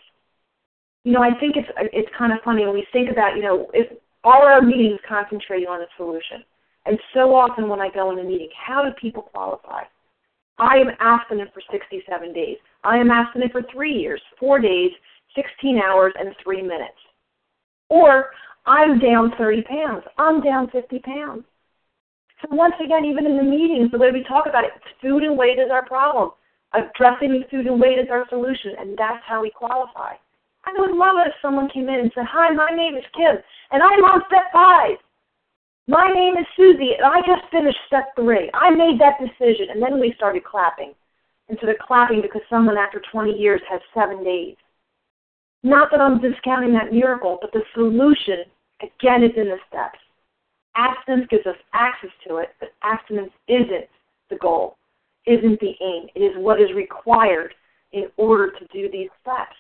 You 1.05 1.13
know, 1.13 1.23
I 1.23 1.31
think 1.39 1.57
it's 1.57 1.69
it's 1.93 2.11
kind 2.17 2.33
of 2.33 2.39
funny 2.45 2.65
when 2.65 2.75
we 2.75 2.87
think 2.93 3.11
about, 3.11 3.37
you 3.37 3.43
know, 3.43 3.69
if 3.73 3.87
all 4.23 4.43
our 4.43 4.61
meetings 4.61 5.01
concentrate 5.09 5.67
on 5.67 5.81
a 5.81 5.87
solution. 5.97 6.45
And 6.87 6.99
so 7.15 7.35
often 7.35 7.69
when 7.69 7.81
I 7.81 7.89
go 7.93 8.11
in 8.11 8.19
a 8.19 8.25
meeting, 8.25 8.49
how 8.55 8.83
do 8.83 8.91
people 9.01 9.23
qualify? 9.23 9.83
I 10.59 10.77
am 10.77 10.89
abstinent 11.01 11.51
for 11.55 11.63
67 11.71 12.33
days. 12.33 12.59
I 12.85 12.99
am 12.99 13.11
abstinent 13.11 13.53
for 13.53 13.63
three 13.73 13.93
years, 13.93 14.21
four 14.39 14.59
days, 14.59 14.91
16 15.35 15.79
hours, 15.79 16.13
and 16.19 16.35
three 16.43 16.63
minutes. 16.63 16.99
Or 17.89 18.27
I'm 18.67 18.99
down 18.99 19.33
30 19.39 19.63
pounds. 19.63 20.05
I'm 20.19 20.43
down 20.43 20.69
50 20.71 20.99
pounds. 20.99 21.45
So 22.43 22.55
once 22.55 22.75
again, 22.83 23.05
even 23.05 23.27
in 23.27 23.37
the 23.37 23.43
meetings, 23.43 23.91
the 23.91 23.99
way 23.99 24.11
we 24.13 24.25
talk 24.25 24.47
about 24.47 24.65
it, 24.65 24.71
food 25.01 25.23
and 25.23 25.37
weight 25.37 25.59
is 25.59 25.71
our 25.71 25.87
problem 25.87 26.31
addressing 26.73 27.33
the 27.33 27.45
student 27.49 27.79
weight 27.79 27.99
is 27.99 28.09
our 28.11 28.27
solution, 28.29 28.75
and 28.79 28.97
that's 28.97 29.23
how 29.27 29.43
we 29.43 29.51
qualify. 29.51 30.15
I 30.65 30.73
would 30.77 30.95
love 30.95 31.17
it 31.19 31.29
if 31.29 31.35
someone 31.43 31.69
came 31.71 31.89
in 31.89 32.01
and 32.01 32.13
said, 32.15 32.27
Hi, 32.31 32.53
my 32.55 32.71
name 32.71 32.97
is 32.97 33.05
Kim, 33.17 33.37
and 33.73 33.83
I'm 33.83 34.05
on 34.05 34.23
step 34.29 34.53
five. 34.53 34.97
My 35.89 36.07
name 36.13 36.37
is 36.37 36.47
Susie, 36.57 36.95
and 36.95 37.05
I 37.05 37.21
just 37.27 37.51
finished 37.51 37.79
step 37.87 38.15
three. 38.15 38.51
I 38.55 38.71
made 38.71 39.01
that 39.01 39.19
decision. 39.19 39.71
And 39.71 39.83
then 39.83 39.99
we 39.99 40.15
started 40.17 40.45
clapping. 40.45 40.95
and 41.49 41.59
Instead 41.59 41.71
of 41.71 41.79
clapping 41.79 42.23
because 42.23 42.43
someone 42.49 42.77
after 42.77 43.03
20 43.11 43.33
years 43.33 43.61
has 43.69 43.81
seven 43.93 44.23
days. 44.23 44.55
Not 45.65 45.91
that 45.91 46.01
I'm 46.01 46.21
discounting 46.21 46.73
that 46.75 46.93
miracle, 46.93 47.39
but 47.41 47.53
the 47.53 47.63
solution, 47.75 48.45
again, 48.81 49.25
is 49.25 49.33
in 49.37 49.49
the 49.49 49.59
steps. 49.69 49.99
Abstinence 50.77 51.27
gives 51.29 51.47
us 51.47 51.57
access 51.75 52.11
to 52.29 52.37
it, 52.37 52.51
but 52.61 52.71
abstinence 52.85 53.33
isn't 53.49 53.89
the 54.31 54.37
goal 54.37 54.77
isn't 55.27 55.61
the 55.61 55.75
aim. 55.81 56.09
It 56.15 56.21
is 56.21 56.33
what 56.37 56.61
is 56.61 56.69
required 56.75 57.55
in 57.93 58.07
order 58.17 58.51
to 58.51 58.67
do 58.73 58.91
these 58.91 59.11
steps. 59.21 59.57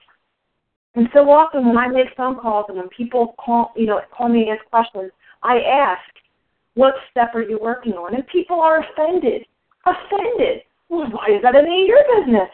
And 0.94 1.08
so 1.12 1.30
often 1.30 1.66
when 1.66 1.78
I 1.78 1.88
make 1.88 2.08
phone 2.16 2.36
calls 2.36 2.66
and 2.68 2.78
when 2.78 2.88
people 2.88 3.34
call, 3.38 3.72
you 3.76 3.86
know, 3.86 4.00
call 4.16 4.28
me 4.28 4.42
and 4.42 4.58
ask 4.58 4.68
questions, 4.70 5.12
I 5.42 5.60
ask, 5.60 6.02
what 6.74 6.94
step 7.10 7.34
are 7.34 7.42
you 7.42 7.58
working 7.60 7.92
on? 7.92 8.14
And 8.14 8.26
people 8.28 8.60
are 8.60 8.80
offended. 8.80 9.46
Offended. 9.86 10.62
Well, 10.88 11.08
why 11.10 11.36
is 11.36 11.42
that 11.42 11.54
any 11.54 11.82
of 11.82 11.88
your 11.88 12.04
business? 12.16 12.50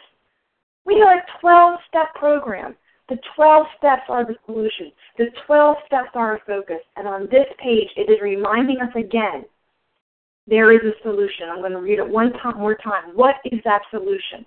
We 0.85 1.01
are 1.01 1.17
a 1.17 1.39
12 1.41 1.79
step 1.87 2.13
program. 2.15 2.75
The 3.09 3.17
12 3.35 3.65
steps 3.77 4.03
are 4.09 4.25
the 4.25 4.35
solution. 4.45 4.91
The 5.17 5.27
12 5.45 5.77
steps 5.85 6.09
are 6.13 6.33
our 6.33 6.41
focus. 6.45 6.81
And 6.95 7.07
on 7.07 7.23
this 7.31 7.47
page, 7.57 7.89
it 7.95 8.11
is 8.11 8.21
reminding 8.21 8.77
us 8.81 8.93
again 8.95 9.45
there 10.47 10.71
is 10.71 10.81
a 10.83 11.01
solution. 11.03 11.49
I'm 11.51 11.59
going 11.59 11.73
to 11.73 11.81
read 11.81 11.99
it 11.99 12.07
one 12.07 12.31
time 12.33 12.57
more 12.57 12.75
time. 12.75 13.15
What 13.15 13.35
is 13.45 13.59
that 13.65 13.81
solution? 13.91 14.45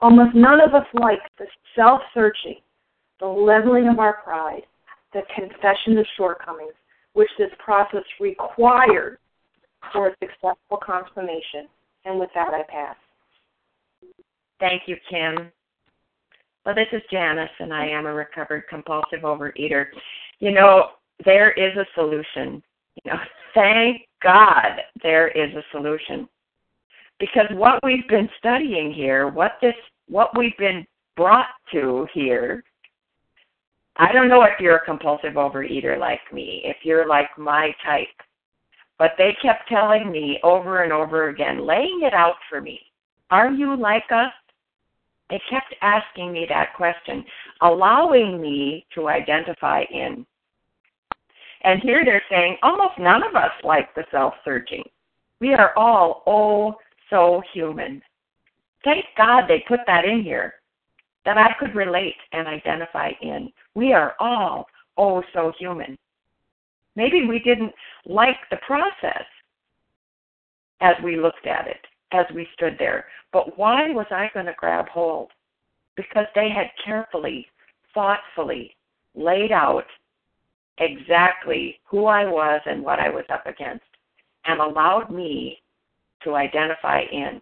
Almost 0.00 0.34
none 0.34 0.60
of 0.60 0.74
us 0.74 0.86
like 0.94 1.20
the 1.38 1.46
self 1.74 2.00
searching, 2.12 2.60
the 3.18 3.26
leveling 3.26 3.88
of 3.88 3.98
our 3.98 4.18
pride, 4.22 4.62
the 5.14 5.22
confession 5.34 5.96
of 5.98 6.06
shortcomings, 6.16 6.74
which 7.14 7.30
this 7.38 7.50
process 7.58 8.04
requires 8.20 9.18
for 9.92 10.08
a 10.08 10.16
successful 10.20 10.78
consummation. 10.84 11.66
And 12.04 12.20
with 12.20 12.28
that, 12.34 12.48
I 12.52 12.62
pass. 12.68 12.96
Thank 14.60 14.82
you, 14.86 14.96
Kim. 15.08 15.50
Well, 16.64 16.74
this 16.74 16.88
is 16.92 17.02
Janice, 17.10 17.48
and 17.58 17.72
I 17.72 17.86
am 17.88 18.06
a 18.06 18.12
recovered 18.12 18.64
compulsive 18.68 19.20
overeater. 19.22 19.86
You 20.40 20.52
know, 20.52 20.88
there 21.24 21.52
is 21.52 21.76
a 21.76 21.86
solution. 21.94 22.62
You 23.02 23.12
know, 23.12 23.18
thank 23.54 24.05
God 24.22 24.80
there 25.02 25.28
is 25.28 25.54
a 25.54 25.62
solution. 25.72 26.28
Because 27.18 27.46
what 27.52 27.82
we've 27.82 28.06
been 28.08 28.28
studying 28.38 28.92
here, 28.92 29.28
what 29.28 29.52
this 29.62 29.74
what 30.08 30.36
we've 30.36 30.56
been 30.58 30.86
brought 31.16 31.46
to 31.72 32.06
here, 32.12 32.62
I 33.96 34.12
don't 34.12 34.28
know 34.28 34.42
if 34.42 34.60
you're 34.60 34.76
a 34.76 34.84
compulsive 34.84 35.34
overeater 35.34 35.98
like 35.98 36.20
me, 36.32 36.60
if 36.64 36.76
you're 36.82 37.08
like 37.08 37.30
my 37.38 37.74
type, 37.84 38.08
but 38.98 39.12
they 39.16 39.36
kept 39.40 39.68
telling 39.68 40.10
me 40.10 40.38
over 40.42 40.82
and 40.82 40.92
over 40.92 41.30
again, 41.30 41.66
laying 41.66 42.00
it 42.02 42.12
out 42.12 42.36
for 42.48 42.60
me. 42.60 42.80
Are 43.30 43.50
you 43.50 43.76
like 43.76 44.04
us? 44.10 44.32
They 45.30 45.40
kept 45.50 45.74
asking 45.82 46.32
me 46.32 46.46
that 46.48 46.74
question, 46.76 47.24
allowing 47.62 48.40
me 48.40 48.86
to 48.94 49.08
identify 49.08 49.82
in 49.90 50.24
and 51.66 51.82
here 51.82 52.04
they're 52.04 52.22
saying 52.30 52.56
almost 52.62 52.96
none 52.98 53.24
of 53.24 53.34
us 53.34 53.50
like 53.64 53.92
the 53.94 54.04
self 54.12 54.34
searching. 54.44 54.84
We 55.40 55.52
are 55.52 55.76
all 55.76 56.22
oh 56.26 56.76
so 57.10 57.42
human. 57.52 58.00
Thank 58.84 59.04
God 59.18 59.42
they 59.48 59.64
put 59.66 59.80
that 59.86 60.04
in 60.04 60.22
here 60.22 60.54
that 61.24 61.36
I 61.36 61.54
could 61.58 61.74
relate 61.74 62.14
and 62.32 62.46
identify 62.46 63.10
in. 63.20 63.50
We 63.74 63.92
are 63.92 64.14
all 64.20 64.66
oh 64.96 65.24
so 65.34 65.52
human. 65.58 65.98
Maybe 66.94 67.26
we 67.26 67.40
didn't 67.40 67.72
like 68.06 68.38
the 68.50 68.58
process 68.64 69.26
as 70.80 70.94
we 71.02 71.18
looked 71.18 71.48
at 71.48 71.66
it, 71.66 71.84
as 72.12 72.26
we 72.32 72.46
stood 72.54 72.76
there. 72.78 73.06
But 73.32 73.58
why 73.58 73.90
was 73.90 74.06
I 74.10 74.30
going 74.32 74.46
to 74.46 74.54
grab 74.56 74.88
hold? 74.88 75.30
Because 75.96 76.26
they 76.36 76.48
had 76.48 76.68
carefully, 76.84 77.48
thoughtfully 77.92 78.76
laid 79.16 79.50
out 79.50 79.86
exactly 80.78 81.78
who 81.84 82.06
I 82.06 82.24
was 82.24 82.60
and 82.66 82.82
what 82.82 82.98
I 82.98 83.08
was 83.08 83.24
up 83.30 83.46
against 83.46 83.84
and 84.44 84.60
allowed 84.60 85.10
me 85.10 85.58
to 86.24 86.34
identify 86.34 87.02
in. 87.12 87.40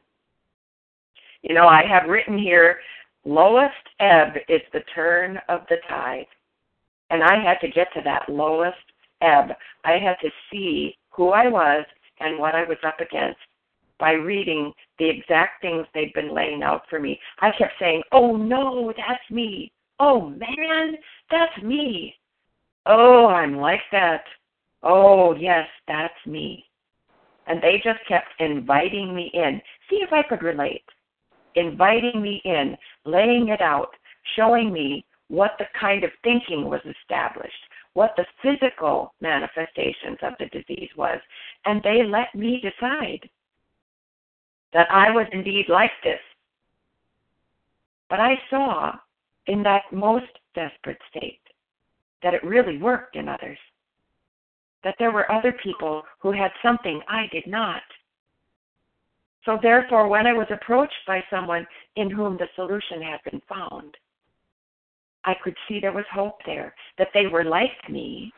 You 1.42 1.54
know, 1.54 1.66
I 1.66 1.84
have 1.86 2.08
written 2.08 2.38
here 2.38 2.78
lowest 3.24 3.74
ebb 4.00 4.34
is 4.48 4.60
the 4.72 4.82
turn 4.94 5.38
of 5.48 5.60
the 5.68 5.76
tide. 5.88 6.26
And 7.10 7.22
I 7.22 7.42
had 7.42 7.58
to 7.60 7.68
get 7.68 7.88
to 7.94 8.00
that 8.04 8.28
lowest 8.28 8.76
ebb. 9.20 9.50
I 9.84 9.92
had 9.92 10.16
to 10.22 10.30
see 10.50 10.96
who 11.10 11.30
I 11.30 11.48
was 11.48 11.84
and 12.20 12.38
what 12.38 12.54
I 12.54 12.64
was 12.64 12.78
up 12.86 13.00
against 13.00 13.38
by 13.98 14.12
reading 14.12 14.72
the 14.98 15.08
exact 15.08 15.60
things 15.62 15.86
they'd 15.94 16.12
been 16.14 16.34
laying 16.34 16.62
out 16.62 16.82
for 16.90 16.98
me. 16.98 17.18
I 17.40 17.50
kept 17.56 17.74
saying, 17.78 18.02
Oh 18.12 18.36
no, 18.36 18.92
that's 18.96 19.30
me. 19.30 19.70
Oh 20.00 20.28
man, 20.28 20.96
that's 21.30 21.62
me. 21.62 22.14
Oh, 22.86 23.26
I'm 23.26 23.56
like 23.56 23.80
that. 23.92 24.24
Oh, 24.82 25.34
yes, 25.34 25.66
that's 25.88 26.14
me. 26.26 26.64
And 27.46 27.62
they 27.62 27.80
just 27.82 28.00
kept 28.06 28.28
inviting 28.38 29.14
me 29.14 29.30
in. 29.32 29.60
See 29.88 29.96
if 29.96 30.12
I 30.12 30.22
could 30.22 30.42
relate. 30.42 30.84
Inviting 31.54 32.20
me 32.20 32.42
in, 32.44 32.76
laying 33.04 33.48
it 33.48 33.60
out, 33.60 33.90
showing 34.36 34.72
me 34.72 35.04
what 35.28 35.52
the 35.58 35.66
kind 35.78 36.04
of 36.04 36.10
thinking 36.22 36.64
was 36.64 36.80
established, 36.84 37.52
what 37.94 38.14
the 38.16 38.26
physical 38.42 39.14
manifestations 39.20 40.18
of 40.22 40.34
the 40.38 40.46
disease 40.46 40.90
was, 40.96 41.18
and 41.64 41.82
they 41.82 42.02
let 42.02 42.34
me 42.34 42.60
decide 42.60 43.28
that 44.72 44.90
I 44.90 45.10
was 45.10 45.26
indeed 45.32 45.66
like 45.68 45.92
this. 46.02 46.20
But 48.10 48.20
I 48.20 48.34
saw 48.50 48.92
in 49.46 49.62
that 49.62 49.84
most 49.92 50.26
desperate 50.54 50.98
state 51.10 51.43
that 52.24 52.34
it 52.34 52.42
really 52.42 52.78
worked 52.78 53.14
in 53.14 53.28
others, 53.28 53.58
that 54.82 54.96
there 54.98 55.12
were 55.12 55.30
other 55.30 55.54
people 55.62 56.02
who 56.20 56.32
had 56.32 56.50
something 56.62 57.00
I 57.06 57.26
did 57.30 57.46
not. 57.46 57.82
So, 59.44 59.58
therefore, 59.62 60.08
when 60.08 60.26
I 60.26 60.32
was 60.32 60.46
approached 60.50 61.06
by 61.06 61.22
someone 61.30 61.66
in 61.96 62.10
whom 62.10 62.38
the 62.38 62.48
solution 62.56 63.02
had 63.02 63.20
been 63.30 63.42
found, 63.46 63.94
I 65.24 65.34
could 65.44 65.54
see 65.68 65.80
there 65.80 65.92
was 65.92 66.06
hope 66.12 66.38
there, 66.46 66.74
that 66.98 67.08
they 67.12 67.26
were 67.26 67.44
like 67.44 67.90
me. 67.90 68.32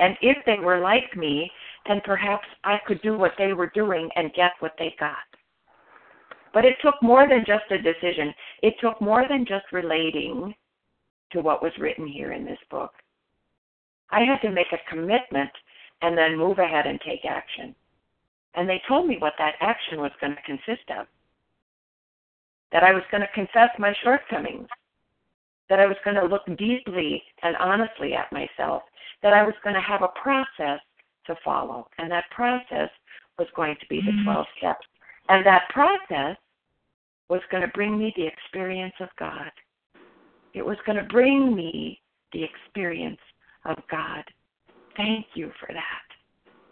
And 0.00 0.16
if 0.22 0.38
they 0.46 0.58
were 0.58 0.80
like 0.80 1.14
me, 1.14 1.50
then 1.86 2.00
perhaps 2.04 2.46
I 2.64 2.78
could 2.86 3.02
do 3.02 3.18
what 3.18 3.32
they 3.36 3.52
were 3.52 3.70
doing 3.74 4.08
and 4.16 4.32
get 4.32 4.52
what 4.60 4.72
they 4.78 4.94
got. 4.98 5.16
But 6.54 6.64
it 6.64 6.76
took 6.82 6.94
more 7.02 7.28
than 7.28 7.44
just 7.46 7.70
a 7.70 7.76
decision, 7.76 8.32
it 8.62 8.74
took 8.80 8.98
more 9.02 9.26
than 9.28 9.44
just 9.44 9.66
relating 9.72 10.54
to 11.32 11.40
what 11.40 11.62
was 11.62 11.72
written 11.78 12.06
here 12.06 12.32
in 12.32 12.44
this 12.44 12.58
book. 12.70 12.92
I 14.10 14.20
had 14.20 14.40
to 14.46 14.50
make 14.50 14.72
a 14.72 14.90
commitment 14.90 15.50
and 16.02 16.16
then 16.16 16.38
move 16.38 16.58
ahead 16.58 16.86
and 16.86 17.00
take 17.00 17.24
action. 17.24 17.74
And 18.54 18.68
they 18.68 18.80
told 18.88 19.06
me 19.06 19.16
what 19.18 19.34
that 19.38 19.54
action 19.60 20.00
was 20.00 20.12
going 20.20 20.34
to 20.34 20.42
consist 20.42 20.88
of 20.98 21.06
that 22.72 22.82
I 22.82 22.92
was 22.92 23.02
going 23.10 23.22
to 23.22 23.28
confess 23.34 23.70
my 23.78 23.94
shortcomings, 24.02 24.68
that 25.68 25.80
I 25.80 25.86
was 25.86 25.96
going 26.04 26.16
to 26.16 26.26
look 26.26 26.44
deeply 26.58 27.22
and 27.42 27.56
honestly 27.56 28.14
at 28.14 28.32
myself, 28.32 28.82
that 29.22 29.32
I 29.32 29.42
was 29.42 29.54
going 29.64 29.74
to 29.74 29.80
have 29.80 30.02
a 30.02 30.20
process 30.20 30.80
to 31.26 31.34
follow. 31.44 31.88
And 31.98 32.10
that 32.10 32.30
process 32.30 32.90
was 33.38 33.48
going 33.56 33.76
to 33.80 33.86
be 33.88 34.00
the 34.00 34.12
mm-hmm. 34.12 34.24
12 34.24 34.46
steps. 34.58 34.86
And 35.28 35.44
that 35.46 35.68
process 35.70 36.36
was 37.28 37.40
going 37.50 37.62
to 37.62 37.68
bring 37.68 37.98
me 37.98 38.12
the 38.16 38.26
experience 38.26 38.94
of 39.00 39.08
God. 39.18 39.50
It 40.54 40.64
was 40.64 40.76
going 40.86 40.96
to 40.96 41.04
bring 41.04 41.54
me 41.54 42.00
the 42.32 42.42
experience 42.42 43.20
of 43.64 43.76
God. 43.90 44.24
Thank 44.96 45.26
you 45.34 45.50
for 45.60 45.72
that. 45.72 46.08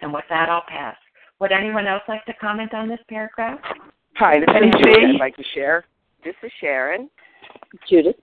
And 0.03 0.13
with 0.13 0.25
that, 0.29 0.49
I'll 0.49 0.65
pass. 0.69 0.97
Would 1.41 1.53
anyone 1.53 1.87
else 1.87 2.03
like 2.09 2.25
to 2.27 2.35
comment 2.35 2.75
on 2.75 2.89
this 2.89 3.01
paragraph? 3.09 3.61
Hi, 4.17 4.41
this 4.41 4.49
is 4.49 4.73
Judy. 4.83 5.15
I'd 5.15 5.21
like 5.21 5.37
to 5.37 5.45
share. 5.55 5.85
This 6.25 6.35
is 6.43 6.51
Sharon. 6.61 7.11
Judith. 7.89 8.17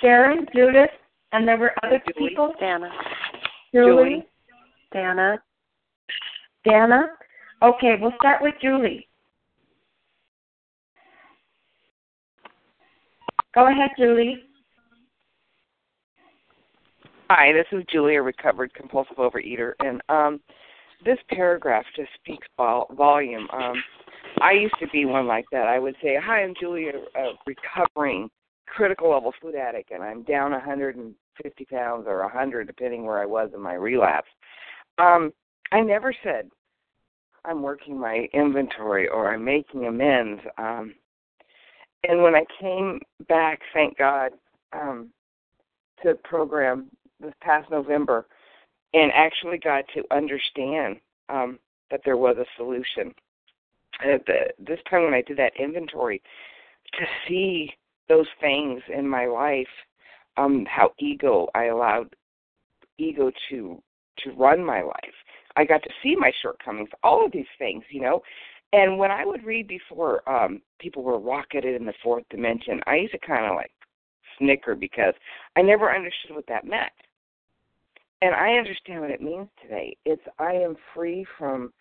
Sharon, 0.00 0.46
Judith, 0.54 0.90
and 1.32 1.46
there 1.46 1.56
were 1.56 1.72
other 1.82 2.02
Julie. 2.14 2.30
people. 2.30 2.52
Dana. 2.58 2.90
Julie. 3.72 3.94
Julie. 3.94 4.26
Dana. 4.92 5.42
Dana. 6.64 7.06
Okay, 7.62 7.96
we'll 8.00 8.12
start 8.18 8.42
with 8.42 8.54
Julie. 8.60 9.06
Go 13.54 13.66
ahead, 13.66 13.90
Julie. 13.98 14.44
Hi, 17.30 17.52
this 17.52 17.66
is 17.72 17.84
Julie, 17.90 18.16
recovered 18.16 18.72
compulsive 18.74 19.16
overeater, 19.16 19.72
and 19.80 20.00
um, 20.08 20.40
this 21.04 21.18
paragraph 21.30 21.84
just 21.96 22.10
speaks 22.14 22.46
vol- 22.56 22.92
volume. 22.96 23.48
Um, 23.52 23.82
I 24.40 24.52
used 24.52 24.74
to 24.80 24.86
be 24.92 25.04
one 25.04 25.26
like 25.26 25.46
that. 25.52 25.66
I 25.66 25.78
would 25.78 25.96
say, 26.02 26.16
"Hi, 26.22 26.42
I'm 26.42 26.54
Julie, 26.60 26.88
a 26.88 27.32
recovering 27.46 28.30
critical 28.66 29.10
level 29.10 29.32
food 29.40 29.54
addict, 29.56 29.90
and 29.90 30.02
I'm 30.02 30.22
down 30.22 30.52
150 30.52 31.64
pounds 31.66 32.04
or 32.06 32.22
100, 32.22 32.66
depending 32.66 33.04
where 33.04 33.20
I 33.20 33.26
was 33.26 33.50
in 33.54 33.60
my 33.60 33.74
relapse." 33.74 34.30
Um, 34.98 35.32
I 35.72 35.80
never 35.80 36.12
said 36.22 36.50
I'm 37.44 37.62
working 37.62 37.98
my 37.98 38.28
inventory 38.32 39.08
or 39.08 39.32
I'm 39.32 39.44
making 39.44 39.86
amends. 39.86 40.42
Um, 40.58 40.94
and 42.10 42.22
when 42.24 42.34
I 42.34 42.44
came 42.60 43.00
back, 43.28 43.60
thank 43.72 43.96
God, 43.96 44.32
um, 44.72 45.10
to 46.02 46.08
the 46.08 46.18
program 46.24 46.86
this 47.20 47.32
past 47.40 47.70
November, 47.70 48.26
and 48.94 49.12
actually 49.14 49.58
got 49.58 49.84
to 49.94 50.02
understand 50.10 50.96
um, 51.28 51.60
that 51.92 52.00
there 52.04 52.16
was 52.16 52.36
a 52.36 52.46
solution. 52.56 53.14
At 54.04 54.26
the, 54.26 54.46
this 54.58 54.80
time 54.90 55.04
when 55.04 55.14
I 55.14 55.22
did 55.22 55.36
that 55.36 55.52
inventory, 55.56 56.20
to 56.98 57.04
see 57.28 57.70
those 58.08 58.26
things 58.40 58.82
in 58.92 59.06
my 59.06 59.26
life, 59.26 59.68
um, 60.36 60.66
how 60.68 60.90
ego 60.98 61.46
I 61.54 61.66
allowed 61.66 62.16
ego 62.98 63.30
to 63.50 63.80
to 64.24 64.32
run 64.32 64.64
my 64.64 64.82
life. 64.82 65.14
I 65.56 65.64
got 65.64 65.82
to 65.84 65.90
see 66.02 66.16
my 66.16 66.32
shortcomings, 66.42 66.90
all 67.04 67.24
of 67.24 67.32
these 67.32 67.46
things, 67.56 67.84
you 67.88 68.00
know, 68.00 68.20
and 68.72 68.98
when 68.98 69.10
I 69.10 69.24
would 69.24 69.44
read 69.44 69.68
before 69.68 70.28
um 70.28 70.60
people 70.78 71.02
were 71.02 71.18
rocketed 71.18 71.74
in 71.80 71.86
the 71.86 71.94
fourth 72.02 72.24
dimension, 72.30 72.80
I 72.86 72.96
used 72.96 73.12
to 73.12 73.18
kind 73.18 73.46
of 73.46 73.56
like 73.56 73.72
snicker 74.38 74.74
because 74.74 75.14
I 75.56 75.62
never 75.62 75.94
understood 75.94 76.34
what 76.34 76.46
that 76.48 76.66
meant. 76.66 76.92
And 78.22 78.34
I 78.34 78.52
understand 78.52 79.00
what 79.00 79.10
it 79.10 79.22
means 79.22 79.48
today. 79.62 79.96
It's 80.04 80.22
I 80.38 80.52
am 80.52 80.76
free 80.94 81.26
from 81.38 81.72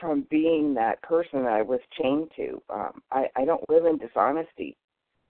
from 0.00 0.26
being 0.30 0.74
that 0.74 1.02
person 1.02 1.42
that 1.42 1.52
I 1.52 1.62
was 1.62 1.80
chained 2.00 2.30
to. 2.36 2.62
Um 2.70 3.02
I 3.10 3.26
I 3.36 3.44
don't 3.44 3.68
live 3.68 3.86
in 3.86 3.98
dishonesty 3.98 4.76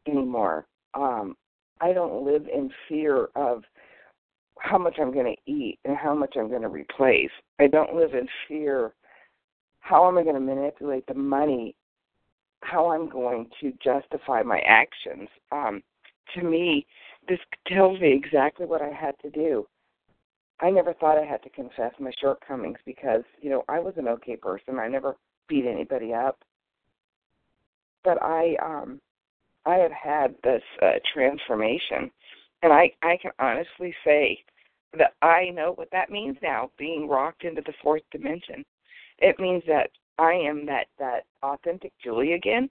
anymore. 0.07 0.67
Um 0.95 1.37
I 1.81 1.93
don't 1.93 2.25
live 2.25 2.47
in 2.53 2.71
fear 2.89 3.29
of 3.37 3.63
how 4.61 4.79
much 4.79 4.97
I'm 5.01 5.13
going 5.13 5.33
to 5.37 5.53
eat 5.53 5.79
and 5.85 5.97
how 5.97 6.15
much 6.15 6.35
I'm 6.37 6.49
going 6.49 6.63
to 6.63 6.69
replace. 6.69 7.31
I 7.61 7.69
don't 7.69 7.95
live 7.95 8.15
in 8.15 8.27
fear 8.49 8.93
how 9.81 10.07
am 10.09 10.19
I 10.19 10.23
going 10.23 10.35
to 10.35 10.41
manipulate 10.41 11.07
the 11.07 11.15
money? 11.15 11.75
How 12.63 12.91
I'm 12.91 13.09
going 13.09 13.49
to 13.61 13.73
justify 13.83 14.43
my 14.43 14.61
actions? 14.67 15.29
Um, 15.53 15.83
to 16.35 16.43
me, 16.43 16.87
this 17.29 17.39
tells 17.67 18.01
me 18.01 18.13
exactly 18.13 18.67
what 18.67 18.83
I 18.83 18.91
had 18.91 19.15
to 19.23 19.31
do. 19.31 19.67
I 20.61 20.71
never 20.71 20.93
thought 20.93 21.19
I 21.19 21.25
had 21.25 21.43
to 21.45 21.51
confess 21.51 21.93
my 22.01 22.11
shortcomings 22.21 22.79
because, 22.85 23.23
you 23.41 23.49
know, 23.49 23.65
I 23.69 23.79
was 23.79 23.95
an 23.97 24.09
okay 24.09 24.37
person. 24.37 24.79
I 24.79 24.89
never 24.89 25.17
beat 25.49 25.67
anybody 25.67 26.13
up. 26.13 26.39
But 28.05 28.23
I 28.23 28.57
um 28.63 29.01
I 29.67 29.77
have 29.77 29.93
had 29.93 30.35
this 30.43 30.63
uh, 30.83 30.99
transformation 31.13 32.11
and 32.63 32.73
I 32.73 32.91
I 33.03 33.19
can 33.21 33.33
honestly 33.39 33.95
say 34.05 34.43
that 34.97 35.15
I 35.23 35.51
know 35.51 35.73
what 35.75 35.91
that 35.93 36.11
means 36.11 36.37
now 36.43 36.71
being 36.79 37.09
rocked 37.09 37.45
into 37.45 37.63
the 37.65 37.75
fourth 37.83 38.03
dimension 38.11 38.65
it 39.19 39.39
means 39.39 39.63
that 39.67 39.91
I 40.19 40.33
am 40.33 40.67
that 40.67 40.87
that 40.99 41.25
authentic 41.43 41.93
Julie 42.03 42.35
again. 42.35 42.69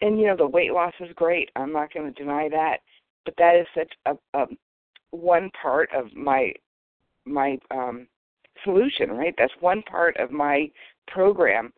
And 0.00 0.18
you 0.18 0.26
know, 0.26 0.36
the 0.36 0.46
weight 0.46 0.72
loss 0.72 0.92
is 1.00 1.12
great. 1.14 1.50
I'm 1.56 1.72
not 1.72 1.92
going 1.92 2.12
to 2.12 2.22
deny 2.22 2.48
that, 2.50 2.78
but 3.24 3.34
that 3.38 3.56
is 3.56 3.66
such 3.74 3.92
a, 4.06 4.38
a 4.38 4.46
one 5.10 5.50
part 5.60 5.90
of 5.94 6.14
my 6.14 6.52
my 7.24 7.58
um 7.70 8.06
solution, 8.64 9.10
right? 9.10 9.34
That's 9.38 9.52
one 9.60 9.82
part 9.82 10.16
of 10.18 10.30
my 10.30 10.70
program. 11.08 11.72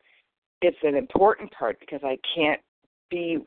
It's 0.62 0.78
an 0.82 0.96
important 0.96 1.52
part 1.52 1.78
because 1.80 2.00
I 2.02 2.18
can't 2.34 2.60
be 3.10 3.38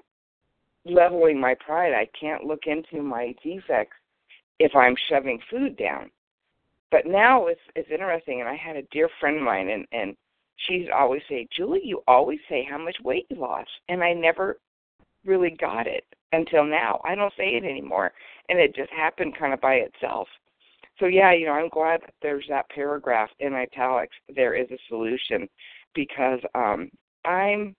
leveling 0.86 1.40
my 1.40 1.56
pride. 1.56 1.94
I 1.94 2.08
can't 2.20 2.46
look 2.46 2.62
into 2.66 3.02
my 3.04 3.34
defects 3.44 3.96
if 4.60 4.76
I'm 4.76 4.96
shoving 5.10 5.40
food 5.50 5.78
down. 5.78 6.10
But 6.92 7.06
now 7.06 7.48
it's 7.48 7.62
it's 7.76 7.92
interesting 7.92 8.40
and 8.40 8.50
I 8.50 8.56
had 8.56 8.76
a 8.76 8.84
dear 8.92 9.10
friend 9.20 9.38
of 9.38 9.44
mine 9.44 9.70
and 9.70 9.86
and 9.92 10.16
she'd 10.68 10.90
always 10.90 11.22
say, 11.30 11.48
Julie, 11.56 11.82
you 11.84 12.04
always 12.08 12.40
say 12.50 12.66
how 12.70 12.78
much 12.78 12.96
weight 13.04 13.26
you 13.30 13.38
lost. 13.40 13.70
And 13.88 14.04
I 14.04 14.14
never 14.14 14.58
really 15.26 15.52
got 15.60 15.88
it 15.88 16.04
until 16.32 16.64
now. 16.64 17.02
I 17.06 17.16
don't 17.16 17.34
say 17.38 17.56
it 17.56 17.64
anymore. 17.64 18.12
And 18.50 18.60
it 18.60 18.76
just 18.76 18.92
happened 18.92 19.38
kind 19.38 19.54
of 19.54 19.62
by 19.62 19.76
itself. 19.76 20.28
So, 21.00 21.06
yeah, 21.06 21.32
you 21.32 21.46
know, 21.46 21.54
I'm 21.54 21.70
glad 21.70 22.02
that 22.02 22.14
there's 22.22 22.46
that 22.50 22.70
paragraph 22.70 23.30
in 23.40 23.54
italics. 23.54 24.16
There 24.36 24.54
is 24.56 24.70
a 24.72 24.78
solution 24.90 25.48
because 25.96 26.40
um, 26.56 26.90
I'm, 27.26 27.76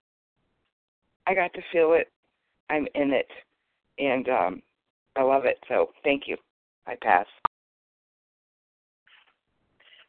I 1.26 1.34
got 1.34 1.52
to 1.54 1.62
feel 1.72 1.92
it. 1.92 2.10
I'm 2.70 2.86
in 2.94 3.12
it. 3.12 3.28
And 3.98 4.28
um, 4.28 4.62
I 5.16 5.22
love 5.22 5.44
it. 5.44 5.58
So, 5.68 5.90
thank 6.02 6.22
you. 6.26 6.36
I 6.86 6.96
pass. 7.02 7.26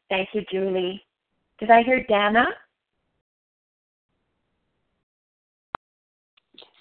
Thank 0.10 0.30
you, 0.34 0.44
Julie. 0.52 1.04
Did 1.62 1.70
I 1.70 1.84
hear 1.84 2.04
Dana? 2.10 2.46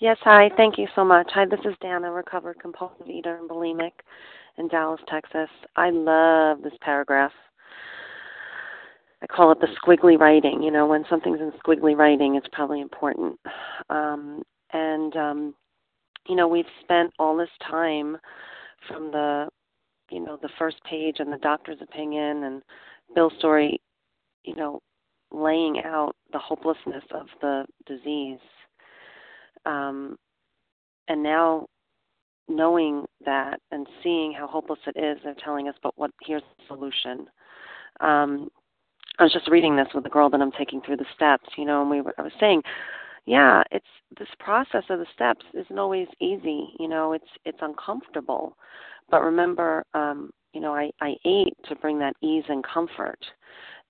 Yes, 0.01 0.17
hi. 0.23 0.51
Thank 0.57 0.79
you 0.79 0.87
so 0.95 1.05
much. 1.05 1.31
Hi, 1.35 1.45
this 1.45 1.61
is 1.67 1.75
Dana, 1.83 2.11
recovered 2.11 2.59
compulsive 2.59 3.07
eater 3.07 3.37
and 3.37 3.49
bulimic 3.49 3.93
in 4.57 4.69
Dallas, 4.69 5.01
Texas. 5.07 5.51
I 5.77 5.91
love 5.91 6.63
this 6.63 6.73
paragraph. 6.81 7.31
I 9.23 9.27
call 9.27 9.53
it 9.53 9.59
the 9.61 9.69
squiggly 9.85 10.19
writing. 10.19 10.63
You 10.63 10.71
know, 10.71 10.87
when 10.87 11.05
something's 11.11 11.41
in 11.41 11.53
squiggly 11.63 11.95
writing, 11.95 12.37
it's 12.37 12.49
probably 12.51 12.81
important. 12.81 13.39
Um, 13.91 14.43
and 14.73 15.15
um, 15.15 15.55
you 16.27 16.37
know, 16.37 16.49
we've 16.49 16.65
spent 16.83 17.13
all 17.19 17.37
this 17.37 17.51
time 17.69 18.17
from 18.89 19.11
the, 19.13 19.47
you 20.11 20.25
know, 20.25 20.39
the 20.41 20.49
first 20.59 20.83
page 20.89 21.17
and 21.19 21.31
the 21.31 21.37
doctor's 21.37 21.83
opinion 21.83 22.45
and 22.45 22.63
Bill's 23.15 23.35
story, 23.39 23.79
you 24.45 24.55
know, 24.55 24.81
laying 25.33 25.81
out 25.85 26.15
the 26.33 26.39
hopelessness 26.39 27.05
of 27.13 27.27
the 27.41 27.65
disease. 27.87 28.41
Um, 29.67 30.17
and 31.09 31.23
now 31.23 31.67
knowing 32.49 33.05
that 33.25 33.61
and 33.71 33.87
seeing 34.03 34.33
how 34.33 34.47
hopeless 34.47 34.81
it 34.87 34.99
is, 34.99 35.19
they're 35.23 35.35
telling 35.43 35.69
us, 35.69 35.75
but 35.83 35.97
what 35.97 36.11
here's 36.23 36.43
the 36.59 36.65
solution. 36.75 37.27
Um, 38.01 38.49
I 39.19 39.25
was 39.25 39.33
just 39.33 39.49
reading 39.49 39.77
this 39.77 39.89
with 39.95 40.05
the 40.05 40.11
girl 40.11 40.31
that 40.31 40.41
I'm 40.41 40.53
taking 40.53 40.81
through 40.81 40.97
the 40.97 41.05
steps, 41.15 41.49
you 41.57 41.65
know, 41.65 41.83
and 41.83 41.91
we 41.91 42.01
were, 42.01 42.15
I 42.19 42.23
was 42.23 42.33
saying, 42.41 42.63
yeah, 43.27 43.63
it's 43.71 43.85
this 44.19 44.29
process 44.39 44.85
of 44.89 44.99
the 44.99 45.07
steps 45.15 45.45
isn't 45.53 45.79
always 45.79 46.09
easy, 46.21 46.69
you 46.79 46.89
know, 46.89 47.13
it's 47.13 47.29
it's 47.45 47.59
uncomfortable. 47.61 48.57
But 49.11 49.23
remember, 49.23 49.85
um, 49.95 50.31
you 50.53 50.61
know, 50.61 50.75
I, 50.75 50.91
I 51.01 51.15
ate 51.25 51.57
to 51.69 51.77
bring 51.77 51.99
that 51.99 52.17
ease 52.23 52.45
and 52.49 52.65
comfort. 52.65 53.19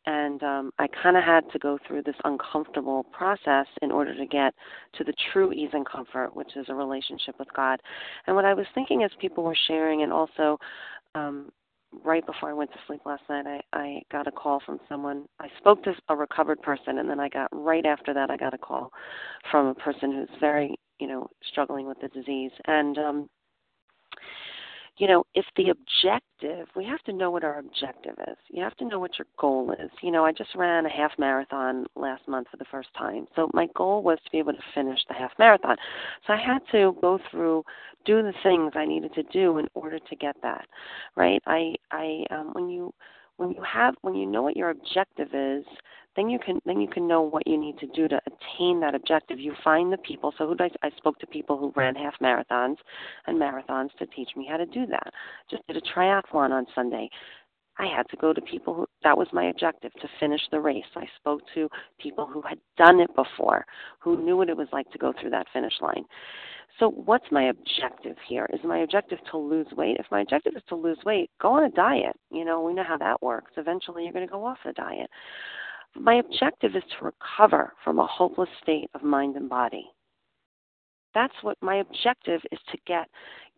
And 0.07 0.43
um, 0.43 0.71
I 0.79 0.87
kind 1.03 1.17
of 1.17 1.25
had 1.25 1.51
to 1.53 1.59
go 1.59 1.79
through 1.87 2.03
this 2.03 2.17
uncomfortable 2.25 3.05
process 3.13 3.67
in 3.83 3.91
order 3.91 4.17
to 4.17 4.27
get 4.27 4.55
to 4.97 5.05
the 5.05 5.13
true 5.33 5.53
ease 5.53 5.71
and 5.73 5.87
comfort, 5.87 6.35
which 6.35 6.57
is 6.57 6.67
a 6.69 6.75
relationship 6.75 7.39
with 7.39 7.49
God. 7.55 7.81
And 8.27 8.35
what 8.35 8.45
I 8.45 8.55
was 8.55 8.67
thinking 8.75 9.03
as 9.03 9.11
people 9.21 9.45
were 9.45 9.57
sharing, 9.67 10.03
and 10.03 10.13
also 10.13 10.59
um, 11.15 11.51
right 12.05 12.25
before 12.25 12.51
I 12.51 12.55
went 12.55 12.73
to 12.73 12.79
sleep 12.87 13.03
last 13.05 13.23
night, 13.29 13.47
I, 13.47 13.61
I 13.79 14.03
got 14.11 14.27
a 14.27 14.33
call 14.33 14.61
from 14.65 14.81
someone. 14.89 15.27
I 15.39 15.49
spoke 15.59 15.83
to 15.85 15.93
a 16.09 16.17
recovered 16.17 16.63
person, 16.63 16.99
and 16.99 17.09
then 17.09 17.21
I 17.21 17.29
got 17.29 17.49
right 17.53 17.85
after 17.85 18.15
that, 18.15 18.31
I 18.31 18.37
got 18.37 18.55
a 18.55 18.59
call 18.59 18.91
from 19.51 19.67
a 19.67 19.75
person 19.75 20.13
who's 20.13 20.41
very, 20.41 20.77
you 20.99 21.09
know, 21.09 21.29
struggling 21.51 21.87
with 21.87 22.01
the 22.01 22.09
disease. 22.09 22.53
And 22.67 22.97
um, 22.99 23.29
you 25.01 25.09
know, 25.09 25.25
if 25.35 25.47
the 25.57 25.71
objective, 25.71 26.69
we 26.77 26.85
have 26.85 27.01
to 27.05 27.13
know 27.15 27.31
what 27.31 27.43
our 27.43 27.59
objective 27.59 28.17
is. 28.29 28.37
You 28.51 28.63
have 28.63 28.77
to 28.77 28.85
know 28.85 28.99
what 28.99 29.19
your 29.19 29.27
goal 29.39 29.73
is. 29.73 29.91
You 30.03 30.11
know, 30.11 30.27
I 30.27 30.33
just 30.33 30.55
ran 30.55 30.85
a 30.85 30.91
half 30.91 31.13
marathon 31.19 31.87
last 31.97 32.29
month 32.29 32.49
for 32.51 32.59
the 32.59 32.67
first 32.71 32.91
time. 32.99 33.27
So 33.35 33.49
my 33.55 33.67
goal 33.75 34.03
was 34.03 34.19
to 34.23 34.31
be 34.31 34.39
able 34.39 34.53
to 34.53 34.63
finish 34.75 35.01
the 35.09 35.15
half 35.15 35.31
marathon. 35.39 35.77
So 36.27 36.35
I 36.35 36.37
had 36.37 36.59
to 36.73 36.95
go 37.01 37.19
through 37.31 37.65
do 38.05 38.23
the 38.23 38.35
things 38.43 38.73
I 38.75 38.85
needed 38.85 39.15
to 39.15 39.23
do 39.23 39.57
in 39.57 39.69
order 39.73 39.99
to 39.99 40.17
get 40.17 40.37
that. 40.43 40.67
Right? 41.17 41.43
I 41.47 41.77
I 41.91 42.27
um 42.31 42.51
when 42.53 42.69
you 42.69 42.93
when 43.39 43.53
you 43.53 43.63
have 43.63 43.95
when 44.03 44.15
you 44.15 44.27
know 44.27 44.43
what 44.43 44.57
your 44.57 44.69
objective 44.69 45.29
is 45.33 45.65
then 46.21 46.29
you 46.29 46.39
can 46.39 46.61
then 46.67 46.81
you 46.81 46.89
can 46.89 47.09
know 47.09 47.23
what 47.23 47.47
you 47.47 47.59
need 47.59 47.79
to 47.79 47.87
do 47.87 48.07
to 48.07 48.21
attain 48.27 48.81
that 48.81 48.95
objective. 48.95 49.41
You 49.41 49.55
find 49.65 49.91
the 49.91 49.97
people. 49.99 50.35
So 50.37 50.47
who 50.47 50.57
I, 50.61 50.69
I 50.87 50.91
spoke 50.97 51.19
to 51.21 51.27
people 51.27 51.57
who 51.57 51.73
ran 51.75 51.95
half 51.95 52.15
marathons 52.23 52.77
and 53.27 53.41
marathons 53.41 53.89
to 53.99 54.07
teach 54.07 54.31
me 54.37 54.47
how 54.49 54.59
to 54.59 54.67
do 54.67 54.87
that. 54.87 55.13
Just 55.51 55.67
did 55.67 55.77
a 55.77 55.81
triathlon 55.81 56.51
on 56.51 56.67
Sunday. 56.75 57.09
I 57.79 57.87
had 57.87 58.07
to 58.11 58.17
go 58.19 58.35
to 58.35 58.41
people 58.43 58.75
who 58.75 58.87
that 59.03 59.17
was 59.17 59.29
my 59.33 59.47
objective 59.47 59.93
to 59.95 60.09
finish 60.19 60.43
the 60.51 60.61
race. 60.61 60.85
I 60.95 61.07
spoke 61.17 61.41
to 61.55 61.71
people 61.99 62.27
who 62.27 62.43
had 62.43 62.59
done 62.77 63.01
it 63.01 63.11
before, 63.17 63.65
who 63.99 64.23
knew 64.23 64.37
what 64.37 64.51
it 64.51 64.57
was 64.57 64.69
like 64.73 64.91
to 64.91 64.99
go 64.99 65.15
through 65.19 65.31
that 65.31 65.47
finish 65.55 65.75
line. 65.81 66.05
So 66.79 66.91
what's 66.91 67.25
my 67.31 67.45
objective 67.45 68.17
here? 68.29 68.47
Is 68.53 68.61
my 68.63 68.81
objective 68.81 69.19
to 69.31 69.39
lose 69.39 69.67
weight? 69.73 69.97
If 69.99 70.07
my 70.11 70.21
objective 70.21 70.53
is 70.55 70.63
to 70.69 70.75
lose 70.75 70.99
weight, 71.05 71.31
go 71.41 71.53
on 71.53 71.65
a 71.65 71.71
diet. 71.71 72.17
You 72.31 72.45
know, 72.45 72.61
we 72.63 72.75
know 72.75 72.85
how 72.85 72.99
that 72.99 73.23
works. 73.23 73.53
Eventually 73.57 74.05
you're 74.05 74.13
going 74.13 74.27
to 74.27 74.31
go 74.31 74.45
off 74.45 74.59
the 74.65 74.73
diet. 74.73 75.09
My 75.97 76.15
objective 76.15 76.77
is 76.77 76.85
to 76.99 77.05
recover 77.05 77.73
from 77.85 77.99
a 77.99 78.07
hopeless 78.07 78.49
state 78.63 78.89
of 78.95 79.03
mind 79.03 79.37
and 79.37 79.49
body. 79.49 79.91
That's 81.15 81.35
what 81.43 81.57
my 81.61 81.77
objective 81.77 82.41
is 82.53 82.59
to 82.71 82.79
get 82.87 83.09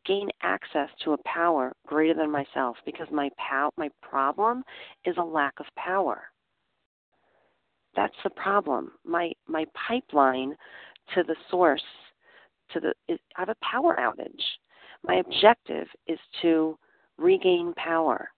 gain 0.05 0.29
access 0.43 0.89
to 1.05 1.13
a 1.13 1.23
power 1.25 1.73
greater 1.87 2.15
than 2.15 2.31
myself 2.31 2.77
because 2.85 3.07
my 3.13 3.31
pow- 3.37 3.73
my 3.77 3.89
problem 4.03 4.65
is 5.05 5.17
a 5.17 5.23
lack 5.23 5.61
of 5.61 5.67
power. 5.77 6.23
That's 7.95 8.17
the 8.25 8.31
problem. 8.31 8.93
My 9.05 9.33
my 9.47 9.67
pipeline 9.75 10.57
to 11.15 11.23
the 11.23 11.37
source 11.51 11.85
to 12.71 12.81
the 12.81 12.95
is, 13.09 13.19
I 13.37 13.43
have 13.43 13.49
a 13.51 13.57
power 13.65 13.97
outage. 13.99 14.43
My 15.05 15.17
objective 15.17 15.89
is 16.07 16.19
to 16.41 16.79
regain 17.19 17.75
power. 17.77 18.31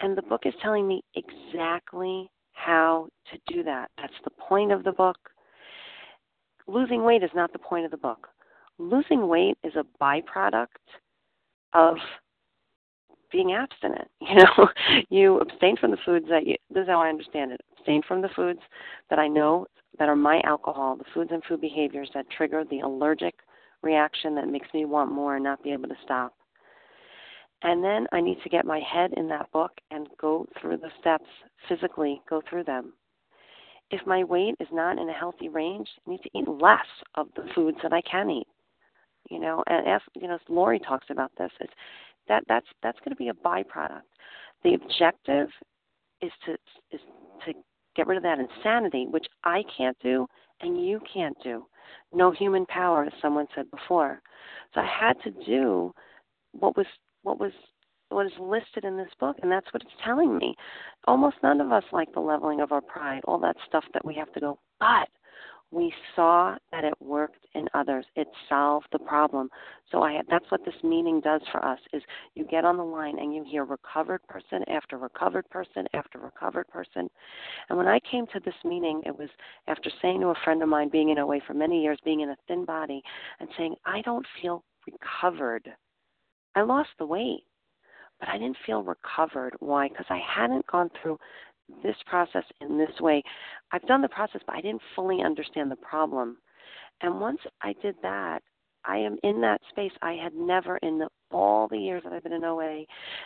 And 0.00 0.16
the 0.16 0.22
book 0.22 0.42
is 0.44 0.54
telling 0.62 0.86
me 0.86 1.02
exactly 1.14 2.30
how 2.58 3.08
to 3.30 3.54
do 3.54 3.62
that. 3.62 3.90
That's 3.98 4.12
the 4.24 4.30
point 4.30 4.72
of 4.72 4.84
the 4.84 4.92
book. 4.92 5.16
Losing 6.66 7.04
weight 7.04 7.22
is 7.22 7.30
not 7.34 7.52
the 7.52 7.58
point 7.58 7.84
of 7.84 7.90
the 7.90 7.96
book. 7.96 8.28
Losing 8.78 9.28
weight 9.28 9.56
is 9.64 9.72
a 9.76 9.84
byproduct 10.02 10.66
of 11.72 11.96
being 13.30 13.52
abstinent. 13.52 14.08
You 14.20 14.34
know, 14.36 14.68
you 15.08 15.40
abstain 15.40 15.76
from 15.76 15.90
the 15.90 15.96
foods 16.04 16.26
that 16.28 16.46
you. 16.46 16.56
This 16.70 16.82
is 16.82 16.88
how 16.88 17.00
I 17.00 17.08
understand 17.08 17.52
it. 17.52 17.60
Abstain 17.78 18.02
from 18.06 18.20
the 18.20 18.28
foods 18.36 18.60
that 19.08 19.18
I 19.18 19.26
know 19.26 19.66
that 19.98 20.08
are 20.08 20.16
my 20.16 20.40
alcohol, 20.44 20.96
the 20.96 21.04
foods 21.14 21.30
and 21.32 21.42
food 21.44 21.60
behaviors 21.60 22.10
that 22.14 22.28
trigger 22.30 22.64
the 22.68 22.80
allergic 22.80 23.34
reaction 23.82 24.34
that 24.34 24.48
makes 24.48 24.68
me 24.74 24.84
want 24.84 25.12
more 25.12 25.36
and 25.36 25.44
not 25.44 25.62
be 25.62 25.72
able 25.72 25.88
to 25.88 25.96
stop. 26.04 26.34
And 27.62 27.82
then 27.82 28.06
I 28.12 28.20
need 28.20 28.38
to 28.42 28.48
get 28.48 28.64
my 28.64 28.80
head 28.80 29.12
in 29.16 29.28
that 29.28 29.50
book 29.52 29.72
and 29.90 30.08
go 30.20 30.46
through 30.60 30.78
the 30.78 30.90
steps 31.00 31.26
physically, 31.68 32.20
go 32.28 32.40
through 32.48 32.64
them. 32.64 32.92
If 33.90 34.06
my 34.06 34.22
weight 34.22 34.54
is 34.60 34.68
not 34.70 34.98
in 34.98 35.08
a 35.08 35.12
healthy 35.12 35.48
range, 35.48 35.88
I 36.06 36.10
need 36.10 36.22
to 36.22 36.38
eat 36.38 36.46
less 36.46 36.86
of 37.14 37.28
the 37.34 37.48
foods 37.54 37.78
that 37.82 37.92
I 37.92 38.02
can 38.02 38.30
eat. 38.30 38.46
You 39.30 39.40
know, 39.40 39.64
and 39.66 39.86
as 39.88 40.00
you 40.14 40.28
know, 40.28 40.38
Lori 40.48 40.78
talks 40.78 41.06
about 41.10 41.32
this. 41.38 41.50
It's 41.60 41.72
that 42.28 42.44
that's 42.48 42.66
that's 42.82 42.98
going 43.00 43.10
to 43.10 43.16
be 43.16 43.28
a 43.28 43.34
byproduct. 43.34 44.02
The 44.62 44.74
objective 44.74 45.48
is 46.22 46.30
to 46.46 46.52
is 46.92 47.00
to 47.46 47.52
get 47.96 48.06
rid 48.06 48.16
of 48.16 48.22
that 48.22 48.38
insanity, 48.38 49.06
which 49.10 49.26
I 49.44 49.64
can't 49.76 49.96
do 50.02 50.26
and 50.60 50.84
you 50.84 51.00
can't 51.12 51.36
do. 51.42 51.66
No 52.12 52.30
human 52.30 52.66
power, 52.66 53.04
as 53.04 53.12
someone 53.20 53.46
said 53.54 53.70
before. 53.70 54.20
So 54.74 54.80
I 54.80 54.86
had 54.86 55.14
to 55.24 55.30
do 55.44 55.94
what 56.52 56.76
was 56.76 56.86
what 57.22 57.38
was 57.38 57.52
what 58.10 58.26
is 58.26 58.32
listed 58.40 58.84
in 58.84 58.96
this 58.96 59.10
book 59.20 59.36
and 59.42 59.52
that's 59.52 59.66
what 59.72 59.82
it's 59.82 59.92
telling 60.04 60.38
me. 60.38 60.54
Almost 61.06 61.36
none 61.42 61.60
of 61.60 61.72
us 61.72 61.84
like 61.92 62.12
the 62.12 62.20
leveling 62.20 62.60
of 62.60 62.72
our 62.72 62.80
pride 62.80 63.20
all 63.26 63.38
that 63.40 63.56
stuff 63.66 63.84
that 63.92 64.04
we 64.04 64.14
have 64.14 64.32
to 64.32 64.40
go 64.40 64.58
but 64.80 65.08
we 65.70 65.92
saw 66.16 66.56
that 66.72 66.84
it 66.84 66.94
worked 66.98 67.46
in 67.54 67.68
others. 67.74 68.06
It 68.16 68.28
solved 68.48 68.86
the 68.90 68.98
problem. 68.98 69.50
So 69.90 70.02
i 70.02 70.20
that's 70.30 70.50
what 70.50 70.64
this 70.64 70.82
meeting 70.82 71.20
does 71.20 71.42
for 71.52 71.62
us 71.64 71.78
is 71.92 72.02
you 72.34 72.44
get 72.44 72.64
on 72.64 72.78
the 72.78 72.84
line 72.84 73.18
and 73.18 73.34
you 73.34 73.44
hear 73.44 73.64
recovered 73.64 74.26
person 74.28 74.64
after 74.68 74.96
recovered 74.96 75.48
person 75.50 75.86
after 75.92 76.18
recovered 76.18 76.68
person. 76.68 77.08
And 77.68 77.76
when 77.76 77.88
i 77.88 78.00
came 78.10 78.26
to 78.28 78.40
this 78.40 78.54
meeting 78.64 79.02
it 79.04 79.16
was 79.16 79.28
after 79.66 79.90
saying 80.00 80.20
to 80.20 80.28
a 80.28 80.34
friend 80.44 80.62
of 80.62 80.68
mine 80.68 80.88
being 80.88 81.10
in 81.10 81.18
oa 81.18 81.40
for 81.46 81.54
many 81.54 81.82
years 81.82 81.98
being 82.04 82.20
in 82.20 82.30
a 82.30 82.36
thin 82.46 82.64
body 82.64 83.02
and 83.40 83.48
saying 83.58 83.74
i 83.84 84.00
don't 84.02 84.26
feel 84.40 84.64
recovered 84.90 85.68
I 86.58 86.62
lost 86.62 86.90
the 86.98 87.06
weight, 87.06 87.44
but 88.18 88.28
I 88.28 88.36
didn't 88.36 88.56
feel 88.66 88.82
recovered. 88.82 89.54
Why? 89.60 89.86
Because 89.86 90.06
I 90.10 90.18
hadn't 90.18 90.66
gone 90.66 90.90
through 91.00 91.16
this 91.84 91.94
process 92.06 92.42
in 92.60 92.76
this 92.76 93.00
way. 93.00 93.22
I've 93.70 93.86
done 93.86 94.02
the 94.02 94.08
process, 94.08 94.40
but 94.44 94.56
I 94.56 94.60
didn't 94.60 94.82
fully 94.96 95.22
understand 95.22 95.70
the 95.70 95.76
problem. 95.76 96.38
And 97.00 97.20
once 97.20 97.38
I 97.62 97.74
did 97.80 97.94
that, 98.02 98.42
I 98.84 98.96
am 98.96 99.18
in 99.22 99.40
that 99.42 99.60
space. 99.68 99.92
I 100.02 100.14
had 100.14 100.34
never, 100.34 100.78
in 100.78 100.98
the, 100.98 101.08
all 101.30 101.68
the 101.68 101.78
years 101.78 102.02
that 102.02 102.12
I've 102.12 102.24
been 102.24 102.32
in 102.32 102.42
OA, 102.42 102.82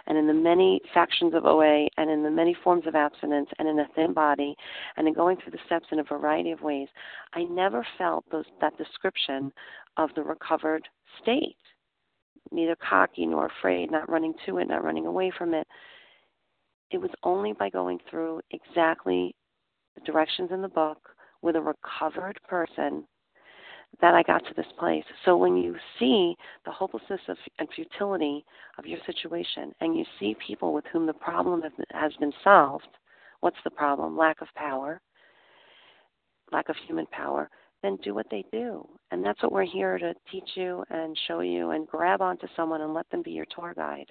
and 0.07 0.19
in 0.19 0.27
the 0.27 0.35
many 0.35 0.83
factions 0.93 1.33
of 1.33 1.47
OA, 1.47 1.89
and 1.97 2.11
in 2.11 2.23
the 2.23 2.31
many 2.31 2.55
forms 2.63 2.87
of 2.87 2.95
abstinence, 2.95 3.49
and 3.59 3.67
in 3.67 3.79
a 3.79 3.89
thin 3.95 4.13
body, 4.13 4.55
and 4.99 5.09
in 5.09 5.15
going 5.15 5.39
through 5.39 5.53
the 5.53 5.59
steps 5.65 5.87
in 5.91 6.01
a 6.01 6.05
variety 6.05 6.51
of 6.51 6.61
ways, 6.61 6.89
I 7.33 7.45
never 7.45 7.87
felt 7.97 8.27
those, 8.31 8.45
that 8.61 8.77
description 8.77 9.53
of 9.97 10.11
the 10.17 10.23
recovered 10.23 10.87
state 11.23 11.57
neither 12.53 12.77
cocky 12.77 13.27
nor 13.27 13.47
afraid, 13.47 13.91
not 13.91 14.09
running 14.09 14.35
to 14.47 14.59
it, 14.59 14.69
not 14.69 14.85
running 14.85 15.07
away 15.07 15.33
from 15.37 15.55
it. 15.55 15.67
It 16.91 16.99
was 16.99 17.11
only 17.23 17.53
by 17.53 17.71
going 17.71 17.99
through 18.11 18.41
exactly 18.51 19.35
the 19.95 20.01
directions 20.03 20.51
in 20.53 20.63
the 20.63 20.69
book 20.69 20.99
with 21.43 21.57
a 21.57 21.61
recovered 21.61 22.39
person 22.49 23.05
that 24.01 24.15
I 24.15 24.23
got 24.23 24.45
to 24.47 24.55
this 24.57 24.67
place. 24.79 25.05
So 25.25 25.37
when 25.37 25.57
you 25.57 25.77
see 25.99 26.35
the 26.65 26.71
hopelessness 26.71 27.21
of, 27.29 27.37
and 27.59 27.69
futility 27.75 28.45
of 28.79 28.87
your 28.87 28.99
situation, 29.07 29.73
and 29.81 29.97
you 29.97 30.05
see 30.19 30.35
people 30.47 30.73
with 30.73 30.85
whom 30.93 31.07
the 31.07 31.13
problem 31.13 31.63
has 31.93 32.13
been 32.19 32.33
solved, 32.43 32.89
what's 33.41 33.57
the 33.65 33.71
problem? 33.71 34.17
Lack 34.17 34.41
of 34.41 34.49
power, 34.55 35.01
lack 36.53 36.69
of 36.69 36.77
human 36.87 37.07
power. 37.07 37.51
Then 37.83 37.99
do 38.03 38.15
what 38.15 38.27
they 38.31 38.45
do. 38.53 38.87
And 39.11 39.25
that's 39.25 39.43
what 39.43 39.53
we're 39.53 39.65
here 39.65 39.99
to 39.99 40.15
teach 40.31 40.51
you 40.55 40.85
and 40.91 41.19
show 41.27 41.41
you 41.41 41.71
and 41.71 41.87
grab 41.87 42.23
onto 42.23 42.47
someone 42.57 42.81
and 42.81 42.95
let 42.95 43.09
them 43.11 43.23
be 43.23 43.33
your 43.33 43.47
tour 43.55 43.75
guide. 43.75 44.11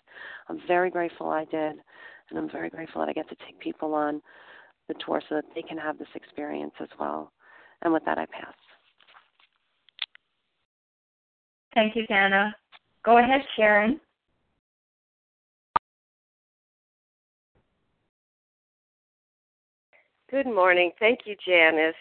I'm 0.49 0.59
very 0.67 0.89
grateful 0.89 1.29
I 1.29 1.45
did, 1.45 1.75
and 2.29 2.37
I'm 2.37 2.49
very 2.49 2.69
grateful 2.69 3.01
that 3.01 3.09
I 3.09 3.13
get 3.13 3.29
to 3.29 3.35
take 3.45 3.59
people 3.59 3.93
on 3.93 4.21
the 4.87 4.95
tour 5.05 5.21
so 5.29 5.35
that 5.35 5.45
they 5.55 5.61
can 5.61 5.77
have 5.77 5.97
this 5.97 6.07
experience 6.15 6.73
as 6.79 6.89
well. 6.99 7.31
And 7.81 7.93
with 7.93 8.05
that, 8.05 8.17
I 8.17 8.25
pass. 8.25 8.53
Thank 11.73 11.95
you, 11.95 12.05
Dana. 12.07 12.53
Go 13.03 13.17
ahead, 13.17 13.41
Sharon. 13.55 13.99
Good 20.29 20.45
morning. 20.45 20.91
Thank 20.99 21.19
you, 21.25 21.35
Janice. 21.45 21.95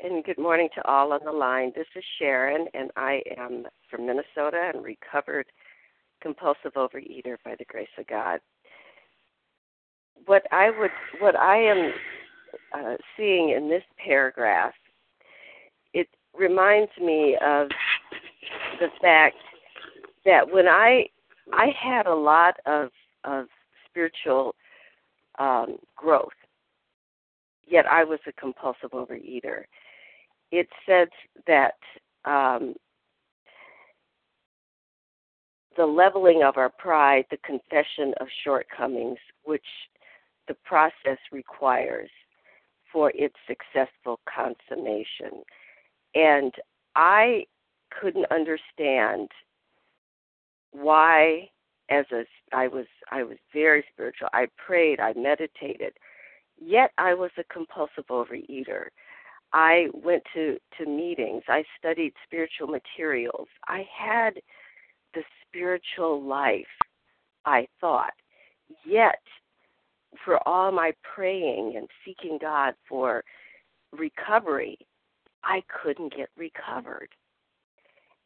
And 0.00 0.22
good 0.22 0.38
morning 0.38 0.68
to 0.76 0.86
all 0.86 1.12
on 1.12 1.20
the 1.24 1.32
line. 1.32 1.72
This 1.74 1.86
is 1.96 2.04
Sharon, 2.20 2.68
and 2.72 2.92
I 2.96 3.20
am 3.36 3.66
from 3.90 4.06
Minnesota 4.06 4.70
and 4.72 4.84
recovered 4.84 5.46
compulsive 6.22 6.74
overeater 6.76 7.36
by 7.44 7.56
the 7.58 7.64
grace 7.64 7.88
of 7.98 8.06
God. 8.06 8.38
What 10.26 10.44
I 10.52 10.70
would, 10.70 10.92
what 11.20 11.34
I 11.34 11.56
am 11.56 11.92
uh, 12.72 12.96
seeing 13.16 13.50
in 13.50 13.68
this 13.68 13.82
paragraph, 14.04 14.72
it 15.94 16.06
reminds 16.38 16.92
me 17.00 17.36
of 17.44 17.68
the 18.78 18.88
fact 19.02 19.36
that 20.24 20.48
when 20.48 20.68
I, 20.68 21.06
I 21.52 21.72
had 21.76 22.06
a 22.06 22.14
lot 22.14 22.54
of 22.66 22.90
of 23.24 23.46
spiritual 23.90 24.54
um, 25.40 25.78
growth, 25.96 26.28
yet 27.66 27.84
I 27.86 28.04
was 28.04 28.20
a 28.28 28.32
compulsive 28.32 28.90
overeater 28.92 29.64
it 30.50 30.68
says 30.86 31.08
that 31.46 31.74
um, 32.24 32.74
the 35.76 35.86
leveling 35.86 36.42
of 36.42 36.56
our 36.56 36.70
pride, 36.70 37.24
the 37.30 37.38
confession 37.38 38.12
of 38.20 38.26
shortcomings, 38.44 39.18
which 39.44 39.64
the 40.48 40.54
process 40.64 41.18
requires 41.30 42.10
for 42.92 43.12
its 43.14 43.34
successful 43.46 44.18
consummation. 44.26 45.42
And 46.14 46.52
I 46.96 47.44
couldn't 48.00 48.26
understand 48.30 49.28
why 50.72 51.50
as 51.90 52.06
a 52.12 52.24
I 52.52 52.68
was 52.68 52.86
I 53.10 53.22
was 53.22 53.36
very 53.52 53.84
spiritual. 53.92 54.28
I 54.32 54.46
prayed, 54.56 55.00
I 55.00 55.12
meditated, 55.14 55.92
yet 56.60 56.90
I 56.98 57.14
was 57.14 57.30
a 57.38 57.44
compulsive 57.44 58.06
overeater. 58.10 58.86
I 59.52 59.88
went 59.94 60.22
to, 60.34 60.58
to 60.78 60.86
meetings. 60.86 61.42
I 61.48 61.64
studied 61.78 62.12
spiritual 62.24 62.68
materials. 62.68 63.48
I 63.66 63.86
had 63.96 64.34
the 65.14 65.22
spiritual 65.46 66.22
life, 66.22 66.66
I 67.44 67.66
thought. 67.80 68.12
Yet, 68.84 69.20
for 70.24 70.46
all 70.46 70.70
my 70.72 70.92
praying 71.02 71.74
and 71.76 71.88
seeking 72.04 72.38
God 72.40 72.74
for 72.88 73.24
recovery, 73.92 74.78
I 75.44 75.62
couldn't 75.82 76.14
get 76.14 76.28
recovered. 76.36 77.08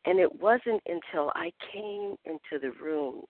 And 0.04 0.18
it 0.18 0.40
wasn't 0.40 0.82
until 0.86 1.30
I 1.36 1.52
came 1.72 2.16
into 2.24 2.60
the 2.60 2.72
rooms, 2.82 3.28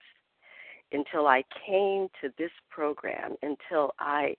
until 0.92 1.26
I 1.26 1.44
came 1.66 2.08
to 2.22 2.30
this 2.38 2.50
program, 2.70 3.34
until 3.42 3.92
I 3.98 4.34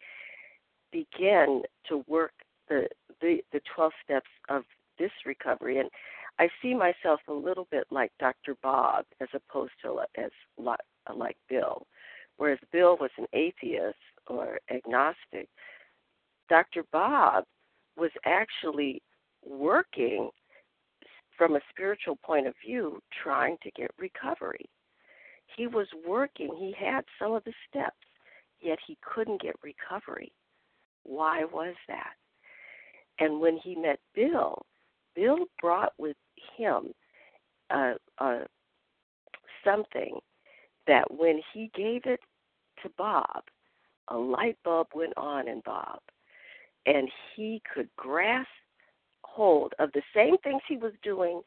began 0.92 1.62
to 1.90 2.04
work 2.08 2.32
the 2.70 2.88
the 3.22 3.44
the 3.52 3.62
12 3.76 3.92
steps 4.04 4.30
of 4.50 4.64
this 4.98 5.12
recovery 5.26 5.80
and 5.80 5.90
I 6.40 6.50
see 6.62 6.74
myself 6.74 7.20
a 7.28 7.34
little 7.34 7.68
bit 7.70 7.86
like 7.92 8.12
Dr. 8.20 8.56
Bob 8.64 9.06
as 9.22 9.28
opposed 9.34 9.74
to 9.84 10.00
as 10.18 10.32
like 10.58 11.38
Bill. 11.48 11.86
Whereas 12.38 12.60
Bill 12.72 12.98
was 13.00 13.12
an 13.18 13.28
atheist 13.34 13.98
or 14.28 14.60
agnostic, 14.72 15.48
Dr. 16.50 16.84
Bob 16.92 17.46
was 17.98 18.12
actually 18.26 19.02
working 19.46 20.30
from 21.38 21.56
a 21.56 21.62
spiritual 21.70 22.18
point 22.24 22.48
of 22.48 22.56
view 22.66 23.00
trying 23.24 23.58
to 23.64 23.72
get 23.72 23.92
recovery. 24.00 24.66
He 25.56 25.68
was 25.68 25.88
working, 26.08 26.56
he 26.58 26.74
had 26.78 27.06
some 27.20 27.34
of 27.34 27.44
the 27.44 27.54
steps, 27.70 27.96
yet 28.60 28.80
he 28.86 28.98
couldn't 29.02 29.42
get 29.42 29.56
recovery. 29.64 30.32
Why 31.04 31.44
was 31.44 31.76
that? 31.88 32.14
And 33.20 33.40
when 33.40 33.58
he 33.58 33.76
met 33.76 34.00
Bill, 34.16 34.66
Bill 35.16 35.46
brought 35.62 35.94
with 35.98 36.18
him 36.58 36.94
uh, 37.70 37.94
uh, 38.18 38.40
something 39.64 40.20
that 40.88 41.06
when 41.12 41.42
he 41.54 41.72
gave 41.76 42.06
it 42.06 42.20
to 42.82 42.90
Bob, 42.98 43.44
a 44.10 44.18
light 44.18 44.58
bulb 44.64 44.88
went 44.94 45.14
on 45.16 45.48
in 45.48 45.62
Bob, 45.66 46.00
and 46.86 47.10
he 47.36 47.62
could 47.74 47.90
grasp 47.96 48.50
hold 49.24 49.74
of 49.80 49.92
the 49.94 50.02
same 50.16 50.38
things 50.40 50.62
he 50.68 50.78
was 50.78 50.92
doing 51.02 51.42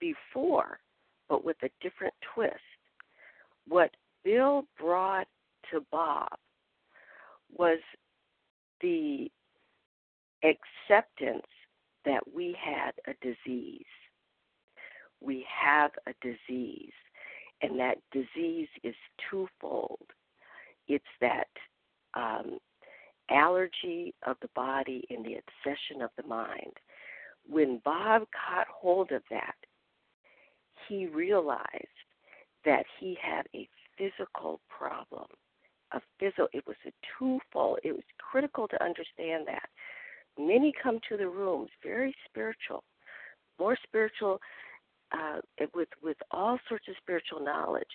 before, 0.00 0.78
but 1.28 1.44
with 1.44 1.56
a 1.62 1.70
different 1.82 2.14
twist. 2.34 2.54
What 3.66 3.90
Bill 4.24 4.64
brought 4.78 5.26
to 5.72 5.84
Bob 5.90 6.28
was 7.56 7.78
the 8.80 9.30
acceptance 10.46 11.46
that 12.04 12.22
we 12.34 12.56
had 12.62 12.92
a 13.06 13.14
disease. 13.20 13.84
We 15.20 15.44
have 15.48 15.90
a 16.06 16.12
disease, 16.22 16.92
and 17.62 17.78
that 17.80 17.98
disease 18.12 18.68
is 18.84 18.94
twofold. 19.30 20.06
It's 20.88 21.04
that 21.20 21.48
um, 22.14 22.58
allergy 23.30 24.14
of 24.26 24.36
the 24.40 24.48
body 24.54 25.04
and 25.10 25.24
the 25.24 25.34
obsession 25.36 26.02
of 26.02 26.10
the 26.16 26.26
mind. 26.26 26.72
When 27.48 27.80
Bob 27.84 28.22
caught 28.32 28.66
hold 28.68 29.12
of 29.12 29.22
that, 29.30 29.54
he 30.88 31.06
realized 31.06 31.86
that 32.64 32.84
he 33.00 33.16
had 33.20 33.46
a 33.54 33.68
physical 33.96 34.60
problem. 34.68 35.26
A 35.92 36.00
physical, 36.18 36.48
it 36.52 36.66
was 36.66 36.76
a 36.86 36.92
twofold. 37.18 37.78
It 37.84 37.92
was 37.92 38.04
critical 38.18 38.68
to 38.68 38.84
understand 38.84 39.46
that 39.46 39.68
Many 40.38 40.72
come 40.82 40.98
to 41.08 41.16
the 41.16 41.28
rooms 41.28 41.70
very 41.82 42.14
spiritual, 42.28 42.84
more 43.58 43.76
spiritual 43.86 44.40
uh, 45.12 45.40
with 45.74 45.88
with 46.02 46.16
all 46.30 46.58
sorts 46.68 46.86
of 46.88 46.94
spiritual 47.00 47.42
knowledge, 47.42 47.88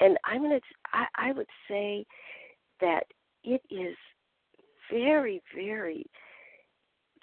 and 0.00 0.16
I'm 0.24 0.42
gonna 0.42 0.60
I, 0.92 1.06
I 1.16 1.32
would 1.32 1.48
say 1.68 2.04
that 2.80 3.04
it 3.42 3.62
is 3.70 3.96
very 4.92 5.42
very 5.54 6.04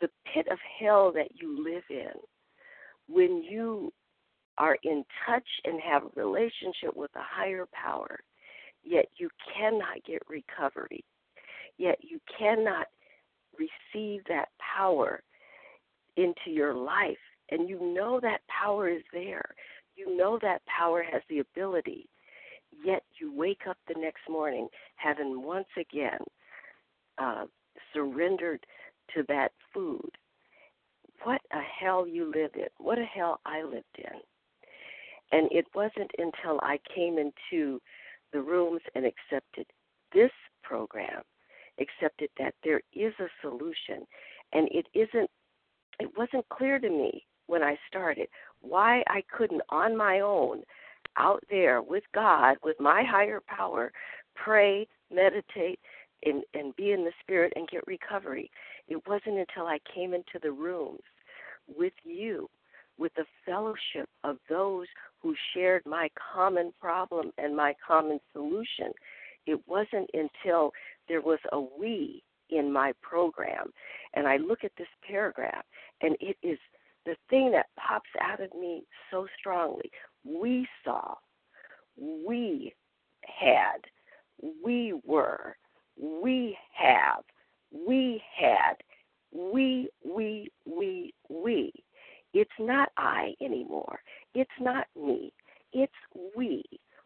the 0.02 0.10
pit 0.34 0.48
of 0.52 0.58
hell 0.80 1.12
that 1.14 1.30
you 1.36 1.64
live 1.64 1.84
in 1.90 2.12
when 3.08 3.44
you 3.44 3.92
are 4.58 4.78
in 4.84 5.04
touch 5.26 5.48
and 5.66 5.80
have 5.82 6.04
a 6.04 6.22
relationship 6.22 6.96
with 6.96 7.12
a 7.16 7.22
higher 7.22 7.66
power, 7.74 8.20
yet 8.84 9.06
you 9.18 9.30
cannot 9.54 10.04
get 10.06 10.22
recovery, 10.28 11.04
yet 11.78 11.98
you 12.02 12.20
cannot 12.38 12.88
receive 13.58 14.22
that 14.28 14.50
power 14.60 15.22
into 16.18 16.50
your 16.50 16.74
life 16.74 17.18
and 17.52 17.70
you 17.70 17.80
know 17.94 18.20
that 18.22 18.42
power 18.48 18.90
is 18.90 19.04
there. 19.14 19.56
You 19.96 20.18
know 20.18 20.40
that 20.42 20.62
power 20.66 21.04
has 21.04 21.22
the 21.30 21.40
ability. 21.40 22.10
Yet 22.84 23.04
you 23.20 23.32
wake 23.34 23.62
up 23.70 23.78
the 23.88 24.00
next 24.00 24.22
morning 24.30 24.68
having 24.96 25.44
once 25.44 25.68
again 25.80 26.20
uh, 27.18 27.46
surrendered 27.94 28.66
to 29.16 29.24
that 29.28 29.52
food. 29.74 30.10
What 31.24 31.42
a 31.54 31.62
hell 31.62 32.06
you 32.06 32.26
live 32.26 32.52
in. 32.56 32.68
What 32.78 33.00
a 33.00 33.06
hell 33.06 33.40
I 33.46 33.64
lived 33.64 33.86
in. 33.98 34.20
And 35.32 35.50
it 35.52 35.66
wasn't 35.74 36.12
until 36.18 36.60
I 36.62 36.80
came 36.94 37.18
into 37.18 37.82
the 38.34 38.42
rooms 38.42 38.82
and 38.96 39.06
accepted 39.06 39.66
this 40.14 40.32
program 40.64 41.22
accepted 41.80 42.30
that 42.38 42.56
there 42.64 42.82
is 42.94 43.14
a 43.20 43.28
solution. 43.42 44.06
And 44.54 44.68
it 44.72 44.88
isn't 44.94 45.30
it 46.00 46.12
wasn't 46.18 46.48
clear 46.50 46.80
to 46.80 46.90
me 46.90 47.26
when 47.48 47.64
I 47.64 47.78
started 47.88 48.28
why 48.62 49.04
I 49.08 49.24
couldn't 49.36 49.62
on 49.70 49.96
my 49.96 50.20
own 50.20 50.64
out 51.18 51.44
there 51.50 51.82
with 51.82 52.04
God 52.14 52.58
with 52.64 52.80
my 52.80 53.04
higher 53.04 53.42
power 53.48 53.92
pray 54.36 54.88
meditate 55.14 55.80
and 56.24 56.44
and 56.54 56.76
be 56.76 56.92
in 56.92 57.06
the 57.06 57.12
spirit 57.22 57.54
and 57.56 57.68
get 57.68 57.86
recovery. 57.88 58.52
It 58.88 59.08
wasn't 59.08 59.38
until 59.40 59.68
I 59.68 59.80
came 59.94 60.14
into 60.14 60.40
the 60.42 60.52
rooms 60.52 61.02
with 61.68 61.94
you 62.04 62.50
with 62.98 63.14
the 63.16 63.26
fellowship 63.46 64.10
of 64.24 64.38
those 64.50 64.88
who 65.22 65.36
shared 65.54 65.84
my 65.86 66.10
common 66.34 66.74
problem 66.80 67.32
and 67.38 67.56
my 67.56 67.76
common 67.86 68.20
solution. 68.32 68.92
It 69.46 69.60
wasn't 69.68 70.10
until 70.14 70.72
there 71.08 71.22
was 71.22 71.40
a 71.52 71.60
we 71.60 72.24
in 72.50 72.72
my 72.72 72.94
program. 73.02 73.72
And 74.14 74.28
I 74.28 74.38
look 74.38 74.64
at 74.64 74.72
this 74.78 74.88
paragraph, 75.08 75.66
and 76.02 76.16
it 76.20 76.38
is 76.44 76.60
the 77.06 77.16
thing 77.30 77.52
that 77.52 77.68
pops 77.78 78.10
out 78.22 78.42
of 78.42 78.54
me 78.54 78.84
so 79.12 79.28
strongly 79.40 79.92
we 80.26 80.68
saw, 80.84 81.16
we 81.98 82.74
had, 83.24 83.80
we 84.64 85.00
were, 85.06 85.56
we 86.00 86.58
have, 86.74 87.24
we 87.72 88.22
had, 88.36 88.76
we, 89.32 89.90
we, 90.04 90.50
we, 90.66 91.14
we. 91.30 91.72
It's 92.34 92.50
not 92.60 92.90
I 92.98 93.34
anymore. 93.42 94.00
It's 94.34 94.50
not 94.60 94.88
me. 94.96 95.32
It's 95.72 95.94
we. 96.36 96.64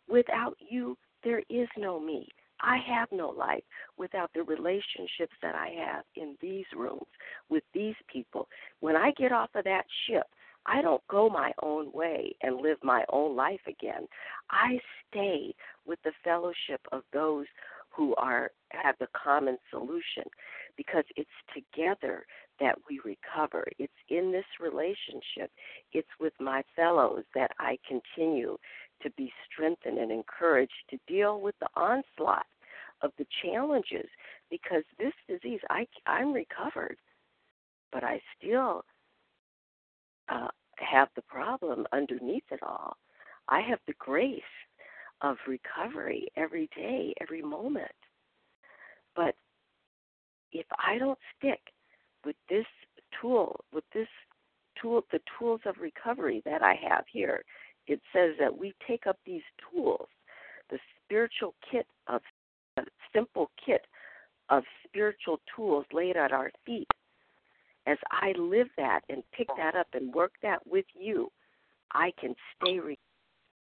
Without 0.07 0.55
you, 0.59 0.97
there 1.23 1.43
is 1.49 1.67
no 1.77 1.99
me. 1.99 2.27
I 2.61 2.77
have 2.87 3.09
no 3.11 3.29
life 3.29 3.63
without 3.97 4.31
the 4.33 4.43
relationships 4.43 5.35
that 5.41 5.55
I 5.55 5.69
have 5.85 6.03
in 6.15 6.35
these 6.41 6.65
rooms 6.75 7.07
with 7.49 7.63
these 7.73 7.95
people. 8.11 8.47
When 8.79 8.95
I 8.95 9.11
get 9.17 9.31
off 9.31 9.49
of 9.55 9.63
that 9.65 9.85
ship, 10.07 10.27
I 10.65 10.81
don't 10.81 11.05
go 11.07 11.29
my 11.29 11.51
own 11.63 11.91
way 11.93 12.35
and 12.41 12.61
live 12.61 12.77
my 12.83 13.05
own 13.09 13.35
life 13.35 13.61
again. 13.67 14.07
I 14.51 14.79
stay 15.09 15.55
with 15.85 15.99
the 16.03 16.11
fellowship 16.23 16.81
of 16.91 17.03
those 17.13 17.45
who 17.95 18.13
are 18.15 18.51
have 18.69 18.95
the 18.99 19.07
common 19.13 19.57
solution 19.71 20.23
because 20.77 21.03
it's 21.15 21.29
together 21.53 22.25
that 22.59 22.77
we 22.89 22.99
recover. 23.03 23.65
It's 23.79 23.91
in 24.09 24.31
this 24.31 24.45
relationship, 24.59 25.51
it's 25.91 26.07
with 26.19 26.33
my 26.39 26.63
fellows 26.75 27.23
that 27.33 27.51
I 27.59 27.77
continue 27.87 28.57
to 29.01 29.09
be 29.11 29.31
strengthened 29.51 29.97
and 29.97 30.11
encouraged 30.11 30.73
to 30.89 30.97
deal 31.07 31.41
with 31.41 31.55
the 31.59 31.69
onslaught 31.75 32.45
of 33.01 33.11
the 33.17 33.25
challenges 33.41 34.07
because 34.49 34.83
this 34.97 35.13
disease 35.27 35.61
I 35.69 35.87
I'm 36.05 36.33
recovered 36.33 36.97
but 37.91 38.03
I 38.03 38.21
still 38.37 38.83
uh, 40.29 40.47
have 40.77 41.09
the 41.15 41.21
problem 41.23 41.85
underneath 41.91 42.43
it 42.51 42.61
all. 42.63 42.97
I 43.47 43.61
have 43.61 43.79
the 43.87 43.93
grace 43.97 44.41
of 45.21 45.37
recovery 45.47 46.27
every 46.37 46.69
day, 46.75 47.13
every 47.19 47.41
moment. 47.41 47.91
But 49.15 49.35
if 50.51 50.65
I 50.71 50.97
don't 50.97 51.19
stick 51.37 51.59
with 52.25 52.35
this 52.49 52.65
tool, 53.21 53.59
with 53.73 53.83
this 53.93 54.07
tool, 54.81 55.03
the 55.11 55.19
tools 55.37 55.61
of 55.65 55.75
recovery 55.79 56.41
that 56.45 56.61
I 56.61 56.75
have 56.89 57.05
here, 57.11 57.43
it 57.87 57.99
says 58.13 58.35
that 58.39 58.55
we 58.55 58.73
take 58.87 59.07
up 59.07 59.17
these 59.25 59.41
tools, 59.71 60.07
the 60.69 60.79
spiritual 61.03 61.55
kit 61.71 61.87
of 62.07 62.21
a 62.77 62.83
simple 63.13 63.49
kit 63.63 63.81
of 64.49 64.63
spiritual 64.87 65.39
tools 65.55 65.85
laid 65.91 66.17
at 66.17 66.31
our 66.31 66.51
feet. 66.65 66.87
As 67.87 67.97
I 68.11 68.33
live 68.37 68.67
that 68.77 69.01
and 69.09 69.23
pick 69.35 69.47
that 69.57 69.75
up 69.75 69.87
and 69.93 70.13
work 70.13 70.33
that 70.41 70.59
with 70.67 70.85
you, 70.93 71.31
I 71.93 72.11
can 72.19 72.35
stay 72.55 72.79
re- 72.79 72.99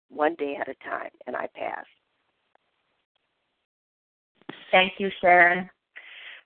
one 0.10 0.36
day 0.36 0.58
at 0.60 0.68
a 0.68 0.76
time, 0.88 1.10
and 1.26 1.36
I 1.36 1.48
pass. 1.56 1.86
Thank 4.72 4.94
you, 5.00 5.10
Sharon. 5.22 5.70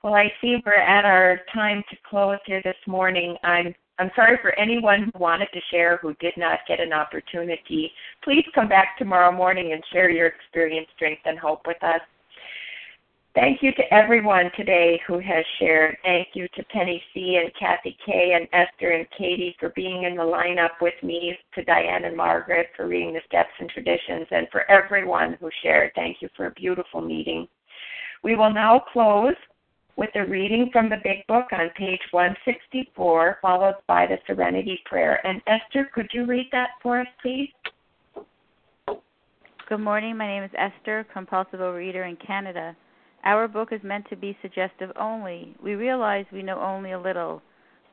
Well, 0.04 0.14
I 0.14 0.32
see 0.42 0.58
we're 0.66 0.74
at 0.74 1.06
our 1.06 1.40
time 1.54 1.84
to 1.90 1.98
close 2.10 2.38
here 2.46 2.62
this 2.64 2.76
morning. 2.86 3.36
I'm 3.44 3.74
I'm 4.00 4.12
sorry 4.16 4.38
for 4.42 4.58
anyone 4.60 5.04
who 5.04 5.20
wanted 5.20 5.50
to 5.54 5.60
share 5.72 5.98
who 5.98 6.14
did 6.16 6.34
not 6.38 6.60
get 6.68 6.80
an 6.80 6.94
opportunity. 6.94 7.92
Please 8.24 8.46
come 8.54 8.70
back 8.70 8.98
tomorrow 8.98 9.32
morning 9.32 9.74
and 9.74 9.84
share 9.92 10.10
your 10.10 10.28
experience, 10.28 10.88
strength, 10.96 11.22
and 11.26 11.40
hope 11.40 11.62
with 11.66 11.82
us. 11.84 12.02
Thank 13.34 13.62
you 13.62 13.72
to 13.74 13.94
everyone 13.94 14.50
today 14.56 15.00
who 15.08 15.20
has 15.20 15.46
shared. 15.60 15.96
Thank 16.04 16.30
you 16.34 16.48
to 16.56 16.64
Penny 16.66 17.02
C 17.14 17.40
and 17.40 17.52
Kathy 17.60 17.96
K 18.04 18.34
and 18.34 18.48
Esther 18.52 18.92
and 18.92 19.06
Katie 19.16 19.56
for 19.60 19.70
being 19.76 20.04
in 20.04 20.16
the 20.16 20.24
lineup 20.24 20.82
with 20.82 20.96
me, 21.04 21.38
to 21.54 21.64
Diane 21.64 22.06
and 22.06 22.18
Margaret 22.18 22.70
for 22.76 22.88
reading 22.88 23.14
the 23.14 23.22
steps 23.28 23.52
and 23.60 23.70
traditions, 23.70 24.26
and 24.32 24.48
for 24.52 24.70
everyone 24.72 25.38
who 25.40 25.52
shared. 25.62 25.92
Thank 25.94 26.18
you 26.22 26.30
for 26.36 26.48
a 26.48 26.52
beautiful 26.52 27.00
meeting. 27.00 27.48
We 28.24 28.36
will 28.36 28.52
now 28.52 28.84
close 28.92 29.36
with 29.98 30.10
a 30.16 30.26
reading 30.26 30.70
from 30.72 30.90
the 30.90 30.98
Big 31.04 31.26
Book 31.28 31.48
on 31.52 31.70
page 31.76 32.00
164, 32.12 33.40
followed 33.42 33.76
by 33.88 34.06
the 34.06 34.18
Serenity 34.28 34.80
Prayer. 34.86 35.20
And 35.26 35.42
Esther, 35.48 35.90
could 35.94 36.08
you 36.14 36.26
read 36.26 36.48
that 36.52 36.70
for 36.84 37.02
us, 37.02 37.08
please? 37.22 37.50
Good 39.68 39.80
morning. 39.80 40.16
My 40.16 40.28
name 40.28 40.44
is 40.44 40.52
Esther, 40.56 41.06
compulsive 41.12 41.60
reader 41.60 42.04
in 42.04 42.16
Canada. 42.16 42.76
Our 43.24 43.48
book 43.48 43.70
is 43.72 43.82
meant 43.84 44.08
to 44.10 44.16
be 44.16 44.38
suggestive 44.42 44.92
only. 45.00 45.56
We 45.62 45.74
realize 45.74 46.26
we 46.32 46.44
know 46.44 46.62
only 46.62 46.92
a 46.92 47.02
little. 47.02 47.42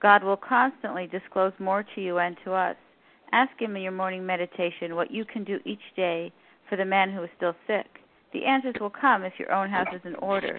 God 0.02 0.22
will 0.22 0.36
constantly 0.36 1.06
disclose 1.06 1.54
more 1.58 1.84
to 1.94 2.00
you 2.02 2.18
and 2.18 2.36
to 2.44 2.52
us. 2.52 2.76
Ask 3.32 3.58
Him 3.58 3.76
in 3.76 3.82
your 3.82 3.92
morning 3.92 4.26
meditation 4.26 4.94
what 4.94 5.10
you 5.10 5.24
can 5.24 5.42
do 5.42 5.58
each 5.64 5.80
day 5.96 6.30
for 6.68 6.76
the 6.76 6.84
man 6.84 7.12
who 7.12 7.22
is 7.22 7.30
still 7.36 7.54
sick. 7.66 7.86
The 8.34 8.44
answers 8.44 8.76
will 8.78 8.90
come 8.90 9.24
if 9.24 9.32
your 9.38 9.52
own 9.52 9.70
house 9.70 9.88
is 9.94 10.02
in 10.04 10.14
order. 10.16 10.58